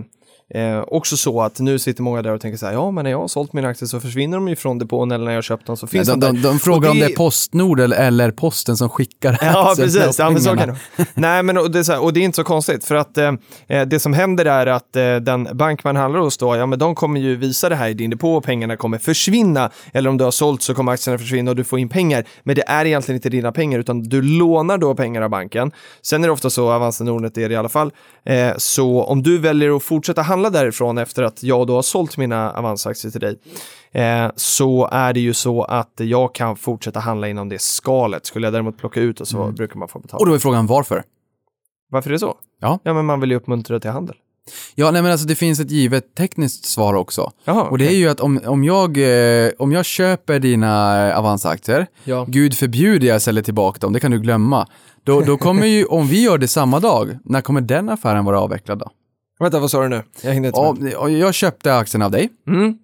eh, 0.53 0.79
också 0.87 1.17
så 1.17 1.41
att 1.41 1.59
nu 1.59 1.79
sitter 1.79 2.03
många 2.03 2.21
där 2.21 2.31
och 2.31 2.41
tänker 2.41 2.57
så 2.57 2.65
här, 2.65 2.73
ja 2.73 2.91
men 2.91 3.03
när 3.03 3.11
jag 3.11 3.19
har 3.19 3.27
sålt 3.27 3.53
mina 3.53 3.67
aktier 3.67 3.87
så 3.87 3.99
försvinner 3.99 4.37
de 4.37 4.47
ju 4.47 4.55
från 4.55 4.79
depån 4.79 5.11
eller 5.11 5.25
när 5.25 5.31
jag 5.31 5.37
har 5.37 5.41
köpt 5.41 5.67
dem 5.67 5.77
så 5.77 5.87
finns 5.87 6.07
De, 6.07 6.19
de, 6.19 6.25
de, 6.25 6.41
där. 6.41 6.49
de, 6.49 6.59
frågar 6.59 6.89
Och 6.89 6.93
om 6.93 6.99
det 6.99 7.05
är 7.05 7.15
Postnord 7.15 7.79
eller, 7.79 7.97
eller 7.97 8.31
Posten 8.31 8.77
som 8.77 8.89
skickar 8.89 9.37
Ja, 9.41 9.73
precis. 9.77 10.19
Ja, 10.19 10.29
men 10.29 10.41
så 10.41 10.55
kan 10.55 10.67
det. 10.67 10.77
Nej, 11.13 11.43
men 11.43 11.57
och 11.57 11.71
det, 11.71 11.79
är 11.79 11.83
så 11.83 11.91
här, 11.91 12.03
och 12.03 12.13
det 12.13 12.19
är 12.19 12.23
inte 12.23 12.35
så 12.35 12.43
konstigt 12.43 12.85
för 12.85 12.95
att 12.95 13.17
eh, 13.17 13.31
eh, 13.67 13.81
det 13.87 13.99
som 13.99 14.13
händer 14.13 14.45
är 14.45 14.67
att 14.67 14.95
eh, 14.95 15.15
den 15.15 15.49
bank 15.53 15.83
man 15.83 15.95
handlar 15.95 16.19
hos 16.19 16.37
då, 16.37 16.55
ja 16.55 16.65
men 16.65 16.79
de 16.79 16.95
kommer 16.95 17.19
ju 17.19 17.35
visa 17.35 17.69
det 17.69 17.75
här 17.75 17.89
i 17.89 17.93
din 17.93 18.09
depå 18.09 18.35
och 18.35 18.43
pengarna 18.43 18.77
kommer 18.77 18.97
försvinna. 18.97 19.71
Eller 19.93 20.09
om 20.09 20.17
du 20.17 20.23
har 20.23 20.31
sålt 20.31 20.61
så 20.61 20.73
kommer 20.73 20.91
aktierna 20.91 21.17
försvinna 21.17 21.51
och 21.51 21.57
du 21.57 21.63
får 21.63 21.79
in 21.79 21.89
pengar. 21.89 22.25
Men 22.43 22.55
det 22.55 22.63
är 22.67 22.85
egentligen 22.85 23.15
inte 23.17 23.29
dina 23.29 23.51
pengar 23.51 23.79
utan 23.79 24.03
du 24.03 24.21
lånar 24.21 24.77
då 24.77 24.95
pengar 24.95 25.21
av 25.21 25.29
banken. 25.29 25.71
Sen 26.01 26.23
är 26.23 26.27
det 26.27 26.33
ofta 26.33 26.49
så, 26.49 26.71
Avanza 26.71 27.03
Nordnet 27.03 27.37
är 27.37 27.49
det 27.49 27.53
i 27.53 27.57
alla 27.57 27.69
fall, 27.69 27.91
eh, 28.25 28.53
så 28.57 29.03
om 29.03 29.23
du 29.23 29.37
väljer 29.37 29.75
att 29.75 29.83
fortsätta 29.83 30.21
handla 30.21 30.36
därifrån 30.43 30.97
efter 30.97 31.23
att 31.23 31.43
jag 31.43 31.67
då 31.67 31.75
har 31.75 31.81
sålt 31.81 32.17
mina 32.17 32.51
Avanza-aktier 32.51 33.11
till 33.11 33.21
dig, 33.21 33.39
eh, 33.91 34.31
så 34.35 34.89
är 34.91 35.13
det 35.13 35.19
ju 35.19 35.33
så 35.33 35.63
att 35.63 35.91
jag 35.95 36.35
kan 36.35 36.55
fortsätta 36.55 36.99
handla 36.99 37.27
inom 37.27 37.49
det 37.49 37.61
skalet. 37.61 38.25
Skulle 38.25 38.47
jag 38.47 38.53
däremot 38.53 38.77
plocka 38.77 38.99
ut 38.99 39.21
och 39.21 39.27
så 39.27 39.51
brukar 39.51 39.79
man 39.79 39.87
få 39.87 39.99
betala. 39.99 40.19
Och 40.19 40.25
då 40.27 40.33
är 40.33 40.39
frågan 40.39 40.67
varför? 40.67 41.03
Varför 41.89 42.09
är 42.09 42.13
det 42.13 42.19
så? 42.19 42.35
Ja. 42.61 42.79
Ja, 42.83 42.93
men 42.93 43.05
man 43.05 43.19
vill 43.19 43.31
ju 43.31 43.37
uppmuntra 43.37 43.79
till 43.79 43.89
handel. 43.91 44.15
Ja, 44.75 44.91
nej 44.91 45.01
men 45.01 45.11
alltså 45.11 45.27
det 45.27 45.35
finns 45.35 45.59
ett 45.59 45.71
givet 45.71 46.15
tekniskt 46.15 46.65
svar 46.65 46.93
också. 46.93 47.31
Jaha, 47.45 47.63
Och 47.63 47.77
det 47.77 47.87
är 47.87 47.95
ju 47.95 48.09
att 48.09 48.19
om, 48.19 48.39
om, 48.45 48.63
jag, 48.63 48.97
eh, 49.45 49.51
om 49.59 49.71
jag 49.71 49.85
köper 49.85 50.39
dina 50.39 51.07
eh, 51.09 51.17
Avanza-aktier, 51.19 51.87
Ja. 52.03 52.25
gud 52.27 52.53
förbjuder 52.53 53.07
jag 53.07 53.21
säljer 53.21 53.43
tillbaka 53.43 53.79
dem, 53.79 53.93
det 53.93 53.99
kan 53.99 54.11
du 54.11 54.19
glömma. 54.19 54.67
Då, 55.03 55.21
då 55.21 55.37
kommer 55.37 55.65
ju, 55.67 55.85
om 55.85 56.07
vi 56.07 56.23
gör 56.23 56.37
det 56.37 56.47
samma 56.47 56.79
dag, 56.79 57.17
när 57.23 57.41
kommer 57.41 57.61
den 57.61 57.89
affären 57.89 58.25
vara 58.25 58.39
avvecklad 58.41 58.79
då? 58.79 58.89
Vänta, 59.39 59.59
vad 59.59 59.71
sa 59.71 59.81
du 59.83 59.89
nu? 59.89 60.03
Jag 60.21 60.31
hängde 60.31 60.47
inte 60.47 60.73
med. 60.83 60.93
Ja, 60.93 61.09
jag 61.09 61.33
köpte 61.33 61.75
aktien 61.75 62.01
av 62.01 62.11
dig 62.11 62.29
Mm. 62.47 62.77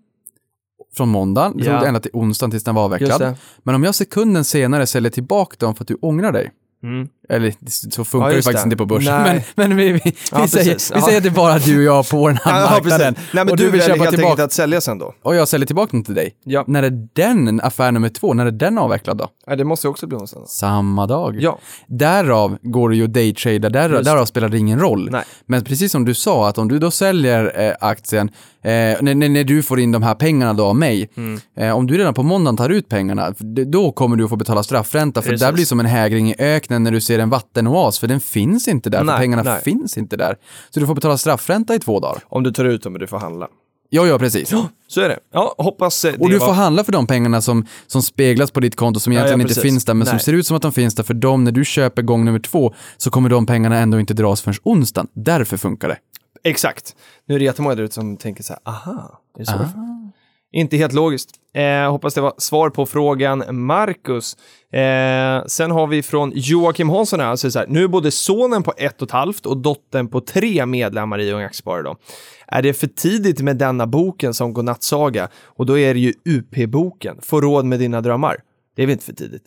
från 0.95 1.09
måndagen, 1.09 1.57
det 1.57 1.65
Ja. 1.65 1.79
tog 1.79 1.87
ända 1.87 1.99
till 1.99 2.11
onsdagen 2.13 2.51
tills 2.51 2.63
den 2.63 2.75
var 2.75 2.83
Just 2.83 3.03
avvecklad. 3.11 3.21
det. 3.21 3.37
Men 3.63 3.75
om 3.75 3.83
jag 3.83 3.95
sekunden 3.95 4.43
senare 4.43 4.87
säljer 4.87 5.11
tillbaka 5.11 5.55
dem 5.59 5.75
för 5.75 5.83
att 5.83 5.87
du 5.87 5.95
ångrar 6.01 6.31
dig, 6.31 6.51
Mm. 6.83 7.07
Eller 7.29 7.53
så 7.91 8.05
funkar 8.05 8.29
Ja, 8.29 8.35
det 8.35 8.41
faktiskt 8.41 8.63
det. 8.63 8.67
inte 8.67 8.77
på 8.77 8.85
börsen. 8.85 9.21
Nej. 9.23 9.45
Men, 9.55 9.69
men 9.69 9.77
vi, 9.77 9.91
vi, 9.91 10.01
vi, 10.03 10.13
Ja, 10.31 10.47
säger, 10.47 10.73
precis. 10.73 10.91
vi 10.91 10.95
Ja. 10.99 11.05
säger 11.05 11.17
att 11.17 11.23
det 11.23 11.29
är 11.29 11.33
bara 11.33 11.59
du 11.59 11.77
och 11.77 11.83
jag 11.83 12.09
på 12.09 12.27
den 12.27 12.37
här 12.43 12.61
Ja, 12.61 12.69
marknaden. 12.69 13.13
precis. 13.13 13.33
Nej, 13.33 13.43
men 13.45 13.51
och 13.51 13.57
du, 13.57 13.63
du 13.65 13.69
vill 13.71 13.81
köpa 13.81 14.03
helt 14.03 14.15
tillbaka. 14.15 14.43
att 14.43 14.51
sälja 14.51 14.81
sen 14.81 14.97
då? 14.97 15.13
Och 15.23 15.35
jag 15.35 15.47
säljer 15.47 15.65
tillbaka 15.67 15.89
den 15.91 16.03
till 16.03 16.15
dig. 16.15 16.35
Ja. 16.43 16.63
När 16.67 16.83
är 16.83 17.07
den, 17.13 17.61
affär 17.61 17.91
nummer 17.91 18.09
två, 18.09 18.33
när 18.33 18.45
är 18.45 18.51
den 18.51 18.77
avvecklad 18.77 19.17
då? 19.17 19.27
Nej, 19.47 19.57
det 19.57 19.63
måste 19.63 19.87
också 19.87 20.07
bli 20.07 20.13
någonstans. 20.15 20.51
Samma 20.51 21.07
dag. 21.07 21.37
Ja. 21.41 21.59
Därav 21.87 22.57
går 22.61 22.89
det 22.89 22.95
ju 22.95 23.03
att 23.03 23.13
daytrada, 23.13 23.69
där, 23.69 23.89
därav 24.03 24.25
spelar 24.25 24.49
det 24.49 24.57
ingen 24.57 24.79
roll. 24.79 25.09
Nej. 25.11 25.23
Men 25.45 25.63
precis 25.63 25.91
som 25.91 26.05
du 26.05 26.13
sa, 26.13 26.47
att 26.49 26.57
om 26.57 26.67
du 26.67 26.79
då 26.79 26.91
säljer 26.91 27.61
eh, 27.67 27.73
aktien, 27.79 28.29
eh, 28.63 28.71
när, 28.71 29.15
när, 29.29 29.43
du 29.43 29.63
får 29.63 29.79
in 29.79 29.91
de 29.91 30.03
här 30.03 30.15
pengarna 30.15 30.53
då 30.53 30.65
av 30.65 30.75
mig, 30.75 31.09
Mm. 31.17 31.39
eh, 31.57 31.77
om 31.77 31.87
du 31.87 31.97
redan 31.97 32.13
på 32.13 32.23
måndagen 32.23 32.57
tar 32.57 32.69
ut 32.69 32.89
pengarna, 32.89 33.33
då 33.67 33.91
kommer 33.91 34.15
du 34.15 34.23
att 34.23 34.29
få 34.29 34.35
betala 34.35 34.63
straffränta, 34.63 35.21
för 35.21 35.29
det 35.29 35.35
där 35.37 35.45
Precis. 35.45 35.55
blir 35.55 35.65
som 35.65 35.79
en 35.79 35.85
hägring 35.85 36.29
i 36.31 36.35
öknen 36.39 36.83
när 36.83 36.91
du 36.91 37.01
ser 37.01 37.12
en 37.19 37.29
vattenoas, 37.29 37.99
för 37.99 38.07
den 38.07 38.19
finns 38.19 38.67
inte 38.67 38.89
där, 38.89 39.03
Nej, 39.03 39.13
för 39.13 39.19
pengarna 39.19 39.43
nej. 39.43 39.61
finns 39.63 39.97
inte 39.97 40.17
där. 40.17 40.37
Så 40.69 40.79
du 40.79 40.87
får 40.87 40.95
betala 40.95 41.17
straffränta 41.17 41.75
i 41.75 41.79
två 41.79 41.99
dagar. 41.99 42.23
Om 42.29 42.43
du 42.43 42.51
tar 42.51 42.65
ut 42.65 42.83
dem 42.83 42.93
och 42.93 42.99
du 42.99 43.07
får 43.07 43.17
handla. 43.17 43.47
Ja, 43.89 44.07
ja, 44.07 44.19
precis. 44.19 44.53
Så 44.87 45.01
är 45.01 45.09
det. 45.09 45.19
Ja, 45.33 45.55
hoppas 45.57 46.05
eh, 46.05 46.11
det 46.13 46.17
Och 46.19 46.29
du 46.29 46.37
var... 46.37 46.47
får 46.47 46.53
handla 46.53 46.83
för 46.83 46.91
de 46.91 47.07
pengarna 47.07 47.41
som, 47.41 47.65
som 47.87 48.01
speglas 48.01 48.51
på 48.51 48.59
ditt 48.59 48.75
konto 48.75 48.99
som 48.99 49.13
Ja, 49.13 49.19
egentligen 49.19 49.39
ja, 49.39 49.43
inte 49.43 49.49
precis. 49.53 49.63
finns 49.71 49.85
där, 49.85 49.93
men 49.93 50.07
som 50.07 50.15
Nej. 50.15 50.23
ser 50.23 50.33
ut 50.33 50.47
som 50.47 50.55
att 50.57 50.61
de 50.61 50.71
finns 50.71 50.95
där. 50.95 51.03
För 51.03 51.13
dem, 51.13 51.43
när 51.43 51.51
du 51.51 51.65
köper 51.65 52.01
gång 52.01 52.25
nummer 52.25 52.39
två, 52.39 52.73
så 52.97 53.09
kommer 53.09 53.29
de 53.29 53.45
pengarna 53.45 53.77
ändå 53.77 53.99
inte 53.99 54.13
dras 54.13 54.41
förrän 54.41 54.55
onsdagen. 54.63 55.07
Därför 55.13 55.57
funkar 55.57 55.87
det. 55.87 55.97
Exakt. 56.43 56.95
Nu 57.27 57.35
är 57.35 57.39
det 57.39 57.45
jättemånga 57.45 57.75
där 57.75 57.83
ute 57.83 57.93
som 57.93 58.17
tänker 58.17 58.43
så 58.43 58.53
här, 58.53 58.59
aha, 58.73 59.19
är 59.35 59.39
det 59.39 59.45
så 59.45 59.51
det 59.51 59.57
funkar? 59.57 60.11
Inte 60.53 60.77
helt 60.77 60.93
logiskt. 60.93 61.29
Eh, 61.53 61.91
hoppas 61.91 62.13
det 62.13 62.21
var 62.21 62.33
svar 62.37 62.69
på 62.69 62.85
frågan, 62.85 63.43
Marcus. 63.65 64.37
Eh, 64.71 65.45
sen 65.47 65.71
har 65.71 65.87
vi 65.87 66.03
från 66.03 66.31
Joakim 66.35 66.89
Hansson 66.89 67.19
här, 67.19 67.27
alltså 67.27 67.51
så 67.51 67.59
här, 67.59 67.67
nu 67.67 67.83
är 67.83 67.87
både 67.87 68.11
sonen 68.11 68.63
på 68.63 68.73
ett 68.77 69.01
och 69.01 69.07
ett 69.07 69.11
halvt 69.11 69.45
och 69.45 69.57
dottern 69.57 70.07
på 70.07 70.21
tre 70.21 70.65
medlemmar 70.65 71.19
i 71.19 71.31
Unga 71.31 71.45
Aktiesparare 71.45 71.83
då. 71.83 71.95
Är 72.47 72.61
det 72.61 72.73
för 72.73 72.87
tidigt 72.87 73.41
med 73.41 73.57
denna 73.57 73.87
boken 73.87 74.33
som 74.33 74.53
godnattsaga? 74.53 75.27
Och 75.43 75.65
då 75.65 75.77
är 75.79 75.93
det 75.93 75.99
ju 75.99 76.13
UP-boken, 76.25 77.17
Få 77.21 77.41
råd 77.41 77.65
med 77.65 77.79
dina 77.79 78.01
drömmar. 78.01 78.37
Det 78.75 78.81
är 78.81 78.85
väl 78.85 78.93
inte 78.93 79.05
för 79.05 79.13
tidigt? 79.13 79.43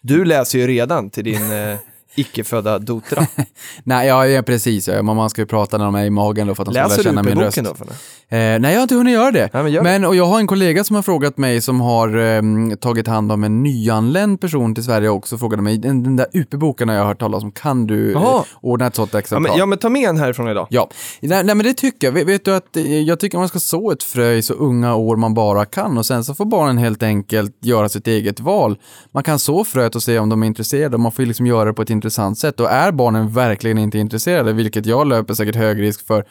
Du 0.00 0.24
läser 0.24 0.58
ju 0.58 0.66
redan 0.66 1.10
till 1.10 1.24
din 1.24 1.52
eh, 1.52 1.78
icke-födda 2.14 2.78
dotra. 2.78 3.26
Nej, 3.84 4.08
ja, 4.08 4.42
precis. 4.42 4.88
Ja, 4.88 5.02
man 5.02 5.16
man 5.16 5.30
ska 5.30 5.42
ju 5.42 5.46
prata 5.46 5.78
när 5.78 5.84
de 5.84 5.94
är 5.94 6.04
i 6.04 6.10
magen 6.10 6.46
då 6.46 6.54
för 6.54 6.62
att 6.62 6.66
de 6.66 6.72
ska 6.74 6.80
lära 6.80 6.88
Läser 6.88 7.02
du 7.02 7.08
känna 7.08 7.22
min 7.22 7.38
röst. 7.38 7.58
UP-boken 7.58 7.64
då? 7.64 7.74
Fanny? 7.74 7.98
Eh, 8.34 8.60
nej, 8.60 8.72
jag 8.72 8.78
har 8.78 8.82
inte 8.82 8.94
hunnit 8.94 9.14
göra 9.14 9.30
det. 9.30 9.50
Nej, 9.52 9.62
men 9.62 9.72
gör 9.72 9.82
det. 9.82 9.90
men, 9.90 10.04
och 10.04 10.16
jag 10.16 10.26
har 10.26 10.38
en 10.38 10.46
kollega 10.46 10.84
som 10.84 10.96
har 10.96 11.02
frågat 11.02 11.38
mig 11.38 11.60
som 11.60 11.80
har 11.80 12.16
ehm, 12.16 12.76
tagit 12.76 13.06
hand 13.06 13.32
om 13.32 13.44
en 13.44 13.62
nyanländ 13.62 14.40
person 14.40 14.74
till 14.74 14.84
Sverige 14.84 15.08
också. 15.08 15.38
Frågade 15.38 15.62
mig, 15.62 15.78
den, 15.78 16.02
den 16.02 16.16
där 16.16 16.26
UP-boken 16.32 16.88
har 16.88 16.96
jag 16.96 17.04
hört 17.04 17.18
talas 17.18 17.42
om, 17.42 17.52
kan 17.52 17.86
du 17.86 18.12
eh, 18.12 18.44
ordna 18.60 18.86
ett 18.86 18.94
sånt 18.94 19.10
Ja 19.12 19.18
exemplar? 19.18 19.50
men, 19.50 19.58
ja, 19.58 19.66
men 19.66 19.78
ta 19.78 19.88
med 19.88 20.08
en 20.08 20.16
härifrån 20.16 20.48
idag. 20.48 20.66
Ja, 20.70 20.88
nej, 21.20 21.44
nej 21.44 21.54
men 21.54 21.66
det 21.66 21.74
tycker 21.74 22.06
jag. 22.06 22.12
Vet, 22.12 22.26
vet 22.26 22.44
du 22.44 22.54
att 22.54 22.76
eh, 22.76 23.00
jag 23.00 23.20
tycker 23.20 23.38
man 23.38 23.48
ska 23.48 23.58
så 23.58 23.90
ett 23.90 24.02
frö 24.02 24.32
i 24.32 24.42
så 24.42 24.54
unga 24.54 24.94
år 24.94 25.16
man 25.16 25.34
bara 25.34 25.64
kan 25.64 25.98
och 25.98 26.06
sen 26.06 26.24
så 26.24 26.34
får 26.34 26.44
barnen 26.44 26.78
helt 26.78 27.02
enkelt 27.02 27.56
göra 27.60 27.88
sitt 27.88 28.06
eget 28.06 28.40
val. 28.40 28.78
Man 29.12 29.22
kan 29.22 29.38
så 29.38 29.64
fröet 29.64 29.94
och 29.94 30.02
se 30.02 30.18
om 30.18 30.28
de 30.28 30.42
är 30.42 30.46
intresserade 30.46 30.94
och 30.96 31.00
man 31.00 31.12
får 31.12 31.22
liksom 31.22 31.46
göra 31.46 31.64
det 31.64 31.72
på 31.72 31.82
ett 31.82 31.90
intressant 31.90 32.38
sätt 32.38 32.60
och 32.60 32.70
är 32.70 32.92
barnen 32.92 33.32
verkligen 33.32 33.78
inte 33.78 33.98
intresserade, 33.98 34.52
vilket 34.52 34.86
jag 34.86 35.06
löper 35.06 35.34
säkert 35.34 35.56
hög 35.56 35.82
risk 35.82 36.06
för 36.06 36.24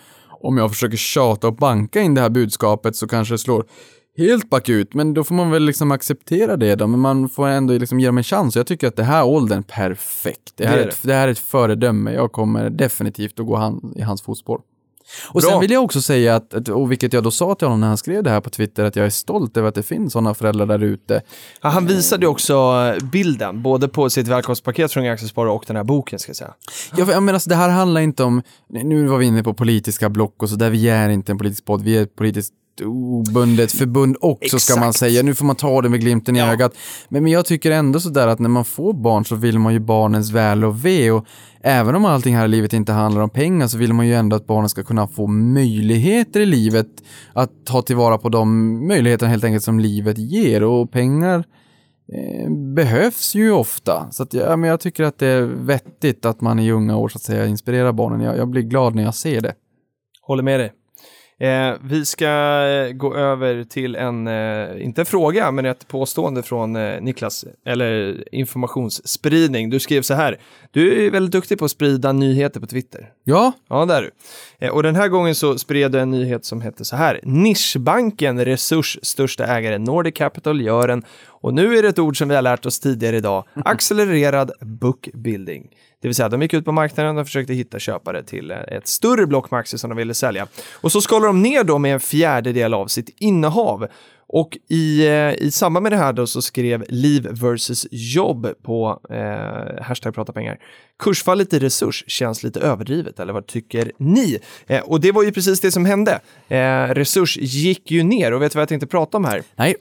om 0.43 0.58
jag 0.58 0.71
försöker 0.71 0.97
tjata 0.97 1.47
och 1.47 1.56
banka 1.56 2.01
in 2.01 2.13
det 2.13 2.21
här 2.21 2.29
budskapet 2.29 2.95
så 2.95 3.08
kanske 3.08 3.34
det 3.34 3.38
slår 3.38 3.65
helt 4.17 4.49
bakut, 4.49 4.93
men 4.93 5.13
då 5.13 5.23
får 5.23 5.36
man 5.36 5.51
väl 5.51 5.63
liksom 5.63 5.91
acceptera 5.91 6.58
det 6.58 6.75
då, 6.75 6.88
men 6.88 6.99
man 6.99 7.29
får 7.29 7.47
ändå 7.47 7.73
liksom 7.73 7.99
ge 7.99 8.06
dem 8.06 8.17
en 8.17 8.23
chans. 8.23 8.56
Jag 8.56 8.67
tycker 8.67 8.88
att 8.88 8.95
det 8.95 9.03
här 9.03 9.25
åldern, 9.25 9.63
perfekt. 9.63 10.53
Det 10.56 10.65
här, 10.65 10.77
Det 10.77 10.84
är 10.84 10.88
ett, 10.88 10.99
det 11.03 11.13
här 11.13 11.27
är 11.27 11.32
ett 11.32 11.39
föredöme. 11.39 12.13
Jag 12.13 12.32
kommer 12.32 12.69
definitivt 12.69 13.39
att 13.39 13.45
gå 13.45 13.56
han, 13.56 13.93
i 13.95 14.01
hans 14.01 14.21
fotspår. 14.21 14.62
Och 15.29 15.41
Bra. 15.41 15.51
sen 15.51 15.59
vill 15.59 15.71
jag 15.71 15.83
också 15.83 16.01
säga 16.01 16.35
att, 16.35 16.69
och 16.69 16.91
vilket 16.91 17.13
jag 17.13 17.23
då 17.23 17.31
sa 17.31 17.55
till 17.55 17.67
honom 17.67 17.79
när 17.79 17.87
han 17.87 17.97
skrev 17.97 18.23
det 18.23 18.29
här 18.29 18.41
på 18.41 18.49
Twitter, 18.49 18.83
att 18.83 18.95
jag 18.95 19.05
är 19.05 19.09
stolt 19.09 19.57
över 19.57 19.69
att 19.69 19.75
det 19.75 19.83
finns 19.83 20.13
sådana 20.13 20.33
föräldrar 20.33 20.65
där 20.65 20.83
ute. 20.83 21.21
Ja, 21.61 21.69
han 21.69 21.85
visade 21.85 22.25
ju 22.25 22.27
också 22.27 22.53
eh, 22.53 23.03
bilden, 23.03 23.61
både 23.61 23.87
på 23.87 24.09
sitt 24.09 24.27
välkomstpaket 24.27 24.91
från 24.91 25.07
Aktiesparare 25.07 25.51
och 25.51 25.63
den 25.67 25.75
här 25.75 25.83
boken 25.83 26.19
ska 26.19 26.29
jag 26.29 26.37
säga. 26.37 26.53
Jag, 26.97 27.09
jag 27.09 27.23
menar, 27.23 27.33
alltså, 27.33 27.49
det 27.49 27.55
här 27.55 27.69
handlar 27.69 28.01
inte 28.01 28.23
om, 28.23 28.41
nu 28.69 29.07
var 29.07 29.17
vi 29.17 29.25
inne 29.25 29.43
på 29.43 29.53
politiska 29.53 30.09
block 30.09 30.43
och 30.43 30.49
så 30.49 30.55
där, 30.55 30.69
vi 30.69 30.89
är 30.89 31.09
inte 31.09 31.31
en 31.31 31.37
politisk 31.37 31.65
podd, 31.65 31.81
vi 31.81 31.97
är 31.97 32.03
ett 32.03 32.15
politiskt 32.15 32.53
obundet 32.81 33.71
förbund 33.71 34.17
också 34.21 34.59
ska 34.59 34.79
man 34.79 34.89
Exakt. 34.89 34.99
säga. 34.99 35.23
Nu 35.23 35.36
får 35.36 35.45
man 35.45 35.55
ta 35.55 35.81
det 35.81 35.89
med 35.89 35.99
glimten 35.99 36.36
i 36.36 36.39
Ja. 36.39 36.51
ögat. 36.51 36.73
Men, 37.09 37.23
men 37.23 37.31
jag 37.31 37.45
tycker 37.45 37.71
ändå 37.71 37.99
sådär 37.99 38.27
att 38.27 38.39
när 38.39 38.49
man 38.49 38.65
får 38.65 38.93
barn 38.93 39.25
så 39.25 39.36
vill 39.36 39.59
man 39.59 39.73
ju 39.73 39.79
barnens 39.79 40.31
väl 40.31 40.63
och 40.65 40.86
ve 40.86 41.12
och 41.12 41.25
även 41.63 41.95
om 41.95 42.05
allting 42.05 42.36
här 42.36 42.45
i 42.45 42.47
livet 42.47 42.73
inte 42.73 42.91
handlar 42.91 43.21
om 43.21 43.29
pengar 43.29 43.67
så 43.67 43.77
vill 43.77 43.93
man 43.93 44.07
ju 44.07 44.13
ändå 44.13 44.36
att 44.36 44.47
barnen 44.47 44.69
ska 44.69 44.83
kunna 44.83 45.07
få 45.07 45.27
möjligheter 45.27 46.39
i 46.39 46.45
livet 46.45 46.88
att 47.33 47.51
ta 47.65 47.81
tillvara 47.81 48.17
på 48.17 48.29
de 48.29 48.88
möjligheterna 48.88 49.31
helt 49.31 49.43
enkelt 49.43 49.63
som 49.63 49.79
livet 49.79 50.17
ger 50.17 50.63
och 50.63 50.91
pengar 50.91 51.43
eh, 52.13 52.51
behövs 52.75 53.36
ju 53.36 53.51
ofta. 53.51 54.07
Så 54.12 54.23
att, 54.23 54.33
ja, 54.33 54.55
men 54.57 54.69
jag 54.69 54.79
tycker 54.79 55.03
att 55.03 55.19
det 55.19 55.27
är 55.27 55.41
vettigt 55.41 56.25
att 56.25 56.41
man 56.41 56.59
i 56.59 56.71
unga 56.71 56.97
år 56.97 57.09
så 57.09 57.17
att 57.17 57.21
säga 57.23 57.45
inspirerar 57.45 57.91
barnen. 57.91 58.21
Jag, 58.21 58.38
jag 58.38 58.47
blir 58.49 58.62
glad 58.62 58.95
när 58.95 59.03
jag 59.03 59.15
ser 59.15 59.41
det. 59.41 59.53
Håller 60.21 60.43
med 60.43 60.59
dig. 60.59 60.71
Eh, 61.39 61.73
vi 61.83 62.05
ska 62.05 62.27
eh, 62.27 62.91
gå 62.93 63.15
över 63.15 63.63
till 63.63 63.95
en, 63.95 64.27
eh, 64.27 64.83
inte 64.85 65.01
en 65.01 65.05
fråga, 65.05 65.51
men 65.51 65.65
ett 65.65 65.87
påstående 65.87 66.43
från 66.43 66.75
eh, 66.75 67.01
Niklas, 67.01 67.45
eller 67.65 68.23
informationsspridning. 68.35 69.69
Du 69.69 69.79
skrev 69.79 70.01
så 70.01 70.13
här, 70.13 70.37
du 70.71 71.05
är 71.05 71.11
väldigt 71.11 71.31
duktig 71.31 71.59
på 71.59 71.65
att 71.65 71.71
sprida 71.71 72.11
nyheter 72.11 72.59
på 72.59 72.65
Twitter. 72.67 73.09
Ja, 73.23 73.51
Ja, 73.69 73.85
där 73.85 73.97
är 73.97 74.01
du. 74.59 74.65
Eh, 74.65 74.71
Och 74.71 74.83
den 74.83 74.95
här 74.95 75.07
gången 75.07 75.35
så 75.35 75.57
spred 75.57 75.91
du 75.91 75.99
en 75.99 76.11
nyhet 76.11 76.45
som 76.45 76.61
hette 76.61 76.85
så 76.85 76.95
här. 76.95 77.19
Nischbanken 77.23 78.45
Resurs 78.45 78.99
största 79.01 79.45
ägare 79.45 79.77
Nordic 79.77 80.13
Capital 80.15 80.61
gör 80.61 80.87
en, 80.89 81.03
och 81.27 81.53
nu 81.53 81.77
är 81.77 81.83
det 81.83 81.89
ett 81.89 81.99
ord 81.99 82.17
som 82.17 82.29
vi 82.29 82.35
har 82.35 82.41
lärt 82.41 82.65
oss 82.65 82.79
tidigare 82.79 83.17
idag, 83.17 83.43
accelererad 83.65 84.51
bookbuilding. 84.61 85.67
Det 86.03 86.07
vill 86.07 86.15
säga, 86.15 86.29
de 86.29 86.41
gick 86.41 86.53
ut 86.53 86.65
på 86.65 86.71
marknaden 86.71 87.17
och 87.17 87.25
försökte 87.25 87.53
hitta 87.53 87.79
köpare 87.79 88.23
till 88.23 88.51
eh, 88.51 88.57
ett 88.57 88.87
större 88.87 89.27
block 89.27 89.51
med 89.51 89.59
aktier 89.59 89.77
som 89.77 89.89
de 89.89 89.97
ville 89.97 90.13
sälja. 90.13 90.47
Och 90.73 90.91
så 90.91 91.01
skalar 91.01 91.27
de 91.27 91.41
ner 91.41 91.63
då 91.63 91.77
med 91.77 91.93
en 91.93 91.99
fjärdedel 91.99 92.73
av 92.73 92.87
sitt 92.87 93.15
innehav. 93.19 93.87
Och 94.27 94.57
i, 94.69 95.07
eh, 95.07 95.33
i 95.33 95.51
samband 95.51 95.83
med 95.83 95.91
det 95.91 95.97
här 95.97 96.13
då 96.13 96.27
så 96.27 96.41
skrev 96.41 96.85
Liv 96.89 97.27
versus 97.31 97.87
jobb 97.91 98.47
på 98.63 99.01
eh, 99.09 99.83
hashtag 99.83 100.15
prata 100.15 100.33
pengar. 100.33 100.59
Kursfallet 101.03 101.53
i 101.53 101.59
resurs 101.59 102.03
känns 102.07 102.43
lite 102.43 102.59
överdrivet, 102.59 103.19
eller 103.19 103.33
vad 103.33 103.47
tycker 103.47 103.91
ni? 103.97 104.39
Eh, 104.67 104.81
och 104.81 105.01
det 105.01 105.11
var 105.11 105.23
ju 105.23 105.31
precis 105.31 105.59
det 105.59 105.71
som 105.71 105.85
hände. 105.85 106.19
Eh, 106.47 106.87
resurs 106.93 107.37
gick 107.37 107.91
ju 107.91 108.03
ner 108.03 108.31
och 108.31 108.41
vet 108.41 108.51
du 108.51 108.55
vad 108.55 108.61
jag 108.61 108.69
tänkte 108.69 108.87
prata 108.87 109.17
om 109.17 109.25
här? 109.25 109.43
nej, 109.55 109.75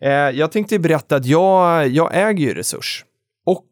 Eh, 0.00 0.10
jag 0.10 0.52
tänkte 0.52 0.78
berätta 0.78 1.16
att 1.16 1.26
jag, 1.26 1.88
jag 1.88 2.10
äger 2.14 2.44
ju 2.44 2.54
Resurs 2.54 3.04
och 3.46 3.66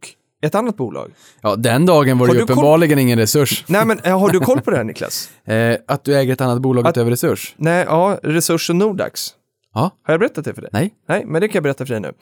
ett 0.47 0.55
annat 0.55 0.77
bolag. 0.77 1.11
ja, 1.41 1.57
den 1.57 1.87
dagen 1.87 2.19
var 2.19 2.27
Har 2.27 2.35
det 2.35 2.39
ju 2.39 2.45
uppenbarligen 2.45 2.99
ingen 2.99 3.19
resurs. 3.19 3.65
Nej, 3.67 3.87
men 3.87 3.99
eh, 4.01 4.19
har 4.21 4.31
du 4.31 4.41
koll 4.41 4.61
på 4.61 4.71
det 4.71 4.77
här 4.77 4.85
Niklas? 4.91 5.31
Eh, 5.45 5.77
att 5.89 6.05
du 6.05 6.17
äger 6.17 6.33
ett 6.33 6.41
annat 6.41 6.61
bolag 6.61 6.87
Att- 6.87 6.97
utöver 6.97 7.11
resurs? 7.11 7.55
Nej, 7.57 7.85
ja, 7.89 8.19
Resurs 8.23 8.71
och 8.71 8.77
Nordax. 8.77 9.31
Ja, 9.77 9.91
Har 10.03 10.13
jag 10.15 10.21
berättat 10.21 10.45
det 10.45 10.55
för 10.55 10.63
dig? 10.63 10.71
nej. 10.73 10.95
Nej, 11.09 11.23
men 11.27 11.41
det 11.41 11.49
kan 11.49 11.55
jag 11.55 11.63
berätta 11.63 11.87
för 11.87 11.95
dig 11.95 12.01
nu. 12.01 12.13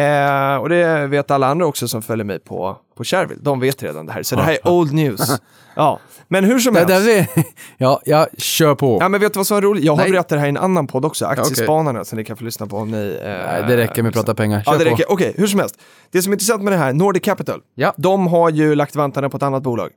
Eh, 0.00 0.56
och 0.56 0.68
det 0.68 1.06
vet 1.06 1.30
alla 1.30 1.46
andra 1.46 1.66
också 1.66 1.88
som 1.88 2.02
följer 2.02 2.24
mig 2.24 2.38
på, 2.38 2.76
på 2.96 3.04
Shareville. 3.04 3.40
De 3.44 3.60
vet 3.60 3.82
redan 3.82 4.06
det 4.06 4.12
här, 4.12 4.22
så 4.22 4.36
det 4.36 4.42
här 4.42 4.52
är 4.52 4.68
old 4.68 4.92
news. 4.92 5.40
Ja, 5.78 5.98
men 6.28 6.44
hur 6.44 6.58
som 6.58 6.74
helst. 6.76 6.88
där 6.88 7.00
vi, 7.00 7.26
ja, 7.78 8.00
jag 8.04 8.26
kör 8.38 8.74
på. 8.74 8.98
Ja, 9.00 9.08
men 9.08 9.20
vet 9.20 9.32
du 9.32 9.38
vad 9.38 9.46
som 9.46 9.56
är 9.56 9.60
roligt? 9.60 9.84
Jag 9.84 9.92
har 9.92 10.02
Nej. 10.02 10.10
berättat 10.10 10.28
det 10.28 10.38
här 10.38 10.46
i 10.46 10.48
en 10.48 10.56
annan 10.56 10.86
podd 10.86 11.04
också. 11.04 11.26
Aktiespanarna, 11.26 12.04
som 12.04 12.18
ni 12.18 12.24
kan 12.24 12.36
få 12.36 12.44
lyssna 12.44 12.66
på 12.66 12.76
om 12.76 12.90
ni... 12.90 13.18
Eh, 13.22 13.28
Nej, 13.28 13.64
det 13.68 13.76
räcker 13.76 14.02
med 14.02 14.08
att 14.10 14.14
prata 14.14 14.34
pengar. 14.34 14.62
Kör 14.62 14.72
Ja, 14.72 14.78
det 14.78 14.84
på. 14.84 14.90
räcker. 14.90 15.12
Okej, 15.12 15.34
hur 15.36 15.46
som 15.46 15.60
helst. 15.60 15.76
Det 16.10 16.22
som 16.22 16.32
är 16.32 16.34
intressant 16.34 16.62
med 16.62 16.72
det 16.72 16.76
här, 16.76 16.92
Nordic 16.92 17.22
Capital, 17.22 17.60
Ja. 17.74 17.94
de 17.96 18.26
har 18.26 18.50
ju 18.50 18.74
lagt 18.74 18.96
vantarna 18.96 19.28
på 19.30 19.36
ett 19.36 19.42
annat 19.42 19.62
bolag. 19.62 19.90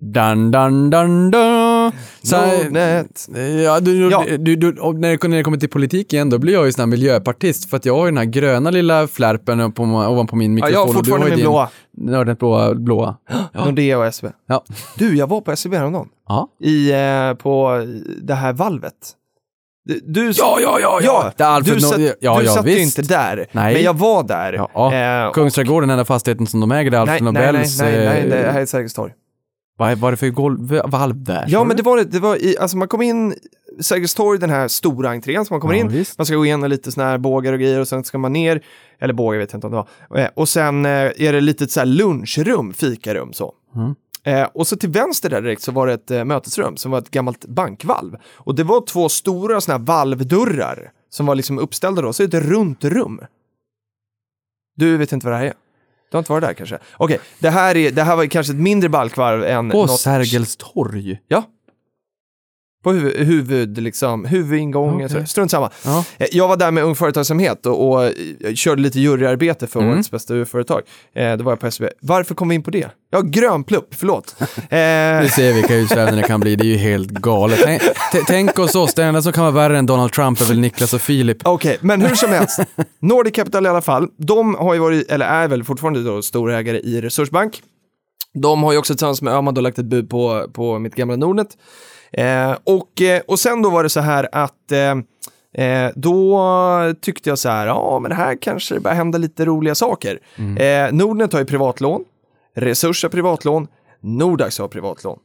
Dan, 0.00 0.50
dan, 0.50 0.90
dan, 0.90 1.30
dan. 1.90 1.92
Så 2.22 2.36
Nordnet. 2.64 3.26
Ja, 3.64 3.80
du, 3.80 4.10
Ja. 4.10 4.24
Du, 4.38 4.56
du, 4.56 4.72
när, 4.72 5.10
det, 5.18 5.28
när 5.28 5.36
det 5.36 5.42
kommer 5.42 5.58
till 5.58 5.68
politik 5.68 6.12
igen, 6.12 6.30
då 6.30 6.38
blir 6.38 6.52
jag 6.52 6.66
ju 6.66 6.72
sån 6.72 6.80
här 6.82 6.86
miljöpartist, 6.86 7.70
för 7.70 7.76
att 7.76 7.84
jag 7.84 7.96
har 7.96 8.04
ju 8.04 8.10
den 8.10 8.18
här 8.18 8.24
gröna 8.24 8.70
lilla 8.70 9.08
flärpen 9.08 9.72
på, 9.72 9.82
ovanpå 9.82 10.36
min 10.36 10.50
Ja, 10.50 10.54
mikrofon. 10.54 10.72
jag 10.74 10.86
har 10.86 10.92
fortfarande 10.94 11.26
min 11.30 11.38
blåa. 11.40 11.68
Ja, 11.96 12.24
den 12.24 12.36
blåa. 12.36 12.74
blåa. 12.74 13.16
Nordea 13.54 13.98
och 13.98 14.14
SEB. 14.14 14.30
Ja. 14.48 14.64
Du, 14.98 15.16
jag 15.16 15.26
var 15.26 15.40
på 15.40 15.56
SEB 15.56 15.74
häromdagen. 15.74 16.08
Ja. 16.28 16.48
I, 16.62 16.92
eh, 16.92 17.34
på 17.34 17.82
det 18.22 18.34
här 18.34 18.52
valvet. 18.52 18.94
Du, 20.04 20.32
Ja, 20.36 20.58
ja, 20.62 20.78
ja, 20.80 21.00
ja. 21.02 21.32
Det 21.36 21.44
är 21.44 21.48
Alfred 21.48 21.76
du 21.76 21.80
satt, 21.80 22.00
ja, 22.20 22.38
du 22.38 22.44
ja, 22.44 22.52
satt 22.54 22.66
ju 22.66 22.82
inte 22.82 23.02
där, 23.02 23.46
Nej. 23.52 23.74
men 23.74 23.82
jag 23.82 23.94
var 23.98 24.22
där. 24.22 24.52
Ja, 24.74 24.94
Eh, 24.94 25.26
och- 25.28 25.34
Kungsträdgården, 25.34 25.88
den 25.88 25.94
enda 25.98 26.04
fastigheten 26.04 26.46
som 26.46 26.60
de 26.60 26.72
äger, 26.72 26.90
det 26.90 26.96
är 26.96 27.06
nej, 27.06 27.14
Alfred 27.14 27.32
nej, 27.34 27.42
nej, 27.42 27.52
Nobels... 27.52 27.80
nej, 27.80 27.92
nej, 28.06 28.18
eh, 28.22 28.44
det 28.46 28.52
här 28.52 28.60
är 28.60 28.66
Sergels 28.66 28.94
torg. 28.94 29.12
Vad 29.78 29.90
är 30.04 30.10
det 30.10 30.16
för 30.16 30.28
golv, 30.28 30.80
valv 30.86 31.24
där? 31.24 31.44
Ja, 31.48 31.64
men 31.64 31.76
det 31.76 31.82
var 31.82 32.04
det, 32.04 32.18
var 32.18 32.36
i, 32.44 32.58
alltså 32.58 32.76
man 32.76 32.88
kom 32.88 33.02
in 33.02 33.34
Sergels 33.80 34.14
torg, 34.14 34.38
den 34.38 34.50
här 34.50 34.68
stora 34.68 35.10
entrén 35.10 35.44
som 35.44 35.54
man 35.54 35.60
kommer 35.60 35.74
Ja, 35.74 35.80
in. 35.80 35.88
visst. 35.88 36.18
Man 36.18 36.26
ska 36.26 36.36
gå 36.36 36.44
igenom 36.46 36.70
lite 36.70 36.92
sådana 36.92 37.10
här 37.10 37.18
bågar 37.18 37.52
och 37.52 37.58
grejer 37.58 37.80
och 37.80 37.88
sen 37.88 38.04
ska 38.04 38.18
man 38.18 38.32
ner, 38.32 38.64
eller 38.98 39.14
bågar 39.14 39.38
vet 39.38 39.52
jag 39.52 39.58
inte 39.58 39.66
om 39.66 39.72
det 39.72 39.86
var. 40.10 40.20
Eh, 40.20 40.28
Och 40.34 40.48
sen 40.48 40.86
eh, 40.86 40.90
är 40.92 41.32
det 41.32 41.40
lite 41.40 41.68
så 41.68 41.80
här 41.80 41.86
lunchrum, 41.86 42.72
fikarum 42.74 43.32
så. 43.32 43.54
Mm. 43.74 43.94
Eh, 44.24 44.48
och 44.54 44.66
så 44.66 44.76
till 44.76 44.90
vänster 44.90 45.30
där 45.30 45.42
direkt 45.42 45.62
så 45.62 45.72
var 45.72 45.86
det 45.86 45.92
ett 45.92 46.10
eh, 46.10 46.24
mötesrum 46.24 46.76
som 46.76 46.90
var 46.90 46.98
ett 46.98 47.10
gammalt 47.10 47.46
bankvalv. 47.46 48.16
Och 48.34 48.54
det 48.54 48.64
var 48.64 48.86
två 48.86 49.08
stora 49.08 49.60
sådana 49.60 49.78
här 49.78 49.86
valvdörrar 49.86 50.90
som 51.10 51.26
var 51.26 51.34
liksom 51.34 51.58
uppställda 51.58 52.02
då, 52.02 52.12
så 52.12 52.22
är 52.22 52.26
det 52.26 52.38
ett 52.38 52.44
runt 52.44 52.84
rum. 52.84 53.20
Du 54.76 54.96
vet 54.96 55.12
inte 55.12 55.26
vad 55.26 55.34
det 55.34 55.38
här 55.38 55.46
är? 55.46 55.52
Du 56.10 56.16
har 56.16 56.18
inte 56.18 56.32
varit 56.32 56.44
där 56.44 56.54
kanske? 56.54 56.78
Okej, 56.96 57.20
det, 57.38 57.50
här 57.50 57.76
är, 57.76 57.90
det 57.90 58.02
här 58.02 58.16
var 58.16 58.26
kanske 58.26 58.52
ett 58.52 58.58
mindre 58.58 58.88
balkvarv 58.88 59.44
än 59.44 59.70
På 59.70 59.86
något... 59.86 60.00
Sergels 60.00 60.56
torg. 60.56 61.18
Ja. 61.28 61.44
På 62.86 62.92
huvud, 62.92 63.26
huvud 63.26 63.78
liksom, 63.78 64.24
huvudingången, 64.24 65.08
så 65.08 65.24
strunt 65.24 65.50
samma. 65.50 65.70
Ja. 65.84 66.04
Eh, 66.18 66.26
Jag 66.32 66.48
var 66.48 66.56
där 66.56 66.70
med 66.70 66.84
Ung 66.84 66.94
Företagsamhet 66.94 67.66
och, 67.66 67.88
och 67.88 68.04
eh, 68.04 68.54
körde 68.54 68.82
lite 68.82 69.00
juryarbete 69.00 69.66
för 69.66 69.80
Mm. 69.80 69.92
årets 69.94 70.10
bästa 70.10 70.34
UF-företag. 70.34 70.82
Eh, 71.14 71.36
det 71.36 71.42
var 71.42 71.52
jag 71.52 71.60
på 71.60 71.66
SVB. 71.66 71.88
Varför 72.00 72.34
kom 72.34 72.48
vi 72.48 72.54
in 72.54 72.62
på 72.62 72.70
det? 72.70 72.88
Ja, 73.10 73.20
grönplupp, 73.20 73.88
förlåt. 73.94 74.36
Eh, 74.56 75.22
Vi 75.22 75.28
ser 75.28 75.52
vilka 75.52 75.74
utsvävningar 75.74 76.22
det 76.22 76.28
kan 76.28 76.40
bli, 76.40 76.56
det 76.56 76.64
är 76.64 76.66
ju 76.68 76.76
helt 76.76 77.10
galet. 77.10 77.60
Tänk, 77.64 77.82
tänk 78.26 78.58
oss 78.58 78.74
oss, 78.74 78.94
det 78.94 79.04
enda 79.04 79.22
som 79.22 79.32
kan 79.32 79.42
vara 79.44 79.54
värre 79.54 79.78
än 79.78 79.86
Donald 79.86 80.12
Trump 80.12 80.40
är 80.40 80.44
väl 80.44 80.58
Niklas 80.58 80.94
och 80.94 81.00
Filip. 81.00 81.38
Okej, 81.44 81.78
men 81.80 82.02
hur 82.02 82.14
som 82.14 82.30
helst. 82.30 82.60
Nordic 83.00 83.34
Capital 83.34 83.66
i 83.66 83.68
alla 83.68 83.82
fall, 83.82 84.08
de 84.18 84.54
har 84.54 84.74
ju 84.74 84.80
varit, 84.80 85.10
eller 85.10 85.26
är 85.26 85.48
väl 85.48 85.64
fortfarande 85.64 86.02
då 86.02 86.22
storägare 86.22 86.80
i 86.80 87.00
Resursbank. 87.00 87.62
De 88.34 88.62
har 88.62 88.72
ju 88.72 88.78
också 88.78 88.94
tillsammans 88.94 89.22
med 89.22 89.34
Öhman 89.34 89.54
då 89.54 89.60
lagt 89.60 89.78
ett 89.78 89.84
bud 89.84 90.10
på, 90.10 90.46
på 90.52 90.78
mitt 90.78 90.94
gamla 90.94 91.16
Nordnet. 91.16 91.48
Eh, 92.12 92.56
och, 92.64 93.02
eh, 93.02 93.22
och 93.26 93.38
sen 93.38 93.62
då 93.62 93.70
var 93.70 93.82
det 93.82 93.88
så 93.88 94.00
här 94.00 94.28
att 94.32 94.72
eh, 94.72 95.64
eh, 95.66 95.90
då 95.94 96.94
tyckte 97.00 97.28
jag 97.28 97.38
så 97.38 97.48
här, 97.48 97.66
ja 97.66 97.98
men 98.02 98.12
här 98.12 98.36
kanske 98.40 98.74
det 98.74 98.80
börjar 98.80 98.96
hända 98.96 99.18
lite 99.18 99.44
roliga 99.44 99.74
saker. 99.74 100.20
Eh, 100.58 100.92
Nordnet 100.92 101.32
har 101.32 101.40
ju 101.40 101.46
privatlån, 101.46 102.04
Resurs 102.54 103.02
har 103.02 103.10
privatlån, 103.10 103.68
Nordax 104.00 104.58
har 104.58 104.68
privatlån. 104.68 105.18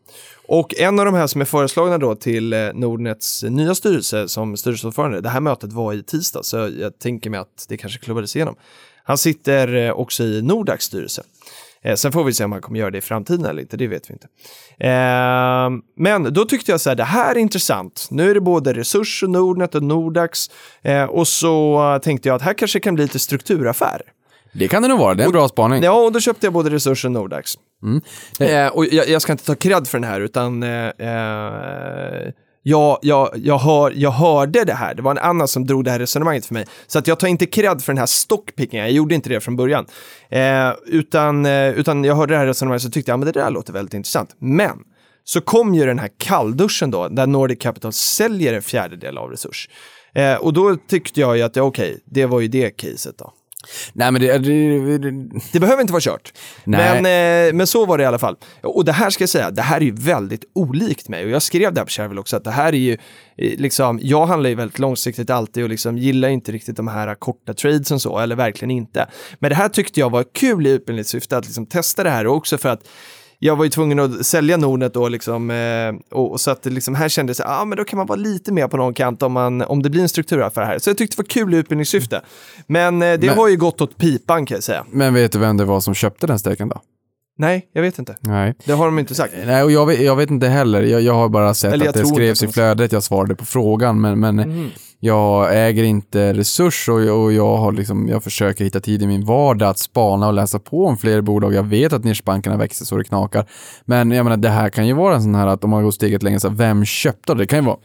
Och 0.48 0.76
en 0.80 1.00
av 1.00 1.06
de 1.06 1.14
här 1.14 1.28
som 1.28 1.42
är 1.42 1.46
föreslagna 1.46 1.98
då 1.98 2.16
till 2.16 2.72
Nordnets 2.74 3.44
nya 3.44 3.76
styrelse 3.76 4.28
som 4.28 4.58
styrelseordförande, 4.58 5.22
det 5.22 5.30
här 5.30 5.40
mötet 5.40 5.74
var 5.74 5.94
i 5.94 6.04
tisdag 6.04 6.44
så 6.44 6.58
jag 6.80 7.00
tänker 7.00 7.30
mig 7.30 7.40
att 7.40 7.66
det 7.70 7.78
kanske 7.78 8.00
klubbades 8.00 8.36
igenom. 8.36 8.56
Han 9.04 9.18
sitter 9.18 9.92
också 9.92 10.24
i 10.24 10.42
Nordax 10.42 10.86
styrelse. 10.86 11.24
Eh, 11.84 11.96
sen 11.96 12.12
får 12.12 12.24
vi 12.24 12.34
se 12.34 12.44
om 12.44 12.52
han 12.52 12.62
kommer 12.62 12.80
göra 12.80 12.92
det 12.92 12.98
i 12.98 13.02
framtiden 13.02 13.46
eller 13.46 13.62
inte, 13.62 13.78
det 13.78 13.88
vet 13.88 14.10
vi 14.10 14.14
inte. 14.14 14.28
Eh, 14.88 15.70
men 15.98 16.34
då 16.34 16.46
tyckte 16.46 16.72
jag 16.72 16.82
så 16.82 16.90
här, 16.90 16.96
det 16.96 17.04
här 17.04 17.36
är 17.36 17.40
intressant. 17.40 18.08
Nu 18.12 18.30
är 18.30 18.34
det 18.34 18.42
både 18.42 18.74
Resurs 18.74 19.24
och 19.24 19.30
Nordnet 19.30 19.76
och 19.76 19.84
Nordax. 19.84 20.48
Eh, 20.82 21.04
och 21.04 21.28
så 21.28 22.00
tänkte 22.04 22.30
jag 22.30 22.36
att 22.36 22.42
här 22.42 22.54
kanske 22.54 22.80
kan 22.80 22.96
bli 22.96 23.04
lite 23.04 23.20
strukturaffär. 23.20 24.02
Det 24.54 24.68
kan 24.68 24.82
det 24.82 24.88
nog 24.88 25.00
vara, 25.00 25.14
det 25.14 25.24
är 25.24 25.26
en 25.26 25.32
bra 25.32 25.48
spaning. 25.48 25.84
Ja, 25.84 26.06
och 26.06 26.12
då 26.12 26.20
köpte 26.20 26.46
jag 26.46 26.54
både 26.54 26.70
Resurs 26.70 27.06
och 27.06 27.12
Nordax. 27.12 27.54
Mm. 27.84 28.02
Eh, 28.40 28.68
och 28.68 28.86
jag, 28.86 29.10
jag 29.10 29.22
ska 29.22 29.32
inte 29.32 29.46
ta 29.46 29.56
cred 29.56 29.88
för 29.88 30.00
den 30.00 30.10
här, 30.10 30.22
utan 30.22 30.64
eh, 30.64 30.88
eh, 30.88 32.32
jag, 32.64 33.00
jag, 33.02 33.30
jag, 33.36 33.58
hör, 33.58 33.94
jag 33.96 34.12
hörde 34.12 34.64
det 34.64 34.74
här. 34.74 34.94
Det 34.94 35.02
var 35.02 35.12
en 35.12 35.18
annan 35.18 35.48
som 35.48 35.66
drog 35.66 35.84
det 35.84 35.92
här 35.92 36.00
resonemanget 36.00 36.46
för 36.46 36.54
mig. 36.54 36.66
Så 36.88 37.00
att 37.00 37.08
jag 37.08 37.20
tar 37.20 37.28
inte 37.28 37.46
cred 37.46 37.82
för 37.82 37.94
den 37.94 37.98
här 37.98 38.06
stockpickingen, 38.06 38.86
jag 38.86 38.94
gjorde 38.94 39.16
inte 39.16 39.30
det 39.30 39.40
från 39.40 39.56
början. 39.56 39.86
Eh, 40.30 40.72
utan, 40.86 41.46
eh, 41.46 41.70
utan 41.70 42.04
jag 42.04 42.16
hörde 42.16 42.34
det 42.34 42.38
här 42.38 42.46
resonemanget 42.46 42.82
så 42.82 42.90
tyckte 42.90 43.12
jag, 43.12 43.20
men 43.20 43.26
det 43.26 43.40
där 43.40 43.50
låter 43.50 43.74
väldigt 43.74 43.94
intressant. 43.94 44.36
Men 44.40 44.78
så 45.24 45.42
kom 45.42 45.76
ju 45.76 45.86
den 45.86 46.00
här 46.00 46.10
kallduschen 46.18 46.92
då, 46.92 47.08
där 47.08 47.28
Nordic 47.28 47.60
Capital 47.60 47.94
säljer 47.94 48.54
en 48.54 48.62
fjärdedel 48.62 49.18
av 49.18 49.30
Resurs. 49.30 49.70
Eh, 50.16 50.36
och 50.36 50.54
då 50.54 50.76
tyckte 50.76 51.20
jag 51.20 51.38
ju 51.38 51.44
att, 51.44 51.56
ja, 51.56 51.64
okej, 51.64 52.00
det 52.06 52.26
var 52.26 52.40
ju 52.40 52.48
det 52.48 52.70
caset 52.70 53.18
då. 53.18 53.34
Nej 53.94 54.12
men 54.12 54.22
det, 54.22 54.38
det, 54.38 54.98
det, 54.98 55.12
Det 55.52 55.60
behöver 55.60 55.82
inte 55.82 55.94
vara 55.94 56.02
kört. 56.02 56.34
Nej. 56.64 57.02
Men, 57.02 57.48
eh, 57.48 57.54
men 57.54 57.68
så 57.68 57.86
var 57.86 57.98
det 57.98 58.04
i 58.04 58.08
alla 58.08 58.20
fall. 58.20 58.36
Och 58.64 58.86
det 58.86 58.92
här 58.92 59.10
ska 59.10 59.22
jag 59.22 59.30
säga, 59.30 59.52
det 59.52 59.62
här 59.62 59.78
är 59.78 59.82
ju 59.82 59.92
väldigt 59.92 60.44
olikt 60.54 61.10
mig. 61.10 61.26
Och 61.26 61.30
jag 61.30 61.42
skrev 61.42 61.74
det 61.74 61.80
här 61.80 61.86
på 61.86 61.92
Shareville 61.92 62.22
också, 62.22 62.38
att 62.38 62.44
det 62.44 62.52
här 62.52 62.74
är 62.74 62.78
ju, 62.78 62.94
eh, 63.38 63.60
liksom, 63.60 64.00
jag 64.04 64.26
handlar 64.26 64.50
ju 64.50 64.56
väldigt 64.56 64.80
långsiktigt 64.80 65.30
alltid 65.30 65.64
och 65.64 65.70
liksom 65.70 65.98
gillar 65.98 66.30
inte 66.30 66.52
riktigt 66.52 66.76
de 66.76 66.88
här 66.88 67.16
korta 67.16 67.54
tradesen 67.54 68.00
så, 68.00 68.20
eller 68.20 68.36
verkligen 68.36 68.72
inte. 68.72 69.08
Men 69.40 69.50
det 69.50 69.56
här 69.56 69.70
tyckte 69.70 70.00
jag 70.00 70.10
var 70.10 70.26
kul 70.34 70.68
i 70.68 70.70
utbildningssyfte, 70.70 71.38
att 71.38 71.46
liksom 71.46 71.66
testa 71.66 72.04
det 72.04 72.10
här 72.10 72.28
och 72.28 72.36
också 72.36 72.58
för 72.58 72.70
att 72.70 72.88
jag 73.44 73.56
var 73.56 73.64
ju 73.64 73.70
tvungen 73.70 74.00
att 74.00 74.26
sälja 74.26 74.58
Nordnet 74.58 74.94
då 74.94 75.10
liksom, 75.10 75.52
eh, 75.52 76.18
och, 76.18 76.32
och 76.32 76.42
så 76.42 76.52
att 76.52 76.64
det 76.64 76.70
liksom 76.70 76.96
här 76.96 77.10
kändes, 77.10 77.40
ja 77.40 77.46
ah, 77.48 77.66
men 77.66 77.78
då 77.78 77.84
kan 77.84 77.98
man 77.98 78.08
vara 78.08 78.20
lite 78.20 78.54
mer 78.54 78.68
på 78.68 78.78
någon 78.78 78.94
kant 78.94 79.24
om, 79.24 79.32
man, 79.32 79.62
om 79.62 79.84
det 79.84 79.90
blir 79.90 80.02
en 80.02 80.10
strukturaffär 80.10 80.66
här. 80.66 80.80
Så 80.80 80.90
jag 80.90 80.98
tyckte 80.98 81.16
det 81.16 81.20
var 81.20 81.30
kul 81.30 81.54
i 81.54 81.58
utbildningssyfte. 81.58 82.22
Men 82.68 83.02
eh, 83.02 83.14
det 83.20 83.28
Men- 83.28 83.38
har 83.38 83.48
ju 83.48 83.58
gått 83.58 83.82
åt 83.82 83.98
pipan 83.98 84.46
kan 84.46 84.56
jag 84.56 84.64
säga. 84.64 84.86
men 84.92 85.14
vet 85.14 85.32
du 85.32 85.40
vem 85.40 85.58
det 85.58 85.66
var 85.66 85.80
som 85.80 85.94
köpte 85.94 86.28
den 86.28 86.40
steken 86.40 86.70
då? 86.70 86.82
Nej, 87.42 87.68
jag 87.74 87.82
vet 87.82 88.00
inte. 88.00 88.16
Nej. 88.22 88.54
Det 88.66 88.74
har 88.74 88.86
de 88.86 89.00
inte 89.00 89.16
sagt. 89.16 89.34
Nej, 89.46 89.64
och 89.64 89.72
jag 89.72 89.86
vet, 89.86 90.02
jag 90.02 90.16
vet 90.16 90.30
inte 90.30 90.48
heller. 90.48 90.82
Jag, 90.82 91.02
jag 91.02 91.14
har 91.14 91.30
bara 91.30 91.54
sett 91.54 91.74
Eller 91.74 91.88
att 91.90 91.94
det 91.96 92.06
skrevs 92.06 92.44
i 92.44 92.48
flödet, 92.48 92.92
jag 92.92 93.04
svarade 93.04 93.36
på 93.36 93.46
frågan, 93.46 94.02
men, 94.02 94.20
men 94.20 94.36
Mhm. 94.36 94.70
jag 95.00 95.50
äger 95.68 95.84
inte 95.84 96.34
resurs 96.34 96.90
och, 96.90 97.02
jag- 97.04 97.18
och 97.20 97.34
jag, 97.34 97.58
har 97.58 97.72
liksom, 97.72 98.08
jag 98.08 98.24
försöker 98.24 98.64
hitta 98.64 98.80
tid 98.80 99.02
i 99.02 99.08
min 99.08 99.26
vardag 99.26 99.70
att 99.70 99.80
spana 99.80 100.28
och 100.28 100.34
läsa 100.34 100.60
på 100.60 100.86
om 100.86 100.98
fler 100.98 101.22
bolag. 101.22 101.54
Jag 101.54 101.64
vet 101.64 101.94
att 101.94 102.04
nischbankerna 102.04 102.58
växer 102.58 102.86
så 102.86 102.98
det 102.98 103.04
knakar. 103.04 103.46
Men 103.86 104.12
jag 104.12 104.24
menar, 104.24 104.38
det 104.38 104.50
här 104.50 104.70
kan 104.70 104.88
ju 104.88 104.94
vara 104.94 105.16
en 105.16 105.22
sån 105.24 105.36
här 105.36 105.48
att 105.48 105.64
om 105.64 105.70
man 105.70 105.84
går 105.84 105.92
steget 105.92 106.24
längre, 106.24 106.40
så 106.40 106.48
här, 106.50 106.56
vem 106.56 106.86
köpte 106.86 107.34
det? 107.34 107.40
Det 107.40 107.48
kan 107.48 107.60
ju 107.60 107.66
vara, 107.66 107.78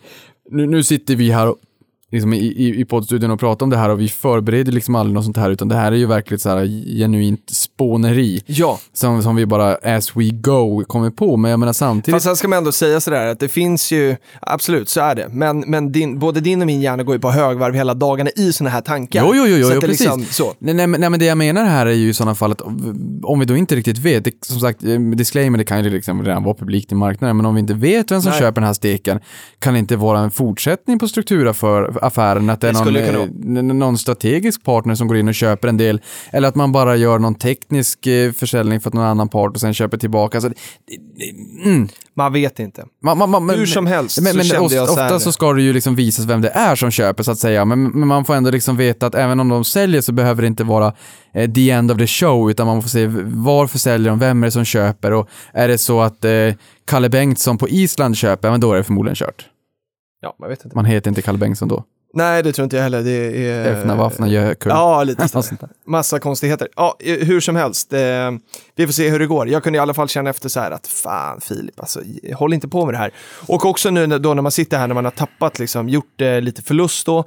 nu, 0.50 0.66
nu 0.66 0.82
sitter 0.82 1.16
vi 1.16 1.30
här 1.30 1.48
och 1.48 1.56
liksom 2.12 2.32
i, 2.32 2.36
i, 2.38 2.80
i 2.80 2.84
poddstudion 2.84 3.30
och 3.30 3.40
pratar 3.40 3.66
om 3.66 3.70
det 3.70 3.76
här 3.76 3.88
och 3.88 4.00
vi 4.00 4.08
förbereder 4.08 4.72
liksom 4.72 4.94
aldrig 4.94 5.14
något 5.14 5.24
sånt 5.24 5.36
här 5.36 5.50
utan 5.50 5.68
det 5.68 5.74
här 5.74 5.92
är 5.92 5.96
ju 5.96 6.06
verkligen 6.06 6.38
så 6.38 6.48
här 6.48 6.66
genuint 6.98 7.50
spåneri 7.50 8.42
Ja, 8.46 8.78
som, 8.92 9.22
som 9.22 9.36
vi 9.36 9.46
bara 9.46 9.74
as 9.74 10.16
we 10.16 10.28
go 10.32 10.84
kommer 10.86 11.10
på. 11.10 11.36
Men 11.36 11.50
jag 11.50 11.60
menar 11.60 11.72
samtidigt 11.72 12.14
fast 12.16 12.24
sen 12.26 12.36
ska 12.36 12.48
man 12.48 12.58
ändå 12.58 12.72
säga 12.72 13.00
sådär 13.00 13.26
att 13.26 13.40
det 13.40 13.48
finns 13.48 13.92
ju, 13.92 14.16
absolut 14.40 14.88
så 14.88 15.00
är 15.00 15.14
det, 15.14 15.28
men, 15.30 15.60
men 15.60 15.92
din, 15.92 16.18
både 16.18 16.40
din 16.40 16.60
och 16.60 16.66
min 16.66 16.80
hjärna 16.80 17.02
går 17.02 17.14
ju 17.14 17.20
på 17.20 17.30
högvarv 17.30 17.74
hela 17.74 17.94
dagarna 17.94 18.30
i 18.36 18.52
sådana 18.52 18.70
här 18.70 18.80
tankar. 18.80 19.24
Jo, 19.24 19.32
jo, 19.34 19.44
jo, 19.46 19.56
jo 19.56 19.68
det 19.68 19.80
precis. 19.80 20.00
liksom, 20.00 20.24
så. 20.24 20.54
Nej, 20.58 20.74
nej, 20.74 20.86
men- 20.86 21.00
nej, 21.00 21.10
men 21.10 21.20
det 21.20 21.26
jag 21.26 21.38
menar 21.38 21.64
här 21.64 21.86
är 21.86 21.92
ju 21.92 22.08
i 22.08 22.14
sådana 22.14 22.34
fall 22.34 22.52
att 22.52 22.60
om 23.22 23.38
vi 23.38 23.44
då 23.44 23.56
inte 23.56 23.76
riktigt 23.76 23.98
vet, 23.98 24.24
det, 24.24 24.32
som 24.46 24.60
sagt, 24.60 24.84
eh, 24.84 25.00
disclaimer, 25.00 25.58
det 25.58 25.64
kan 25.64 25.84
ju 25.84 25.90
liksom 25.90 26.24
redan 26.24 26.44
vara 26.44 26.54
publikt 26.54 26.92
i 26.92 26.94
marknaden, 26.94 27.36
men 27.36 27.46
om 27.46 27.54
vi 27.54 27.60
inte 27.60 27.74
vet 27.74 28.10
vem 28.10 28.22
som 28.22 28.30
Nej. 28.30 28.40
köper 28.40 28.60
den 28.60 28.66
här 28.66 28.74
steken, 28.74 29.20
kan 29.58 29.72
det 29.72 29.78
inte 29.78 29.96
vara 29.96 30.20
en 30.20 30.30
fortsättning 30.30 30.98
på 30.98 31.08
strukturaffären, 31.96 32.50
att 32.50 32.60
det 32.60 32.68
är 32.68 32.72
någon, 32.72 33.56
eh, 33.56 33.62
någon 33.62 33.98
strategisk 33.98 34.64
partner 34.64 34.94
som 34.94 35.08
går 35.08 35.16
in 35.16 35.28
och 35.28 35.34
köper 35.34 35.68
en 35.68 35.76
del, 35.76 36.00
eller 36.32 36.48
att 36.48 36.54
man 36.54 36.72
bara 36.72 36.96
gör 36.96 37.18
någon 37.18 37.34
teknisk 37.34 38.06
eh, 38.06 38.32
försäljning 38.32 38.80
för 38.80 38.90
att 38.90 38.94
någon 38.94 39.04
annan 39.04 39.28
part 39.28 39.50
och 39.54 39.60
sen 39.60 39.74
köper 39.74 39.96
tillbaka. 39.98 40.40
Så, 40.40 40.48
det- 40.48 40.54
det- 41.16 41.68
mm. 41.70 41.88
Man 42.14 42.32
vet 42.32 42.58
inte. 42.58 42.84
Man, 43.02 43.18
man, 43.18 43.30
man, 43.30 43.50
Hur 43.50 43.66
som 43.66 43.86
helst 43.86 44.20
men, 44.20 44.32
så 44.32 44.36
men 44.36 44.46
kände 44.46 44.64
ofta, 44.64 44.76
jag 44.76 44.86
så 44.86 44.92
ofta 44.92 45.20
så 45.20 45.32
ska 45.32 45.52
det 45.52 45.62
ju 45.62 45.72
liksom 45.72 45.94
visas 45.94 46.24
vem 46.24 46.40
det 46.40 46.48
är 46.48 46.76
som 46.76 46.90
köper 46.90 47.22
så 47.22 47.30
att 47.30 47.38
säga. 47.38 47.64
Men, 47.64 47.82
men 47.84 48.08
man 48.08 48.24
får 48.24 48.34
ändå 48.34 48.50
liksom 48.50 48.76
veta 48.76 49.06
att 49.06 49.14
även 49.14 49.40
om 49.40 49.48
de 49.48 49.64
säljer 49.64 50.00
så 50.00 50.12
behöver 50.12 50.42
det 50.42 50.46
inte 50.48 50.64
vara 50.64 50.94
eh, 51.34 51.50
the 51.52 51.70
end 51.70 51.90
of 51.92 51.98
the 51.98 52.06
show 52.06 52.50
utan 52.50 52.66
man 52.66 52.82
får 52.82 52.88
se 52.88 53.06
varför 53.24 53.78
säljer 53.78 54.10
de, 54.10 54.18
vem 54.18 54.42
är 54.42 54.46
det 54.46 54.50
som 54.50 54.64
köper 54.64 55.12
och 55.12 55.28
är 55.52 55.68
det 55.68 55.78
så 55.78 56.00
att 56.00 56.24
eh, 56.24 56.30
Kalle 56.86 57.08
Bengtsson 57.08 57.58
på 57.58 57.68
Island 57.68 58.16
köper, 58.16 58.50
men 58.50 58.60
då 58.60 58.72
är 58.72 58.76
det 58.76 58.84
förmodligen 58.84 59.16
kört. 59.16 59.44
Ja, 60.26 60.34
man 60.38 60.48
vet 60.48 60.64
inte. 60.64 60.76
Man 60.76 60.84
heter 60.84 61.10
inte 61.10 61.22
Kalle 61.22 61.38
Bengtsson 61.38 61.68
då. 61.68 61.84
Nej, 62.14 62.42
det 62.42 62.52
tror 62.52 62.64
inte 62.64 62.76
jag 62.76 62.82
heller. 62.82 63.02
Det 63.02 63.48
är... 63.48 63.72
Öffna 63.72 63.96
vaffna 63.96 64.28
Jökull. 64.28 64.70
Ja, 64.74 65.04
lite 65.04 65.28
sådär. 65.42 65.68
Massa 65.86 66.18
konstigheter. 66.18 66.68
Ja, 66.76 66.96
hur 67.00 67.40
som 67.40 67.56
helst. 67.56 67.92
Eh, 67.92 68.00
vi 68.76 68.86
får 68.86 68.92
se 68.92 69.08
hur 69.10 69.18
det 69.18 69.26
går. 69.26 69.48
Jag 69.48 69.62
kunde 69.62 69.76
i 69.76 69.80
alla 69.80 69.94
fall 69.94 70.08
känna 70.08 70.30
efter 70.30 70.48
så 70.48 70.60
här 70.60 70.70
att 70.70 70.86
fan 70.86 71.40
Filip, 71.40 71.80
alltså 71.80 72.00
håll 72.34 72.52
inte 72.54 72.68
på 72.68 72.84
med 72.84 72.94
det 72.94 72.98
här. 72.98 73.10
Och 73.46 73.64
också 73.64 73.90
nu 73.90 74.06
då 74.06 74.34
när 74.34 74.42
man 74.42 74.52
sitter 74.52 74.78
här 74.78 74.86
när 74.86 74.94
man 74.94 75.04
har 75.04 75.12
tappat, 75.12 75.58
liksom 75.58 75.88
gjort 75.88 76.20
eh, 76.20 76.40
lite 76.40 76.62
förlust 76.62 77.06
då. 77.06 77.18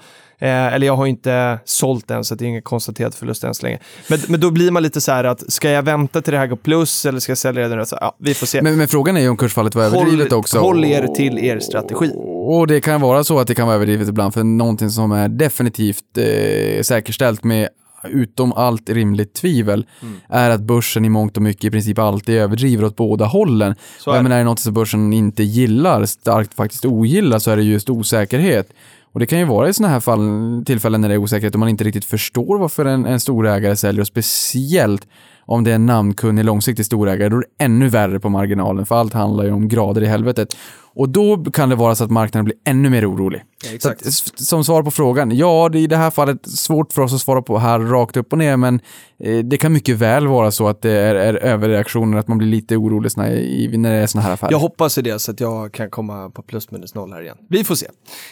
Eh, 0.41 0.74
eller 0.74 0.88
jag 0.88 0.95
har 0.95 1.06
inte 1.06 1.60
sålt 1.66 2.12
än 2.12 2.24
så 2.26 2.36
det 2.36 2.45
är 2.45 2.47
ingen 2.47 2.62
konstaterad 2.62 3.16
förlust 3.16 3.43
än 3.43 3.54
så 3.54 3.66
länge. 3.66 3.80
Men, 4.10 4.20
men 4.28 4.39
då 4.39 4.52
blir 4.52 4.72
man 4.72 4.84
lite 4.84 5.02
så 5.02 5.12
här 5.12 5.24
att 5.24 5.52
ska 5.54 5.70
jag 5.70 5.82
vänta 5.84 6.22
till 6.22 6.34
det 6.34 6.39
här 6.39 6.47
går 6.47 6.56
plus 6.56 7.06
eller 7.06 7.20
ska 7.20 7.32
jag 7.32 7.38
sälja 7.38 7.68
det? 7.68 7.86
Så, 7.86 7.97
ja, 8.02 8.16
vi 8.20 8.34
får 8.34 8.47
se. 8.47 8.62
Men, 8.62 8.78
men 8.78 8.88
frågan 8.88 9.18
är 9.18 9.22
ju 9.22 9.30
om 9.30 9.38
kursfallet 9.38 9.76
var 9.76 9.89
Håll- 9.89 9.97
överdrivet 10.02 10.34
också. 10.34 10.60
håll 10.60 10.86
er 10.86 11.08
till 11.08 11.39
er 11.39 11.60
strategi. 11.60 12.12
Och 12.47 12.68
det 12.68 12.82
kan 12.82 13.02
vara 13.02 13.24
så 13.24 13.39
att 13.39 13.47
det 13.47 13.56
kan 13.56 13.68
vara 13.68 13.76
överdrivet 13.76 14.08
ibland 14.08 14.34
för 14.34 14.43
någonting 14.43 14.89
som 14.89 15.12
är 15.12 15.30
definitivt 15.30 16.18
eh, 16.18 16.82
säkerställt 16.82 17.43
med 17.43 17.70
utom 18.04 18.54
allt 18.54 18.89
rimligt 18.89 19.34
tvivel 19.34 19.86
Mm. 20.02 20.16
är 20.30 20.50
att 20.50 20.62
börsen 20.62 21.06
i 21.06 21.10
mångt 21.10 21.38
och 21.38 21.43
mycket 21.43 21.64
i 21.64 21.72
princip 21.72 22.00
alltid 22.00 22.36
överdriver 22.36 22.84
åt 22.86 22.95
båda 22.95 23.26
hållen. 23.26 23.76
Så 24.00 24.12
är 24.12 24.16
det. 24.16 24.24
menar, 24.24 24.36
är 24.36 24.39
det 24.39 24.45
något 24.45 24.60
som 24.60 24.74
börsen 24.74 25.14
inte 25.14 25.43
gillar, 25.43 26.06
starkt 26.06 26.54
faktiskt 26.54 26.86
ogillar, 26.86 27.39
så 27.39 27.52
är 27.52 27.58
det 27.58 27.64
just 27.64 27.89
osäkerhet. 27.89 28.70
Och 29.12 29.20
det 29.20 29.26
kan 29.26 29.39
ju 29.39 29.45
vara 29.45 29.70
i 29.70 29.74
sådana 29.74 29.93
här 29.93 30.00
fall, 30.00 30.64
tillfällen 30.66 31.02
när 31.02 31.10
det 31.10 31.16
är 31.16 31.18
osäkerhet 31.18 31.54
och 31.54 31.60
man 31.60 31.70
inte 31.70 31.84
riktigt 31.84 32.06
förstår 32.06 32.58
varför 32.58 32.86
en, 32.86 33.06
en 33.06 33.20
storägare 33.20 33.76
säljer 33.76 34.02
och 34.02 34.08
speciellt 34.08 35.08
om 35.50 35.64
det 35.64 35.72
är 35.72 35.76
en 35.76 35.86
namnkunnig 35.86 36.45
långsiktig 36.45 36.86
storägare, 36.86 37.30
då 37.30 37.38
är 37.38 37.41
det 37.41 37.64
ännu 37.66 37.89
värre 37.89 38.20
på 38.20 38.30
marginalen, 38.30 38.86
för 38.86 38.95
allt 38.95 39.14
handlar 39.14 39.43
ju 39.43 39.52
om 39.52 39.68
grader 39.68 40.02
i 40.02 40.06
helvetet. 40.06 40.56
Och 40.93 41.10
då 41.10 41.43
kan 41.54 41.70
det 41.70 41.76
vara 41.76 41.95
så 41.95 42.04
att 42.04 42.12
marknaden 42.12 42.45
blir 42.45 42.58
ännu 42.66 42.89
mer 42.89 43.12
orolig. 43.12 43.43
Så 43.80 43.89
att, 43.89 44.14
som 44.36 44.64
svar 44.64 44.84
på 44.84 44.91
frågan, 44.91 45.38
ja, 45.38 45.70
det 45.72 45.80
är 45.80 45.82
i 45.82 45.88
det 45.88 45.97
här 45.97 46.12
fallet 46.12 46.50
svårt 46.50 46.93
för 46.93 47.02
oss 47.02 47.14
att 47.14 47.22
svara 47.22 47.41
på 47.41 47.58
här 47.58 47.80
rakt 47.80 48.18
upp 48.18 48.32
och 48.32 48.38
ner, 48.38 48.58
men 48.58 48.80
eh, 49.24 49.38
det 49.38 49.58
kan 49.58 49.74
mycket 49.74 49.95
väl 49.95 50.28
vara 50.28 50.52
så 50.52 50.68
att 50.68 50.82
det 50.82 50.91
är, 50.91 51.16
är 51.16 51.34
överreaktioner, 51.34 52.18
att 52.18 52.28
man 52.28 52.38
blir 52.38 52.47
lite 52.47 52.76
orolig 52.78 53.12
i, 53.28 53.78
när 53.78 53.89
det 53.89 53.95
är 53.95 54.08
såna 54.08 54.22
här 54.22 54.32
affärer. 54.32 54.52
Jag 54.52 54.60
hoppas 54.60 54.97
i 54.97 55.02
det 55.02 55.20
så 55.20 55.32
att 55.32 55.39
jag 55.39 55.74
kan 55.74 55.89
komma 55.89 56.30
på 56.30 56.41
plus 56.41 56.72
minus 56.72 56.95
noll 56.95 57.14
här 57.14 57.22
igen. 57.22 57.38
Vi 57.50 57.64
får 57.64 57.76
se. 57.76 57.86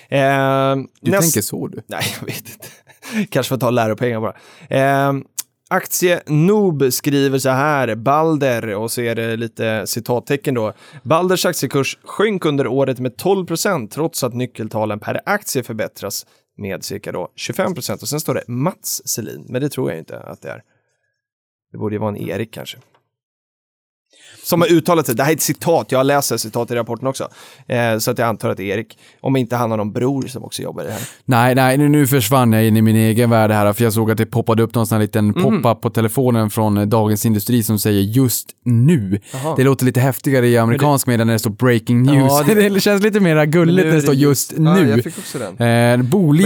Eh, 0.09 0.75
du 1.01 1.11
näst- 1.11 1.21
tänker 1.21 1.41
så 1.41 1.67
du? 1.67 1.81
Nej, 1.87 2.03
jag 2.19 2.25
vet 2.25 2.37
inte. 2.37 2.67
Kanske 3.29 3.49
får 3.49 3.57
ta 3.57 3.69
läropengar 3.69 4.21
bara. 4.21 4.33
Eh, 4.69 5.13
Aktie 5.69 6.21
Noob 6.25 6.93
skriver 6.93 7.39
så 7.39 7.49
här, 7.49 7.95
Balder, 7.95 8.75
och 8.75 8.91
så 8.91 9.01
är 9.01 9.15
det 9.15 9.35
lite 9.35 9.87
citattecken 9.87 10.53
då. 10.53 10.73
Balders 11.03 11.45
aktiekurs 11.45 11.97
sjönk 12.03 12.45
under 12.45 12.67
året 12.67 12.99
med 12.99 13.17
12 13.17 13.45
procent 13.45 13.91
trots 13.91 14.23
att 14.23 14.33
nyckeltalen 14.33 14.99
per 14.99 15.21
aktie 15.25 15.63
förbättras 15.63 16.25
med 16.57 16.83
cirka 16.83 17.11
då 17.11 17.31
25 17.35 17.73
procent. 17.73 18.01
Och 18.01 18.07
sen 18.07 18.19
står 18.19 18.33
det 18.33 18.43
Mats 18.47 19.01
Selin, 19.05 19.45
men 19.49 19.61
det 19.61 19.69
tror 19.69 19.89
jag 19.89 19.99
inte 19.99 20.19
att 20.19 20.41
det 20.41 20.49
är. 20.49 20.63
Det 21.71 21.77
borde 21.77 21.95
ju 21.95 21.99
vara 21.99 22.09
en 22.09 22.17
Erik 22.29 22.53
kanske. 22.53 22.77
Som 24.47 24.61
har 24.61 24.67
uttalat 24.71 25.05
sig, 25.05 25.15
det 25.15 25.23
här 25.23 25.31
är 25.31 25.35
ett 25.35 25.41
citat, 25.41 25.91
jag 25.91 25.99
har 25.99 26.03
läst 26.03 26.29
det 26.29 26.39
citat 26.39 26.71
i 26.71 26.75
rapporten 26.75 27.07
också. 27.07 27.27
Eh, 27.67 27.97
så 27.97 28.11
att 28.11 28.17
jag 28.17 28.27
antar 28.27 28.49
att 28.49 28.57
det 28.57 28.63
Erik. 28.63 28.97
Om 29.21 29.35
inte 29.35 29.55
han 29.55 29.71
har 29.71 29.77
någon 29.77 29.91
bror 29.91 30.27
som 30.27 30.43
också 30.43 30.61
jobbar 30.61 30.83
i 30.83 30.85
det 30.85 30.91
här. 30.93 31.01
Nej, 31.25 31.55
nej, 31.55 31.77
nu, 31.77 31.89
nu 31.89 32.07
försvann 32.07 32.53
jag 32.53 32.65
in 32.67 32.77
i 32.77 32.81
min 32.81 32.95
egen 32.95 33.29
värld 33.29 33.51
här, 33.51 33.73
för 33.73 33.83
jag 33.83 33.93
såg 33.93 34.11
att 34.11 34.17
det 34.17 34.25
poppade 34.25 34.63
upp 34.63 34.75
någon 34.75 34.87
sån 34.87 34.95
här 34.95 35.01
liten 35.01 35.25
Mhm. 35.27 35.43
pop-up 35.61 35.81
på 35.81 35.89
telefonen 35.89 36.49
från 36.49 36.77
eh, 36.77 36.85
Dagens 36.85 37.25
Industri 37.25 37.63
som 37.63 37.79
säger 37.79 38.01
just 38.01 38.49
nu. 38.65 39.19
Jaha. 39.33 39.53
Det 39.57 39.63
låter 39.63 39.85
lite 39.85 39.99
häftigare 39.99 40.47
i 40.47 40.57
amerikansk 40.57 41.07
media 41.07 41.25
när 41.25 41.33
det 41.33 41.39
står 41.39 41.51
breaking 41.51 42.03
news. 42.03 42.31
Ja, 42.47 42.53
det- 42.55 42.69
det... 42.69 42.79
känns 42.79 43.03
lite 43.03 43.19
mer 43.19 43.45
gulligt 43.45 43.87
när 43.87 43.95
det 43.95 44.01
står 44.01 44.15
just 44.15 44.51
Ja, 44.57 44.59
nu. 44.73 44.89
jag 44.89 45.03
fick 45.03 45.17
också 45.17 45.37
den. 45.39 45.47
Eh, 45.47 45.57
Men 45.57 45.99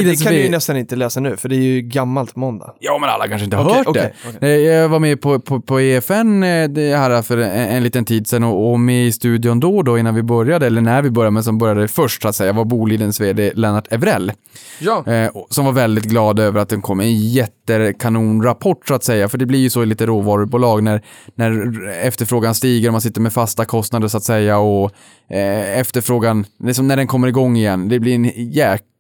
det 0.06 0.24
kan 0.24 0.32
du 0.34 0.38
ju 0.38 0.44
V- 0.44 0.50
nästan 0.50 0.78
inte 0.78 0.96
läsa 0.96 1.20
nu, 1.20 1.38
för 1.38 1.50
det 1.50 1.56
är 1.56 1.60
ju 1.60 1.82
gammalt 1.82 2.36
måndag. 2.36 2.74
Ja, 2.80 2.98
men 3.02 3.10
alla 3.10 3.28
kanske 3.28 3.46
inte 3.46 3.58
har 3.58 3.64
Okej, 3.66 3.78
hört 3.78 3.88
okej, 3.88 4.14
det. 4.24 4.30
okej. 4.38 4.66
Eh, 4.68 4.72
Jag 4.74 4.90
var 4.90 5.00
med 5.00 5.22
på, 5.22 5.40
på, 5.40 5.62
på 5.62 5.82
EFN 5.82 6.44
eh, 6.44 6.70
det 6.70 6.96
här 6.98 7.22
för 7.22 7.38
en, 7.38 7.52
en 7.52 7.84
liten 7.92 8.06
tid 8.06 8.28
sedan 8.28 8.44
och, 8.44 8.72
och 8.72 8.80
med 8.80 9.08
i 9.08 9.12
studion 9.12 9.60
då 9.60 9.78
och 9.78 9.84
då 9.84 9.98
innan 9.98 10.16
vi 10.16 10.24
började, 10.24 10.66
eller 10.66 10.82
när 10.82 11.02
vi 11.02 11.10
började, 11.10 11.32
men 11.32 11.44
som 11.44 11.58
började 11.58 11.88
först 11.88 12.22
så 12.22 12.28
att 12.28 12.36
säga, 12.36 12.54
var 12.54 12.66
Bolidens 12.66 13.22
vd 13.22 13.52
Lennart 13.56 13.88
Evrell. 13.92 14.32
Ja. 14.80 15.08
Eh, 15.08 15.32
som 15.50 15.66
var 15.66 15.72
väldigt 15.72 16.04
glad 16.04 16.40
över 16.40 16.60
att 16.60 16.70
den 16.70 16.82
kom 16.82 17.00
en 17.00 17.16
jättekanonrapport 17.16 18.88
så 18.88 18.94
att 18.94 19.04
säga. 19.04 19.30
För 19.30 19.38
det 19.38 19.46
blir 19.46 19.60
ju 19.60 19.70
så 19.70 19.84
i 19.84 19.86
lite 19.86 20.06
råvarubolag 20.06 20.84
när, 20.84 21.02
när 21.36 21.88
efterfrågan 21.90 22.56
stiger 22.56 22.90
och 22.90 22.94
man 22.94 23.02
sitter 23.02 23.22
med 23.22 23.34
fasta 23.34 23.66
kostnader 23.66 24.08
så 24.08 24.18
att 24.18 24.24
säga 24.24 24.58
och 24.58 24.92
eh, 25.30 25.80
efterfrågan, 25.80 26.46
det 26.58 26.70
är 26.70 26.74
som 26.74 26.88
när 26.88 26.98
den 26.98 27.08
kommer 27.08 27.28
igång 27.28 27.58
igen, 27.58 27.90
det 27.90 28.00
blir 28.00 28.16
en 28.16 28.26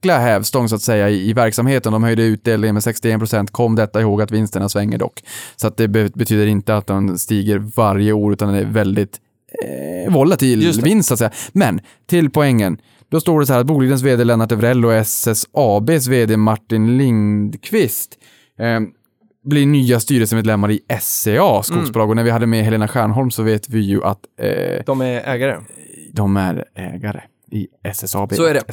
jäkla 0.01 0.19
hävstång 0.19 0.69
så 0.69 0.75
att 0.75 0.81
säga 0.81 1.09
i, 1.09 1.29
i 1.29 1.33
verksamheten. 1.33 1.93
De 1.93 2.03
höjde 2.03 2.23
utdelningen 2.23 2.73
med 2.73 2.81
61%, 2.81 3.47
kom 3.51 3.75
detta 3.75 4.01
ihåg 4.01 4.21
att 4.21 4.31
vinsterna 4.31 4.69
svänger 4.69 4.97
dock. 4.97 5.21
Så 5.55 5.67
att 5.67 5.77
det 5.77 5.87
be 5.87 6.09
betyder 6.15 6.47
inte 6.47 6.75
att 6.75 6.87
den 6.87 7.17
stiger 7.17 7.57
varje 7.75 8.13
år 8.13 8.33
utan 8.33 8.53
den 8.53 8.57
är 8.57 8.71
väldigt 8.71 9.19
eh, 9.63 10.13
volatil 10.13 10.81
vinst 10.83 11.07
så 11.07 11.13
att 11.13 11.19
säga. 11.19 11.31
Men 11.53 11.79
till 12.07 12.29
poängen. 12.29 12.77
Då 13.09 13.19
står 13.19 13.39
det 13.39 13.45
så 13.45 13.53
här 13.53 13.59
att 13.59 13.65
Bolidens 13.65 14.01
vd 14.01 14.23
Lennart 14.23 14.51
Evrell 14.51 14.85
och 14.85 14.93
SSABs 14.93 16.07
vd 16.07 16.37
Martin 16.37 16.97
Lindqvist 16.97 18.17
eh, 18.59 18.79
blir 19.43 19.65
nya 19.65 19.99
styrelsemedlemmar 19.99 20.71
i 20.71 20.79
SCA 21.01 21.63
skogsbolag. 21.63 22.09
Och 22.09 22.15
när 22.15 22.23
vi 22.23 22.29
hade 22.29 22.47
med 22.47 22.63
Helena 22.63 22.87
Stjärnholm 22.87 23.31
så 23.31 23.43
vet 23.43 23.69
vi 23.69 23.79
ju 23.79 24.03
att 24.03 24.19
eh, 24.41 24.83
De 24.85 25.01
är 25.01 25.21
ägare. 25.21 25.57
de 26.13 26.37
är 26.37 26.65
ägare 26.75 27.21
i 27.51 27.67
SSAB. 27.83 28.35
Så 28.35 28.43
är 28.43 28.53
det. 28.53 28.63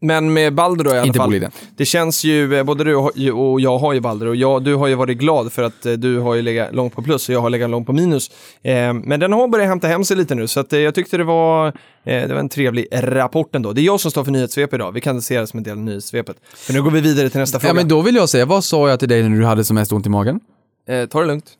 Men 0.00 0.32
med 0.32 0.54
Balder 0.54 0.84
då 0.84 0.90
i 0.90 0.92
alla 0.92 1.06
Inte 1.06 1.16
fall. 1.18 1.28
Boliden. 1.28 1.50
Det 1.76 1.84
känns 1.84 2.24
ju, 2.24 2.54
eh, 2.58 2.64
både 2.64 2.84
du 2.84 2.94
och 3.30 3.60
jag 3.60 3.78
har 3.78 3.92
ju 3.92 4.00
Balder 4.00 4.26
och 4.26 4.36
jag, 4.36 4.64
du 4.64 4.74
har 4.74 4.86
ju 4.86 4.94
varit 4.94 5.18
glad 5.18 5.52
för 5.52 5.62
att 5.62 5.86
eh, 5.86 5.92
du 5.92 6.18
har 6.18 6.34
ju 6.34 6.42
legat 6.42 6.74
långt 6.74 6.94
på 6.94 7.02
plus 7.02 7.28
och 7.28 7.34
jag 7.34 7.40
har 7.40 7.50
legat 7.50 7.70
långt 7.70 7.86
på 7.86 7.92
minus. 7.92 8.30
Eh, 8.62 8.92
men 8.92 9.20
den 9.20 9.32
har 9.32 9.48
börjat 9.48 9.68
hämta 9.68 9.88
hem 9.88 10.04
sig 10.04 10.16
lite 10.16 10.34
nu 10.34 10.48
så 10.48 10.60
att 10.60 10.72
eh, 10.72 10.78
jag 10.80 10.94
tyckte 10.94 11.16
det 11.16 11.24
var, 11.24 11.66
eh, 11.68 11.72
det 12.04 12.28
var 12.28 12.40
en 12.40 12.48
trevlig 12.48 12.86
rapport 12.92 13.54
ändå. 13.54 13.72
Det 13.72 13.80
är 13.80 13.84
jag 13.84 14.00
som 14.00 14.10
står 14.10 14.24
för 14.24 14.30
nyhetssvep 14.32 14.74
idag, 14.74 14.92
vi 14.92 15.00
kan 15.00 15.22
se 15.22 15.40
det 15.40 15.46
som 15.46 15.58
en 15.58 15.64
del 15.64 15.72
av 15.72 15.78
nyhetssvepet. 15.78 16.36
För 16.56 16.72
nu 16.72 16.82
går 16.82 16.90
vi 16.90 17.00
vidare 17.00 17.30
till 17.30 17.40
nästa 17.40 17.60
fråga. 17.60 17.70
Ja, 17.70 17.74
men 17.74 17.88
då 17.88 18.02
vill 18.02 18.16
jag 18.16 18.28
säga, 18.28 18.46
vad 18.46 18.64
sa 18.64 18.88
jag 18.88 18.98
till 18.98 19.08
dig 19.08 19.28
när 19.28 19.38
du 19.38 19.44
hade 19.44 19.64
som 19.64 19.74
mest 19.74 19.92
ont 19.92 20.06
i 20.06 20.08
magen? 20.08 20.40
eh, 20.88 21.06
ta 21.06 21.20
det 21.20 21.26
lugnt. 21.26 21.50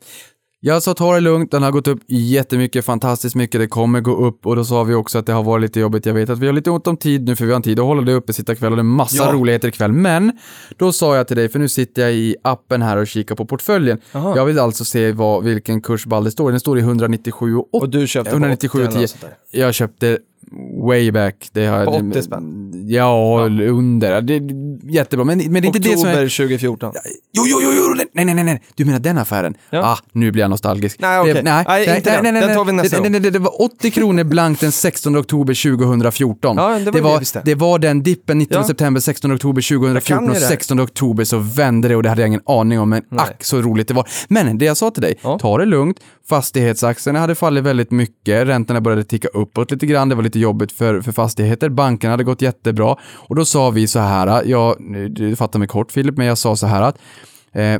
Jag 0.61 0.83
sa 0.83 0.93
ta 0.93 1.13
det 1.13 1.19
lugnt, 1.19 1.51
den 1.51 1.63
har 1.63 1.71
gått 1.71 1.87
upp 1.87 1.99
jättemycket, 2.07 2.85
fantastiskt 2.85 3.35
mycket, 3.35 3.61
det 3.61 3.67
kommer 3.67 4.01
gå 4.01 4.25
upp 4.25 4.45
och 4.45 4.55
då 4.55 4.65
sa 4.65 4.83
vi 4.83 4.93
också 4.93 5.17
att 5.17 5.25
det 5.25 5.33
har 5.33 5.43
varit 5.43 5.61
lite 5.61 5.79
jobbigt. 5.79 6.05
Jag 6.05 6.13
vet 6.13 6.29
att 6.29 6.39
vi 6.39 6.45
har 6.45 6.53
lite 6.53 6.69
ont 6.71 6.87
om 6.87 6.97
tid 6.97 7.25
nu 7.25 7.35
för 7.35 7.45
vi 7.45 7.51
har 7.51 7.55
en 7.55 7.61
tid 7.63 7.79
att 7.79 7.85
hålla 7.85 8.01
det 8.01 8.13
uppe, 8.13 8.33
sitta 8.33 8.55
kväll 8.55 8.71
och 8.71 8.77
det 8.77 8.81
är 8.81 8.83
massa 8.83 9.23
Ja. 9.25 9.31
roligheter 9.33 9.67
ikväll. 9.67 9.91
Men 9.91 10.31
då 10.77 10.91
sa 10.91 11.15
jag 11.15 11.27
till 11.27 11.37
dig, 11.37 11.49
för 11.49 11.59
nu 11.59 11.69
sitter 11.69 12.01
jag 12.01 12.13
i 12.13 12.35
appen 12.41 12.81
här 12.81 12.97
och 12.97 13.07
kikar 13.07 13.35
på 13.35 13.45
portföljen. 13.45 13.99
Jaha. 14.11 14.35
Jag 14.35 14.45
vill 14.45 14.59
alltså 14.59 14.85
se 14.85 15.11
vad, 15.11 15.43
vilken 15.43 15.81
kurs 15.81 16.05
Balder 16.05 16.31
står 16.31 16.49
i. 16.49 16.51
Den 16.51 16.59
står 16.59 16.79
i 16.79 16.81
197,80. 16.81 17.63
Och 17.73 17.89
du 17.89 18.07
köpte 18.07 18.31
på 18.31 18.37
197 18.37 18.79
80 18.79 18.87
och 18.87 18.91
eller 18.91 18.91
10. 18.91 19.01
något 19.01 19.09
sånt 19.09 19.21
där. 19.51 19.59
Jag 19.59 19.73
köpte 19.73 20.17
way 20.83 21.11
back. 21.11 21.49
Det 21.53 21.65
har, 21.65 21.85
På 21.85 21.91
80 21.91 22.21
spänn? 22.21 22.65
Ja, 22.87 23.47
under. 23.61 24.21
Det 24.21 24.33
är 24.35 24.41
jättebra. 24.91 25.25
Men, 25.25 25.37
men 25.37 25.53
det 25.53 25.59
är 25.59 25.65
inte 25.65 25.79
det 25.79 25.97
som 25.97 26.07
är... 26.07 26.11
Oktober 26.13 26.37
2014. 26.47 26.91
Jo, 27.33 27.43
jo, 27.47 27.59
jo, 27.63 27.69
jo, 27.77 27.95
nej, 28.13 28.25
nej, 28.25 28.35
nej, 28.35 28.43
nej, 28.43 28.61
du 28.75 28.85
menar 28.85 28.99
den 28.99 29.17
affären? 29.17 29.55
Ja. 29.69 29.79
Ah, 29.79 29.97
nu 30.11 30.31
blir 30.31 30.41
jag 30.43 30.49
nostalgisk. 30.49 30.99
Nej, 30.99 31.19
okej. 31.19 31.33
Det- 31.33 31.41
nej, 31.41 31.63
Nej, 31.67 31.87
nej, 31.87 31.97
inte 31.97 32.09
nej, 32.11 32.19
nej, 32.23 32.31
nej, 32.31 32.41
Den 32.41 32.55
tar 32.55 32.65
vi 32.65 32.71
nästa 32.71 33.01
det, 33.01 33.09
nej, 33.09 33.21
nej, 33.21 33.31
det 33.31 33.39
var 33.39 33.61
80 33.61 33.91
kronor 33.91 34.23
blankt 34.23 34.61
den 34.61 34.71
16 34.71 35.17
oktober 35.17 35.53
2014. 35.77 36.57
Ja, 36.57 36.63
det 36.63 36.69
var 36.69 36.79
det, 36.79 36.91
det 36.91 37.01
var, 37.01 37.19
visste. 37.19 37.41
det 37.45 37.55
var 37.55 37.79
den 37.79 38.03
dippen 38.03 38.37
19 38.37 38.57
Ja. 38.57 38.63
september, 38.67 39.01
16 39.01 39.31
oktober 39.35 39.61
Jag 39.61 39.79
2014 39.79 40.17
kan 40.17 40.23
ju 40.25 40.29
och 40.29 40.35
det 40.35 40.41
här. 40.41 40.47
16 40.49 40.79
oktober 40.79 41.23
så 41.23 41.37
vände 41.37 41.87
det 41.87 41.95
och 41.95 42.03
det 42.03 42.09
hade 42.09 42.21
jag 42.21 42.27
ingen 42.27 42.41
aning 42.45 42.79
om, 42.79 42.89
men 42.89 43.01
Nej. 43.09 43.19
ack 43.21 43.43
så 43.43 43.61
roligt 43.61 43.87
det 43.87 43.93
var. 43.93 44.07
Men 44.27 44.57
det 44.57 44.65
jag 44.65 44.77
sa 44.77 44.91
till 44.91 45.01
dig, 45.01 45.15
Ja. 45.23 45.39
ta 45.39 45.57
det 45.57 45.65
lugnt, 45.65 45.97
fastighetsaktierna 46.29 47.19
hade 47.19 47.35
fallit 47.35 47.63
väldigt 47.63 47.91
mycket, 47.91 48.47
räntorna 48.47 48.81
började 48.81 49.03
ticka 49.03 49.27
uppåt 49.27 49.71
lite 49.71 49.85
grann, 49.85 50.09
det 50.09 50.15
var 50.15 50.23
lite 50.23 50.39
jobbigt 50.39 50.71
för, 50.71 51.01
för 51.01 51.11
fastigheter, 51.11 51.69
bankerna 51.69 52.13
hade 52.13 52.23
gått 52.23 52.41
jättebra. 52.41 52.95
Och 53.01 53.35
då 53.35 53.45
sa 53.45 53.69
vi 53.69 53.87
så 53.87 53.99
här, 53.99 54.43
jag, 54.45 54.75
du 55.09 55.35
fattar 55.35 55.59
mig 55.59 55.67
kort 55.67 55.91
Filip, 55.91 56.17
men 56.17 56.27
jag 56.27 56.37
sa 56.37 56.55
så 56.55 56.67
här 56.67 56.81
att 56.81 56.97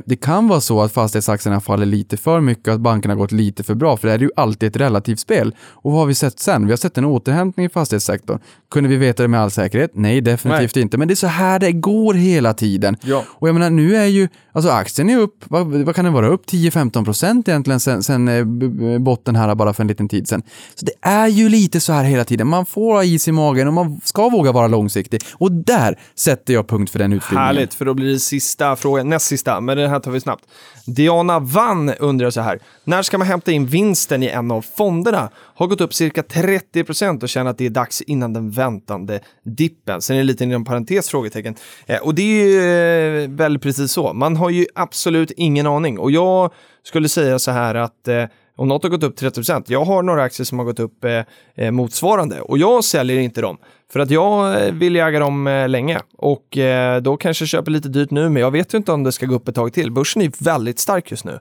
det 0.04 0.20
kan 0.20 0.48
vara 0.48 0.60
så 0.60 0.82
att 0.82 0.92
fastighetsaktierna 0.92 1.60
faller 1.60 1.86
lite 1.86 2.16
för 2.16 2.40
mycket 2.40 2.68
och 2.68 2.74
att 2.74 2.80
bankerna 2.80 3.14
gått 3.14 3.32
lite 3.32 3.62
för 3.62 3.74
bra, 3.74 3.96
för 3.96 4.08
det 4.08 4.14
är 4.14 4.18
ju 4.18 4.30
alltid 4.36 4.68
ett 4.68 4.76
relativt 4.76 5.20
spel. 5.20 5.54
Och 5.60 5.92
vad 5.92 6.00
har 6.00 6.06
vi 6.06 6.14
sett 6.14 6.40
sen? 6.40 6.66
Vi 6.66 6.72
har 6.72 6.76
sett 6.76 6.98
en 6.98 7.04
återhämtning 7.04 7.66
i 7.66 7.68
fastighetssektorn. 7.68 8.38
Kunde 8.70 8.88
vi 8.88 8.96
veta 8.96 9.22
det 9.22 9.28
med 9.28 9.40
all 9.40 9.50
säkerhet? 9.50 9.90
Nej, 9.94 10.20
definitivt 10.20 10.76
inte. 10.76 10.98
Men 10.98 11.08
det 11.08 11.14
är 11.14 11.16
så 11.16 11.26
här 11.26 11.58
det 11.58 11.72
går 11.72 12.14
hela 12.14 12.54
tiden. 12.54 12.96
Ja. 13.02 13.24
Och 13.28 13.48
jag 13.48 13.54
menar, 13.54 13.70
nu 13.70 13.96
är 13.96 14.04
ju, 14.04 14.28
alltså 14.52 14.70
aktien 14.70 15.10
är 15.10 15.18
upp, 15.18 15.44
vad, 15.48 15.66
vad 15.66 15.94
kan 15.94 16.04
den 16.04 16.14
vara, 16.14 16.28
upp 16.28 16.46
10-15 16.46 17.04
procent 17.04 17.48
egentligen 17.48 17.80
sen, 17.80 18.02
sen 18.02 18.28
eh, 18.28 18.98
botten 18.98 19.36
här 19.36 19.54
bara 19.54 19.72
för 19.72 19.82
en 19.82 19.88
liten 19.88 20.08
tid 20.08 20.28
sen. 20.28 20.42
Så 20.74 20.86
det 20.86 20.92
är 21.02 21.28
ju 21.28 21.48
lite 21.48 21.80
så 21.80 21.92
här 21.92 22.04
hela 22.04 22.24
tiden. 22.24 22.46
Man 22.46 22.66
får 22.66 22.94
ha 22.94 23.04
is 23.04 23.28
i 23.28 23.32
magen 23.32 23.68
och 23.68 23.74
man 23.74 24.00
ska 24.04 24.28
våga 24.28 24.52
vara 24.52 24.66
långsiktig. 24.66 25.20
Och 25.34 25.52
där 25.52 25.98
sätter 26.14 26.54
jag 26.54 26.68
punkt 26.68 26.90
för 26.90 26.98
den 26.98 27.12
utbildningen. 27.12 27.46
Härligt, 27.46 27.74
för 27.74 27.84
då 27.84 27.94
blir 27.94 28.12
det 28.12 28.18
sista 28.18 28.76
frågan, 28.76 29.08
näst 29.08 29.26
sista, 29.26 29.59
men 29.60 29.76
den 29.76 29.90
här 29.90 30.00
tar 30.00 30.10
vi 30.10 30.20
snabbt. 30.20 30.44
Diana 30.86 31.38
Vann 31.38 31.94
undrar 31.94 32.30
så 32.30 32.40
här, 32.40 32.58
när 32.84 33.02
ska 33.02 33.18
man 33.18 33.26
hämta 33.26 33.52
in 33.52 33.66
vinsten 33.66 34.22
i 34.22 34.26
en 34.26 34.50
av 34.50 34.62
fonderna? 34.62 35.30
Har 35.36 35.66
gått 35.66 35.80
upp 35.80 35.94
cirka 35.94 36.22
30 36.22 36.84
procent 36.84 37.22
och 37.22 37.28
känner 37.28 37.50
att 37.50 37.58
det 37.58 37.66
är 37.66 37.70
dags 37.70 38.02
innan 38.02 38.32
den 38.32 38.50
väntande 38.50 39.20
dippen. 39.44 40.02
Sen 40.02 40.16
är 40.16 40.20
det 40.20 40.24
lite 40.24 40.44
inom 40.44 40.64
parentes 40.64 41.08
frågetecken. 41.08 41.54
Eh, 41.86 41.98
och 41.98 42.14
det 42.14 42.22
är 42.22 42.46
ju 42.46 43.24
eh, 43.24 43.30
väl 43.30 43.58
precis 43.58 43.92
så, 43.92 44.12
man 44.12 44.36
har 44.36 44.50
ju 44.50 44.66
absolut 44.74 45.30
ingen 45.30 45.66
aning. 45.66 45.98
Och 45.98 46.10
jag 46.10 46.52
skulle 46.82 47.08
säga 47.08 47.38
så 47.38 47.50
här 47.50 47.74
att 47.74 48.08
eh, 48.08 48.24
om 48.60 48.68
något 48.68 48.82
har 48.82 48.90
gått 48.90 49.02
upp 49.02 49.18
30%, 49.18 49.64
jag 49.66 49.84
har 49.84 50.02
några 50.02 50.22
aktier 50.22 50.44
som 50.44 50.58
har 50.58 50.66
gått 50.66 50.80
upp 50.80 51.04
eh, 51.04 51.22
eh, 51.54 51.70
motsvarande 51.70 52.40
och 52.40 52.58
jag 52.58 52.84
säljer 52.84 53.18
inte 53.18 53.40
dem. 53.40 53.58
För 53.92 54.00
att 54.00 54.10
jag 54.10 54.66
eh, 54.66 54.72
vill 54.72 54.96
äga 54.96 55.18
dem 55.18 55.46
eh, 55.46 55.68
länge 55.68 56.00
och 56.18 56.58
eh, 56.58 57.00
då 57.00 57.16
kanske 57.16 57.42
jag 57.42 57.48
köper 57.48 57.70
lite 57.70 57.88
dyrt 57.88 58.10
nu, 58.10 58.28
men 58.28 58.42
jag 58.42 58.50
vet 58.50 58.74
ju 58.74 58.78
inte 58.78 58.92
om 58.92 59.04
det 59.04 59.12
ska 59.12 59.26
gå 59.26 59.34
upp 59.34 59.48
ett 59.48 59.54
tag 59.54 59.72
till. 59.72 59.92
Börsen 59.92 60.22
är 60.22 60.44
väldigt 60.44 60.78
stark 60.78 61.10
just 61.10 61.24
nu. 61.24 61.38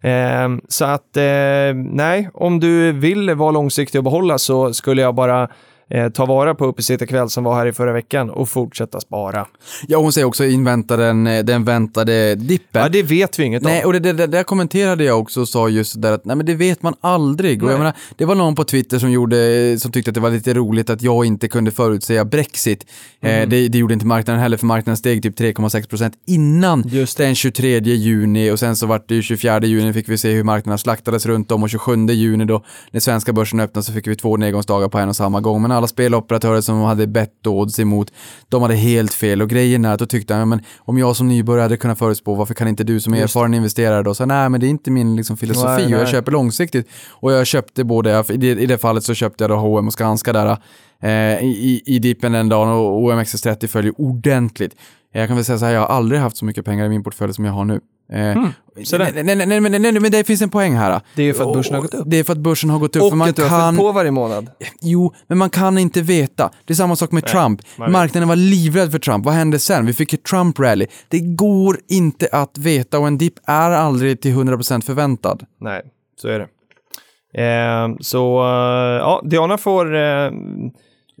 Ehm, 0.00 0.60
så 0.68 0.84
att 0.84 1.16
eh, 1.16 1.74
nej, 1.74 2.30
om 2.34 2.60
du 2.60 2.92
vill 2.92 3.34
vara 3.34 3.50
långsiktig 3.50 3.98
och 3.98 4.04
behålla 4.04 4.38
så 4.38 4.74
skulle 4.74 5.02
jag 5.02 5.14
bara 5.14 5.48
eh, 5.90 6.08
ta 6.08 6.26
vara 6.26 6.54
på 6.54 6.66
uppesittarkväll 6.66 7.30
som 7.30 7.44
var 7.44 7.54
här 7.54 7.66
i 7.66 7.72
förra 7.72 7.92
veckan 7.92 8.30
och 8.30 8.48
fortsätta 8.48 9.00
spara. 9.00 9.46
Ja, 9.88 9.98
hon 9.98 10.12
säger 10.12 10.26
också 10.26 10.44
invänta 10.44 10.96
den, 10.96 11.26
eh, 11.26 11.44
den 11.44 11.64
väntade 11.64 12.34
dippen. 12.34 12.82
Ja, 12.82 12.88
det 12.88 13.02
vet 13.02 13.38
vi 13.38 13.44
inget 13.44 13.62
Nej, 13.62 13.82
om. 13.82 13.86
och 13.86 13.92
det, 13.92 13.98
det, 13.98 14.12
det 14.12 14.26
där 14.26 14.42
kommenterade 14.42 15.04
jag 15.04 15.20
också 15.20 15.40
och 15.40 15.48
sa 15.48 15.68
just 15.68 16.02
där 16.02 16.12
att 16.12 16.24
nej 16.24 16.36
men 16.36 16.46
det 16.46 16.54
vet 16.54 16.82
man 16.82 16.94
aldrig. 17.00 17.62
Och 17.62 17.68
jag 17.68 17.72
Nej. 17.72 17.78
menar, 17.78 17.94
det 18.16 18.24
var 18.24 18.34
någon 18.34 18.54
på 18.54 18.64
Twitter 18.64 18.98
som, 18.98 19.10
gjorde, 19.10 19.76
som 19.78 19.92
tyckte 19.92 20.10
att 20.10 20.14
det 20.14 20.20
var 20.20 20.30
lite 20.30 20.54
roligt 20.54 20.90
att 20.90 21.02
jag 21.02 21.24
inte 21.24 21.48
kunde 21.48 21.70
förutsäga 21.70 22.24
Brexit. 22.24 22.86
Mm. 23.20 23.42
Eh, 23.42 23.48
det, 23.48 23.68
det 23.68 23.78
gjorde 23.78 23.94
inte 23.94 24.06
marknaden 24.06 24.42
heller 24.42 24.56
för 24.56 24.66
marknaden 24.66 24.96
steg 24.96 25.22
typ 25.22 25.40
3,6 25.40 25.88
procent 25.88 26.14
innan 26.26 26.82
Just 26.86 27.18
den 27.18 27.34
23 27.34 27.78
juni 27.78 28.50
och 28.50 28.58
sen 28.58 28.76
så 28.76 28.86
vart 28.86 29.08
det 29.08 29.14
ju 29.14 29.22
24 29.22 29.60
juni 29.60 29.92
fick 29.92 30.08
vi 30.08 30.18
se 30.18 30.32
hur 30.32 30.44
marknaden 30.44 30.78
slaktades 30.78 31.26
runt 31.26 31.52
om 31.52 31.62
och 31.62 31.70
27 31.70 32.06
juni 32.06 32.44
då 32.44 32.64
när 32.90 33.00
svenska 33.00 33.32
börsen 33.32 33.60
öppnade 33.60 33.84
så 33.84 33.92
fick 33.92 34.06
vi 34.06 34.16
två 34.16 34.36
nedgångsdagar 34.36 34.88
på 34.88 34.98
en 34.98 35.08
och 35.08 35.16
samma 35.16 35.40
gång. 35.40 35.62
Men 35.62 35.70
alla 35.78 35.86
speloperatörer 35.86 36.60
som 36.60 36.80
hade 36.80 37.06
bett 37.06 37.46
odds 37.46 37.78
emot, 37.78 38.12
de 38.48 38.62
hade 38.62 38.74
helt 38.74 39.14
fel 39.14 39.42
och 39.42 39.48
grejen 39.48 39.84
är 39.84 39.92
att 39.92 39.98
då 39.98 40.06
tyckte 40.06 40.34
jag, 40.34 40.48
men 40.48 40.60
om 40.78 40.98
jag 40.98 41.16
som 41.16 41.28
nybörjare 41.28 41.62
hade 41.62 41.76
kunnat 41.76 41.98
förutspå, 41.98 42.34
varför 42.34 42.54
kan 42.54 42.68
inte 42.68 42.84
du 42.84 43.00
som 43.00 43.14
Just 43.14 43.24
erfaren 43.24 43.54
investerare 43.54 44.02
då? 44.02 44.14
Så 44.14 44.26
nej, 44.26 44.48
men 44.48 44.60
det 44.60 44.66
är 44.66 44.68
inte 44.68 44.90
min 44.90 45.16
liksom, 45.16 45.36
filosofi 45.36 45.84
Nej, 45.84 45.94
och 45.94 46.00
jag 46.00 46.08
köper 46.08 46.32
långsiktigt. 46.32 46.88
Och 47.10 47.32
jag 47.32 47.46
köpte 47.46 47.84
både, 47.84 48.24
i 48.28 48.36
det, 48.36 48.46
i 48.46 48.66
det 48.66 48.78
fallet 48.78 49.04
så 49.04 49.14
köpte 49.14 49.44
jag 49.44 49.50
då 49.50 49.56
H&M 49.56 49.86
och 49.86 49.92
Skanska 49.92 50.32
där 50.32 50.56
eh, 51.02 51.44
i, 51.44 51.82
i, 51.86 51.94
i 51.94 51.98
dippen 51.98 52.32
den 52.32 52.48
dagen 52.48 52.68
och 52.68 53.02
OMXS30 53.02 53.66
följer 53.66 54.00
ordentligt. 54.00 54.76
Jag 55.12 55.28
kan 55.28 55.36
väl 55.36 55.44
säga 55.44 55.58
så 55.58 55.64
här, 55.64 55.72
jag 55.72 55.80
har 55.80 55.86
aldrig 55.86 56.20
haft 56.20 56.36
så 56.36 56.44
mycket 56.44 56.64
pengar 56.64 56.86
i 56.86 56.88
min 56.88 57.04
portfölj 57.04 57.34
som 57.34 57.44
jag 57.44 57.52
har 57.52 57.64
nu. 57.64 57.80
Eh, 58.12 58.44
så 58.84 58.98
där. 58.98 59.12
nej, 59.14 59.24
nej, 59.24 59.36
nej, 59.36 59.46
nej, 59.46 59.60
men- 59.60 59.72
nej, 59.72 59.92
nej, 59.92 60.00
men 60.00 60.10
det 60.10 60.24
finns 60.24 60.42
en 60.42 60.50
poäng 60.50 60.74
här. 60.76 61.00
Det 61.14 61.22
är 61.22 61.26
ju 61.26 61.34
för 61.34 61.44
att 61.50 61.54
börsen 61.54 61.74
har 61.74 61.82
gått 61.82 61.94
upp. 61.94 62.04
Det 62.06 62.16
är 62.18 62.24
för 62.24 62.32
att 62.32 62.38
börsen 62.38 62.70
har 62.70 62.78
gått 62.78 62.96
upp. 62.96 63.02
Och 63.02 63.08
för 63.08 63.16
man 63.16 63.28
att 63.28 63.36
du 63.36 63.42
har 63.42 63.48
kan, 63.60 63.76
på 63.76 63.92
varje 63.92 64.10
månad. 64.10 64.50
Jo, 64.80 65.14
men 65.26 65.38
man 65.38 65.50
kan 65.50 65.78
inte 65.78 66.02
veta. 66.02 66.50
Det 66.64 66.72
är 66.72 66.74
samma 66.74 66.96
sak 66.96 67.12
med 67.12 67.26
Trump. 67.26 67.60
Marknaden 67.76 68.28
var 68.28 68.36
livrädd 68.36 68.92
för 68.92 68.98
Trump. 68.98 69.24
Vad 69.24 69.34
hände 69.34 69.58
sen? 69.58 69.86
Vi 69.86 69.92
fick 69.92 70.12
ett 70.12 70.22
Trump-rally. 70.24 70.86
Det 71.08 71.18
går 71.20 71.76
inte 71.88 72.28
att 72.32 72.58
veta 72.58 72.98
och 72.98 73.06
en 73.06 73.18
dipp 73.18 73.34
är 73.46 73.70
aldrig 73.70 74.20
till 74.20 74.32
100% 74.34 74.84
förväntad. 74.84 75.46
Nej, 75.60 75.82
så 76.22 76.28
är 76.28 76.38
det. 76.38 76.46
Eh, 77.34 77.88
så 78.00 78.40
eh, 78.40 78.98
ja, 78.98 79.22
Diana 79.24 79.58
får 79.58 79.96
eh, 79.96 80.30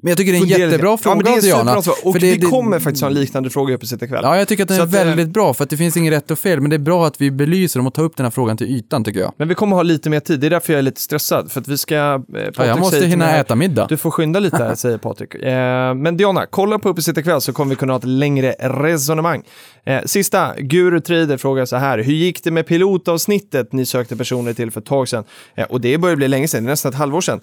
Men 0.02 0.08
jag 0.10 0.18
tycker 0.18 0.32
det 0.32 0.38
är 0.38 0.42
en 0.42 0.48
fundera 0.48 0.66
jättebra 0.66 0.90
ja, 0.90 0.96
fråga 0.96 1.22
det 1.22 1.30
är 1.30 1.34
en 1.34 1.40
Diana. 1.40 1.76
Och 1.76 1.84
För 1.84 2.12
vi 2.12 2.18
det- 2.18 2.36
det- 2.36 2.46
kommer 2.46 2.78
faktiskt 2.78 3.02
ha 3.02 3.08
en 3.08 3.14
liknande 3.14 3.50
fråga 3.50 3.74
uppe 3.74 3.86
sitta 3.86 4.04
ikväll. 4.04 4.20
Ja, 4.22 4.36
jag 4.38 4.48
tycker 4.48 4.62
att 4.62 4.68
den 4.68 4.76
Så 4.90 4.96
är 4.96 5.00
eh, 5.00 5.06
väldigt 5.06 5.28
bra 5.28 5.54
för 5.54 5.64
att 5.64 5.70
det 5.70 5.76
finns 5.76 5.96
inget 5.96 6.12
rätt 6.12 6.30
och 6.30 6.38
fel, 6.38 6.60
men 6.60 6.70
det 6.70 6.76
är 6.76 6.78
bra 6.78 7.06
att 7.06 7.20
vi 7.20 7.30
belyser 7.30 7.80
dem 7.80 7.86
och 7.86 7.94
tar 7.94 8.02
upp 8.02 8.16
den 8.16 8.24
här 8.26 8.30
frågan 8.30 8.56
till 8.56 8.66
ytan 8.66 9.04
tycker 9.04 9.20
jag. 9.20 9.32
Men 9.36 9.48
vi 9.48 9.54
kommer 9.54 9.76
ha 9.76 9.82
lite 9.82 10.10
mer 10.10 10.20
tid, 10.20 10.40
det 10.40 10.46
är 10.46 10.50
därför 10.50 10.72
jag 10.72 10.78
är 10.78 10.82
lite 10.82 11.00
stressad. 11.00 11.52
För 11.52 11.60
att 11.60 11.68
vi 11.68 11.78
ska... 11.78 11.94
Eh, 11.94 12.20
Ja, 12.56 12.66
jag 12.66 12.78
måste 12.78 13.06
hinna 13.06 13.36
äta 13.36 13.54
middag. 13.54 13.86
Du 13.88 13.96
får 13.96 14.10
skynda 14.10 14.40
lite 14.40 14.56
här, 14.56 14.74
säger 14.74 14.98
Patrik. 14.98 15.34
Eh, 15.34 15.94
men 15.94 16.16
Diana, 16.16 16.46
kolla 16.46 16.78
på 16.78 16.88
Uppe 16.88 17.00
ikväll 17.20 17.40
så 17.40 17.52
kommer 17.52 17.70
vi 17.70 17.76
kunna 17.76 17.92
ha 17.92 17.98
ett 17.98 18.04
längre 18.04 18.54
resonemang. 18.60 19.42
Eh, 19.84 20.02
sista, 20.04 20.54
Guru 20.58 21.00
Trader 21.00 21.36
frågar 21.36 21.64
så 21.64 21.76
här. 21.76 21.98
Hur 21.98 22.12
gick 22.12 22.44
det 22.44 22.50
med 22.50 22.66
pilotavsnittet 22.66 23.72
ni 23.72 23.86
sökte 23.86 24.16
personer 24.16 24.52
till 24.52 24.70
för 24.70 24.80
ett 24.80 24.86
tag 24.86 25.08
sedan? 25.08 25.24
Eh, 25.54 25.64
och 25.64 25.80
det 25.80 25.98
börjar 25.98 26.16
bli 26.16 26.28
länge 26.28 26.48
sedan, 26.48 26.64
det 26.64 26.68
är 26.68 26.72
nästan 26.72 26.92
ett 26.92 26.98
halvår 26.98 27.20
sedan. 27.20 27.40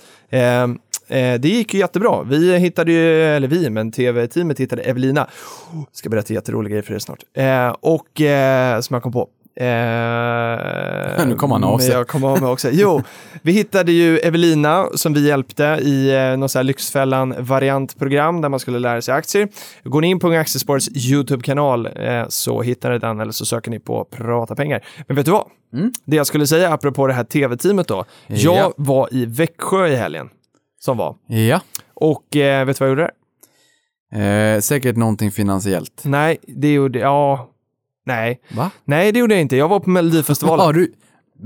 Eh, 1.08 1.40
det 1.40 1.50
gick 1.50 1.74
ju 1.74 1.80
jättebra. 1.80 2.24
Vi 2.24 2.58
hittade 2.58 2.92
ju, 2.92 3.22
eller 3.24 3.48
vi, 3.48 3.70
men 3.70 3.92
tv-teamet 3.92 4.60
hittade 4.60 4.82
Evelina. 4.82 5.28
Oh, 5.74 5.84
ska 5.92 6.10
berätta 6.10 6.34
jätteroliga 6.34 6.70
grejer 6.70 6.84
för 6.84 6.94
er 6.94 7.00
snart. 7.00 7.20
Eh, 7.34 7.76
och, 7.82 8.22
eh, 8.22 8.80
som 8.80 8.94
jag 8.94 9.04
kom 9.04 9.12
på. 9.12 9.28
Eh, 9.58 9.66
Nu 11.28 11.36
kom 11.38 11.52
han 11.52 11.64
av 11.64 11.78
sig. 11.80 11.92
Jag 11.92 12.08
kom 12.08 12.24
av 12.24 12.42
mig 12.42 12.50
också. 12.50 12.70
Jo, 12.72 13.02
vi 13.42 13.52
hittade 13.52 13.92
ju 13.92 14.18
Evelina 14.20 14.86
som 14.96 15.14
vi 15.14 15.28
hjälpte 15.28 15.64
i 15.82 16.16
eh, 16.16 16.38
någon 16.38 16.50
sån 16.50 16.60
här 16.60 16.64
Lyxfällan-variantprogram 16.64 18.42
där 18.42 18.50
man 18.50 18.60
skulle 18.60 18.80
lära 18.80 19.02
sig 19.02 19.14
aktier. 19.14 19.48
Går 19.84 20.02
ni 20.02 20.08
in 20.08 20.20
på 20.20 20.30
Aktiesparets 20.32 20.90
YouTube-kanal 21.12 21.86
eh, 21.96 22.24
så 22.30 22.62
hittar 22.62 22.92
ni 22.92 23.00
den 23.00 23.20
eller 23.20 23.32
så 23.32 23.46
söker 23.46 23.72
ni 23.72 23.80
på 23.80 24.04
Prata 24.06 24.56
pengar. 24.56 24.86
Men 25.08 25.16
vet 25.16 25.26
du 25.26 25.32
vad? 25.32 25.46
Det 26.06 26.16
jag 26.16 26.28
skulle 26.28 26.48
säga 26.48 26.74
apropå 26.74 27.08
det 27.08 27.14
här 27.14 27.24
tv-teamet 27.24 27.88
då. 27.88 28.06
Jag 28.28 28.56
Ja. 28.56 28.74
var 28.78 29.10
i 29.12 29.26
Växjö 29.26 29.88
i 29.88 29.96
helgen 29.96 30.30
som 30.86 30.98
var. 30.98 31.16
Ja, 31.28 31.62
Och 31.94 32.36
eh, 32.36 32.66
vet 32.66 32.78
du 32.80 32.86
vad 32.86 32.90
jag 32.90 32.98
gjorde 33.00 33.12
eh, 34.56 34.60
säkert 34.62 34.96
någonting 34.96 35.32
finansiellt. 35.32 36.02
Nej, 36.06 36.38
det 36.48 36.74
gjorde 36.74 37.00
ja. 37.00 37.50
Nej, 38.06 38.40
Va? 38.56 38.72
nej 38.86 39.12
det 39.12 39.20
gjorde 39.20 39.34
jag 39.34 39.42
inte. 39.42 39.56
Jag 39.58 39.68
var 39.68 39.80
på 39.80 39.90
Melodifestivalen. 39.90 40.66
Har 40.66 40.74
du... 40.74 40.94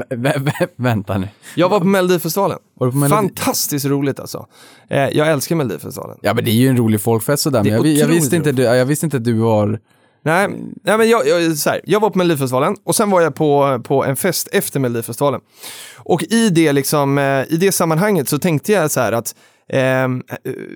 Vä 0.10 0.16
vä 0.18 0.34
vä 0.40 0.68
vänta 0.76 1.18
nu. 1.18 1.28
Jag 1.56 1.70
var 1.70 1.80
på 1.80 1.86
Melodifestivalen. 1.86 2.58
Var 2.74 2.88
du 2.88 2.92
på 2.92 2.98
Melodi- 2.98 3.10
Fantastiskt 3.10 3.86
roligt 3.86 4.20
alltså. 4.20 4.48
Eh, 4.90 5.00
jag 5.10 5.28
älskar 5.32 5.56
Melodifestivalen. 5.56 6.18
Ja, 6.22 6.34
men 6.34 6.44
det 6.46 6.52
är 6.52 6.54
ju 6.56 6.68
en 6.68 6.78
rolig 6.78 7.02
folkfest 7.02 7.44
sådär, 7.44 7.64
men 7.64 7.72
jag, 7.74 7.86
jag, 7.88 8.08
visste 8.08 8.36
inte, 8.36 8.52
du- 8.52 8.64
jag 8.64 8.86
visste 8.86 9.06
inte 9.06 9.18
att 9.18 9.24
du 9.24 9.34
var... 9.34 9.80
Nej, 10.24 10.47
nej 10.84 10.97
men 10.97 11.09
jag, 11.09 11.28
jag, 11.28 11.57
så 11.57 11.70
här, 11.70 11.82
jag 11.84 11.99
var 11.99 12.09
på 12.09 12.17
Melodifestivalen 12.17 12.76
och 12.84 12.95
sen 12.95 13.09
var 13.09 13.22
jag 13.22 13.36
på, 13.36 13.82
på 13.84 14.05
en 14.05 14.15
fest 14.15 14.47
efter 14.51 14.80
Melodifestivalen. 14.80 15.41
Och 15.97 16.24
i 16.24 16.49
det, 16.49 16.74
liksom, 16.74 17.17
eh, 17.17 17.24
i 17.53 17.57
det 17.59 17.72
sammanhanget 17.72 18.30
så 18.30 18.39
tänkte 18.39 18.72
jag 18.72 18.91
så 18.91 18.99
här 18.99 19.11
att 19.11 19.36
ehm, 19.74 20.24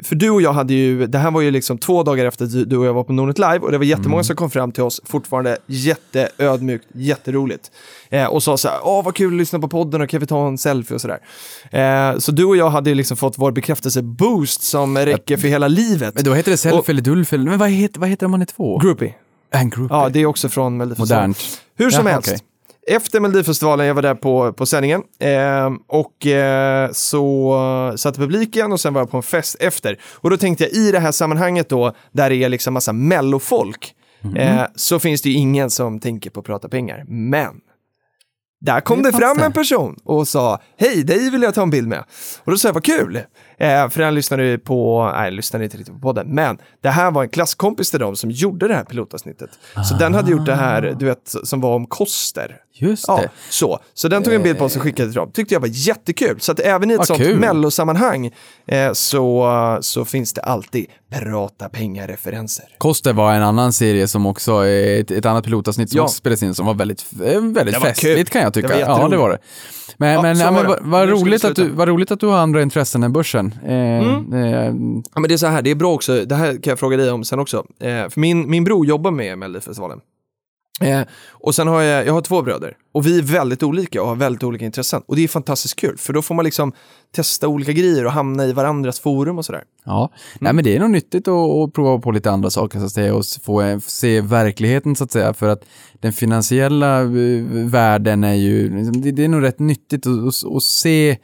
för 0.04 0.16
du 0.16 0.30
och 0.30 0.42
jag 0.42 0.54
hade 0.54 0.74
ju, 0.74 1.08
det 1.08 1.18
här 1.18 1.32
var 1.32 1.42
ju 1.42 1.52
liksom 1.52 1.78
två 1.78 2.04
dagar 2.04 2.26
efter 2.26 2.46
att 2.46 2.70
du- 2.70 2.78
och 2.78 2.86
jag 2.86 2.94
var 2.94 3.04
på 3.04 3.14
Nordnet 3.14 3.38
Live 3.40 3.60
och 3.60 3.72
det 3.72 3.78
var 3.78 3.86
jättemånga 3.86 4.24
som 4.24 4.36
kom 4.36 4.50
fram 4.50 4.72
till 4.72 4.84
oss, 4.84 5.02
fortfarande 5.06 5.58
jätteödmjukt, 5.68 6.86
jätteroligt. 6.94 7.72
Eh, 8.10 8.26
och 8.26 8.44
sa 8.44 8.58
så 8.58 8.68
här, 8.70 8.80
åh 8.84 9.04
vad 9.06 9.16
kul 9.16 9.34
att 9.34 9.38
lyssna 9.38 9.60
på 9.60 9.68
podden 9.68 10.02
och 10.02 10.10
kan 10.10 10.20
vi 10.20 10.26
ta 10.26 10.48
en 10.48 10.58
selfie 10.58 10.96
och 10.96 11.02
sådär. 11.02 11.20
Eh, 11.72 12.18
så 12.18 12.32
du 12.32 12.44
och 12.46 12.58
jag 12.58 12.70
hade 12.70 12.90
ju 12.90 12.96
liksom 12.96 13.18
fått 13.18 13.38
vår 13.38 13.52
bekräftelse-boost 13.52 14.62
som 14.64 14.98
räcker 14.98 15.38
för 15.38 15.48
hela 15.48 15.68
livet. 15.68 16.16
Men 16.16 16.24
då 16.24 16.34
heter 16.34 16.52
det 16.52 16.58
selfie 16.58 16.80
Och- 16.80 16.90
eller 16.90 17.02
dulf 17.02 17.34
eller... 17.34 17.46
Men 17.50 17.60
vad 17.60 17.70
heter, 17.70 18.00
vad 18.00 18.10
heter 18.10 18.20
det 18.20 18.26
om 18.26 18.32
man 18.32 18.42
är 18.42 18.46
två? 18.46 18.78
Groupie. 18.78 19.14
Group. 19.62 19.92
Ja, 19.92 20.10
det 20.10 20.20
är 20.22 20.26
också 20.26 20.50
från 20.50 20.78
Melodifestivalen. 20.78 21.30
Modernt. 21.30 21.62
Hur 21.76 21.90
som 21.90 22.06
Jaha, 22.06 22.14
helst. 22.14 22.30
okej. 22.30 22.40
Efter 22.96 23.20
Melodifestivalen, 23.20 23.86
jag 23.88 23.94
var 23.94 24.02
där 24.02 24.16
på, 24.16 24.54
på 24.54 24.66
sändningen 24.66 25.02
eh, 25.20 25.70
och 25.88 26.28
eh, 26.28 26.90
så 26.92 27.94
satt 27.98 28.16
publiken 28.18 28.72
och 28.72 28.80
sen 28.80 28.94
var 28.94 29.02
jag 29.02 29.12
på 29.12 29.18
en 29.18 29.24
fest 29.24 29.56
efter. 29.60 30.00
Och 30.06 30.30
då 30.30 30.38
tänkte 30.38 30.64
jag 30.64 30.74
i 30.74 30.92
det 30.92 31.00
här 31.00 31.12
sammanhanget 31.12 31.70
då, 31.70 31.94
där 32.12 32.30
det 32.30 32.36
är 32.36 32.50
liksom 32.50 32.74
massa 32.74 32.94
mellofolk, 32.94 33.94
Mhm. 34.26 34.36
eh, 34.38 34.64
så 34.76 35.00
finns 35.00 35.22
det 35.22 35.30
ju 35.30 35.36
ingen 35.36 35.70
som 35.70 36.00
tänker 36.00 36.30
på 36.30 36.40
att 36.40 36.46
prata 36.46 36.70
pengar. 36.70 37.04
Men 37.08 37.52
där 38.62 38.82
kom 38.82 39.04
Det 39.04 39.12
det, 39.12 39.18
fram 39.18 39.38
det. 39.38 39.46
en 39.46 39.52
person 39.54 39.96
och 40.04 40.28
sa 40.28 40.60
hej, 40.78 41.04
dig 41.04 41.30
vill 41.30 41.42
jag 41.42 41.54
ta 41.56 41.62
en 41.62 41.70
bild 41.70 41.88
med. 41.88 42.04
Och 42.44 42.52
då 42.52 42.58
sa 42.58 42.68
jag 42.68 42.74
vad 42.74 42.84
kul, 42.84 43.20
eh, 43.58 43.90
för 43.90 44.02
han 44.02 44.16
lyssnade 44.16 44.44
ju 44.46 44.58
på, 44.58 45.12
nej, 45.16 45.32
lyssnade 45.32 45.66
inte 45.66 45.78
riktigt 45.78 45.94
på 45.96 46.00
podden, 46.02 46.28
men 46.28 46.58
det 46.82 46.90
här 46.90 47.12
var 47.12 47.24
en 47.24 47.30
klasskompis 47.30 47.92
till 47.92 48.00
dem 48.00 48.16
som 48.16 48.32
gjorde 48.32 48.68
det 48.68 48.76
här 48.76 48.84
pilotavsnittet. 48.84 49.50
Så 49.90 49.96
den 49.96 50.14
hade 50.14 50.32
gjort 50.32 50.46
det 50.46 50.56
här, 50.56 50.96
du 51.00 51.06
vet, 51.06 51.36
som 51.44 51.62
var 51.62 51.76
om 51.76 51.86
koster. 51.86 52.58
Just 52.76 53.06
Ja, 53.08 53.18
det. 53.22 53.30
så. 53.50 53.80
Så 53.94 54.08
den 54.08 54.24
tog 54.24 54.34
en 54.34 54.44
bild 54.44 54.58
på 54.58 54.66
oss 54.66 54.76
och 54.76 54.82
skickade 54.82 55.10
till 55.10 55.16
dem. 55.16 55.32
Tyckte 55.32 55.54
jag 55.56 55.60
var 55.60 55.70
jättekul. 55.72 56.40
Så 56.40 56.52
att 56.52 56.60
även 56.60 56.92
i 56.92 56.94
ett 56.94 56.98
Vad 56.98 57.08
sånt 57.08 57.20
kul. 57.20 57.40
mellosammanhang 57.40 58.32
eh, 58.66 58.92
så, 58.94 59.78
så 59.82 60.06
finns 60.06 60.34
det 60.34 60.42
alltid 60.42 60.86
prata 61.12 61.70
pengar-referenser. 61.70 62.66
Koster 62.78 63.14
var 63.14 63.34
en 63.34 63.44
annan 63.44 63.74
serie 63.74 64.08
som 64.08 64.26
också, 64.26 64.66
ett, 64.66 65.12
ett 65.12 65.26
annat 65.26 65.44
pilotavsnitt 65.44 65.90
som 65.90 65.98
Ja. 65.98 66.04
också 66.04 66.16
spelades 66.16 66.44
in 66.44 66.56
som 66.56 66.66
var 66.66 66.74
väldigt, 66.74 67.06
eh, 67.14 67.42
väldigt 67.42 67.80
var 67.80 67.88
festligt 67.88 68.18
kul. 68.18 68.26
kan 68.26 68.42
jag 68.42 68.54
tycka. 68.54 68.68
Det 68.68 68.74
var 68.86 69.00
ja, 69.02 69.08
det 69.08 69.18
var 69.18 69.30
det. 69.30 69.38
Men, 69.98 70.14
Ja, 70.14 70.22
men, 70.22 70.38
ja, 70.40 70.52
var 70.52 70.64
men 70.64 70.90
vad, 70.92 71.10
roligt 71.10 71.44
att 71.46 71.56
du, 71.56 71.70
vad 71.70 71.88
roligt 71.88 72.12
att 72.12 72.20
du 72.20 72.26
har 72.28 72.38
andra 72.38 72.62
intressen 72.62 73.04
än 73.04 73.14
börsen. 73.14 73.43
Eh, 73.46 73.74
Mm. 73.74 74.34
eh, 74.34 75.02
Ja, 75.14 75.20
men 75.20 75.28
det 75.28 75.34
är 75.34 75.38
så 75.38 75.48
här, 75.48 75.62
det 75.62 75.72
är 75.72 75.76
bra 75.76 75.94
också, 75.94 76.26
det 76.26 76.36
här 76.36 76.52
kan 76.52 76.72
jag 76.72 76.80
fråga 76.80 76.98
dig 76.98 77.12
om 77.12 77.24
sen 77.24 77.40
också. 77.40 77.66
Eh, 77.80 78.10
för 78.10 78.20
min, 78.20 78.50
min 78.50 78.64
bror 78.64 78.86
jobbar 78.86 79.12
med 79.12 79.38
Melodifestivalen. 79.38 80.00
Eh, 80.82 81.02
och 81.32 81.56
sen 81.56 81.68
har 81.68 81.82
jag, 81.82 82.06
jag 82.08 82.14
har 82.14 82.22
två 82.22 82.42
bröder 82.42 82.78
och 82.94 83.08
vi 83.08 83.18
är 83.18 83.22
väldigt 83.24 83.64
olika 83.64 84.02
och 84.02 84.08
har 84.08 84.16
väldigt 84.16 84.44
olika 84.44 84.66
intressen. 84.66 85.02
Och 85.06 85.16
det 85.16 85.24
är 85.24 85.28
fantastiskt 85.28 85.76
kul, 85.80 85.98
för 85.98 86.14
då 86.14 86.22
får 86.22 86.36
man 86.36 86.46
liksom 86.46 86.72
testa 87.16 87.48
olika 87.48 87.72
grejer 87.72 88.06
och 88.06 88.12
hamna 88.12 88.46
i 88.46 88.54
varandras 88.54 89.00
forum 89.00 89.38
och 89.38 89.46
sådär. 89.46 89.64
Ja, 89.86 90.00
Mm. 90.00 90.38
nej 90.40 90.54
men 90.54 90.64
det 90.64 90.76
är 90.76 90.80
nog 90.80 90.90
nyttigt 90.92 91.28
att, 91.28 91.34
att 91.50 91.74
prova 91.74 91.98
på 92.02 92.12
lite 92.12 92.32
andra 92.32 92.50
saker 92.50 92.80
så 92.80 92.86
att 92.86 92.92
säga 92.92 93.16
och 93.16 93.24
få 93.44 93.80
se 93.88 94.22
verkligheten 94.22 94.96
så 94.96 95.04
att 95.04 95.12
säga 95.12 95.34
för 95.34 95.50
att 95.50 95.66
den 96.00 96.14
finansiella 96.14 97.02
eh, 97.02 97.08
världen 97.66 98.24
är 98.24 98.34
ju, 98.34 98.78
liksom, 98.78 99.02
det, 99.02 99.12
det 99.12 99.24
är 99.24 99.28
nog 99.28 99.44
rätt 99.44 99.60
nyttigt 99.60 100.08
att, 100.08 100.14
att, 100.28 100.56
att 100.56 100.64
se 100.64 101.18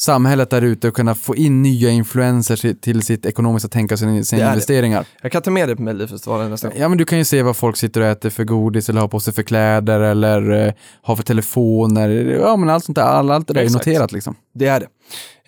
samhället 0.00 0.50
där 0.50 0.62
ute 0.62 0.88
och 0.88 0.94
kunna 0.94 1.14
få 1.14 1.36
in 1.36 1.62
nya 1.62 1.90
influenser 1.90 2.74
till, 2.74 3.02
sitt 3.02 3.26
ekonomiska 3.26 3.68
tänk 3.68 3.92
och 3.92 3.98
sina, 3.98 4.12
Det 4.12 4.24
sina 4.24 4.42
är 4.42 4.46
det. 4.46 4.52
investeringar. 4.52 5.06
Jag 5.22 5.32
kan 5.32 5.42
ta 5.42 5.50
med 5.50 5.68
dig 5.68 5.76
på 5.76 5.82
Melodifestivalen 5.82 6.50
nästa 6.50 6.68
gång. 6.68 6.76
Ja 6.78 6.88
men 6.88 6.98
du 6.98 7.04
kan 7.04 7.18
ju 7.18 7.24
se 7.24 7.42
vad 7.42 7.56
folk 7.56 7.76
sitter 7.76 8.00
och 8.00 8.06
äter 8.06 8.30
för 8.30 8.44
godis 8.44 8.88
eller 8.88 9.00
har 9.00 9.08
på 9.08 9.20
sig 9.20 9.34
för 9.34 9.42
kläder 9.42 10.00
eller 10.00 10.66
eh, 10.66 10.72
har 11.02 11.16
för 11.16 11.22
telefoner. 11.22 12.08
Ja 12.40 12.56
men 12.56 12.68
allt 12.70 12.84
sånt 12.84 12.96
där, 12.96 13.02
all, 13.02 13.30
allt 13.30 13.46
det 13.48 13.54
där 13.54 13.60
är 13.60 13.64
Exakt. 13.64 13.86
noterat 13.86 14.12
liksom. 14.12 14.34
Det 14.54 14.66
är 14.66 14.80
det. 14.80 14.86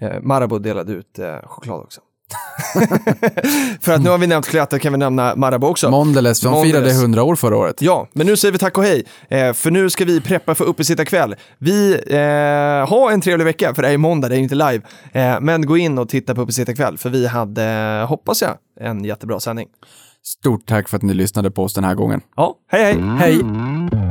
Eh, 0.07 0.21
Marabou 0.23 0.59
delade 0.59 0.93
ut 0.93 1.19
eh, 1.19 1.37
choklad 1.45 1.81
också. 1.81 2.01
För 3.81 3.93
att 3.93 4.03
nu 4.03 4.11
har 4.11 4.19
vi 4.19 4.27
nämnt 4.27 4.47
Cleatta 4.47 4.79
kan 4.79 4.93
vi 4.93 4.99
nämna 4.99 5.37
Marabou 5.37 5.71
också. 5.71 5.91
Mondelez, 5.91 6.41
de 6.41 6.53
Mondelez. 6.53 6.73
firade 6.77 6.91
100 6.91 7.23
år 7.23 7.37
förra 7.37 7.57
året. 7.57 7.83
Ja, 7.83 8.09
men 8.13 8.27
nu 8.27 8.37
säger 8.37 8.53
vi 8.53 8.59
tack 8.59 8.79
och 8.79 8.85
hej. 8.85 9.05
Eh, 9.29 9.53
för 9.53 9.71
nu 9.71 9.91
ska 9.91 10.05
vi 10.05 10.21
preppa 10.21 10.55
för 10.55 10.65
uppesittarkväll. 10.65 11.35
Vi 11.59 11.93
eh, 12.07 12.89
har 12.89 13.13
en 13.13 13.21
trevlig 13.21 13.45
vecka, 13.45 13.75
för 13.75 13.83
det 13.83 13.89
är 13.89 13.93
ju 13.93 13.99
måndag, 13.99 14.29
det 14.29 14.37
är 14.37 14.39
inte 14.39 14.55
live. 14.55 14.81
Eh, 15.13 15.41
men 15.41 15.67
gå 15.67 15.77
in 15.77 15.99
och 15.99 16.09
titta 16.09 16.35
på 16.35 16.41
uppesittarkväll, 16.41 16.99
för 16.99 17.11
vi 17.11 17.27
hade, 17.27 17.65
eh, 17.65 18.09
hoppas 18.09 18.43
jag, 18.43 18.51
en 18.81 19.05
jättebra 19.05 19.41
sändning. 19.41 19.69
Stort 20.27 20.67
tack 20.67 20.89
för 20.89 20.97
att 20.97 21.03
ni 21.03 21.15
lyssnade 21.15 21.51
på 21.51 21.63
oss 21.65 21.75
den 21.75 21.85
här 21.85 21.95
gången. 21.95 22.21
Ja, 22.37 22.55
hej 22.73 22.85
hej! 22.85 23.03
Hej! 23.19 24.04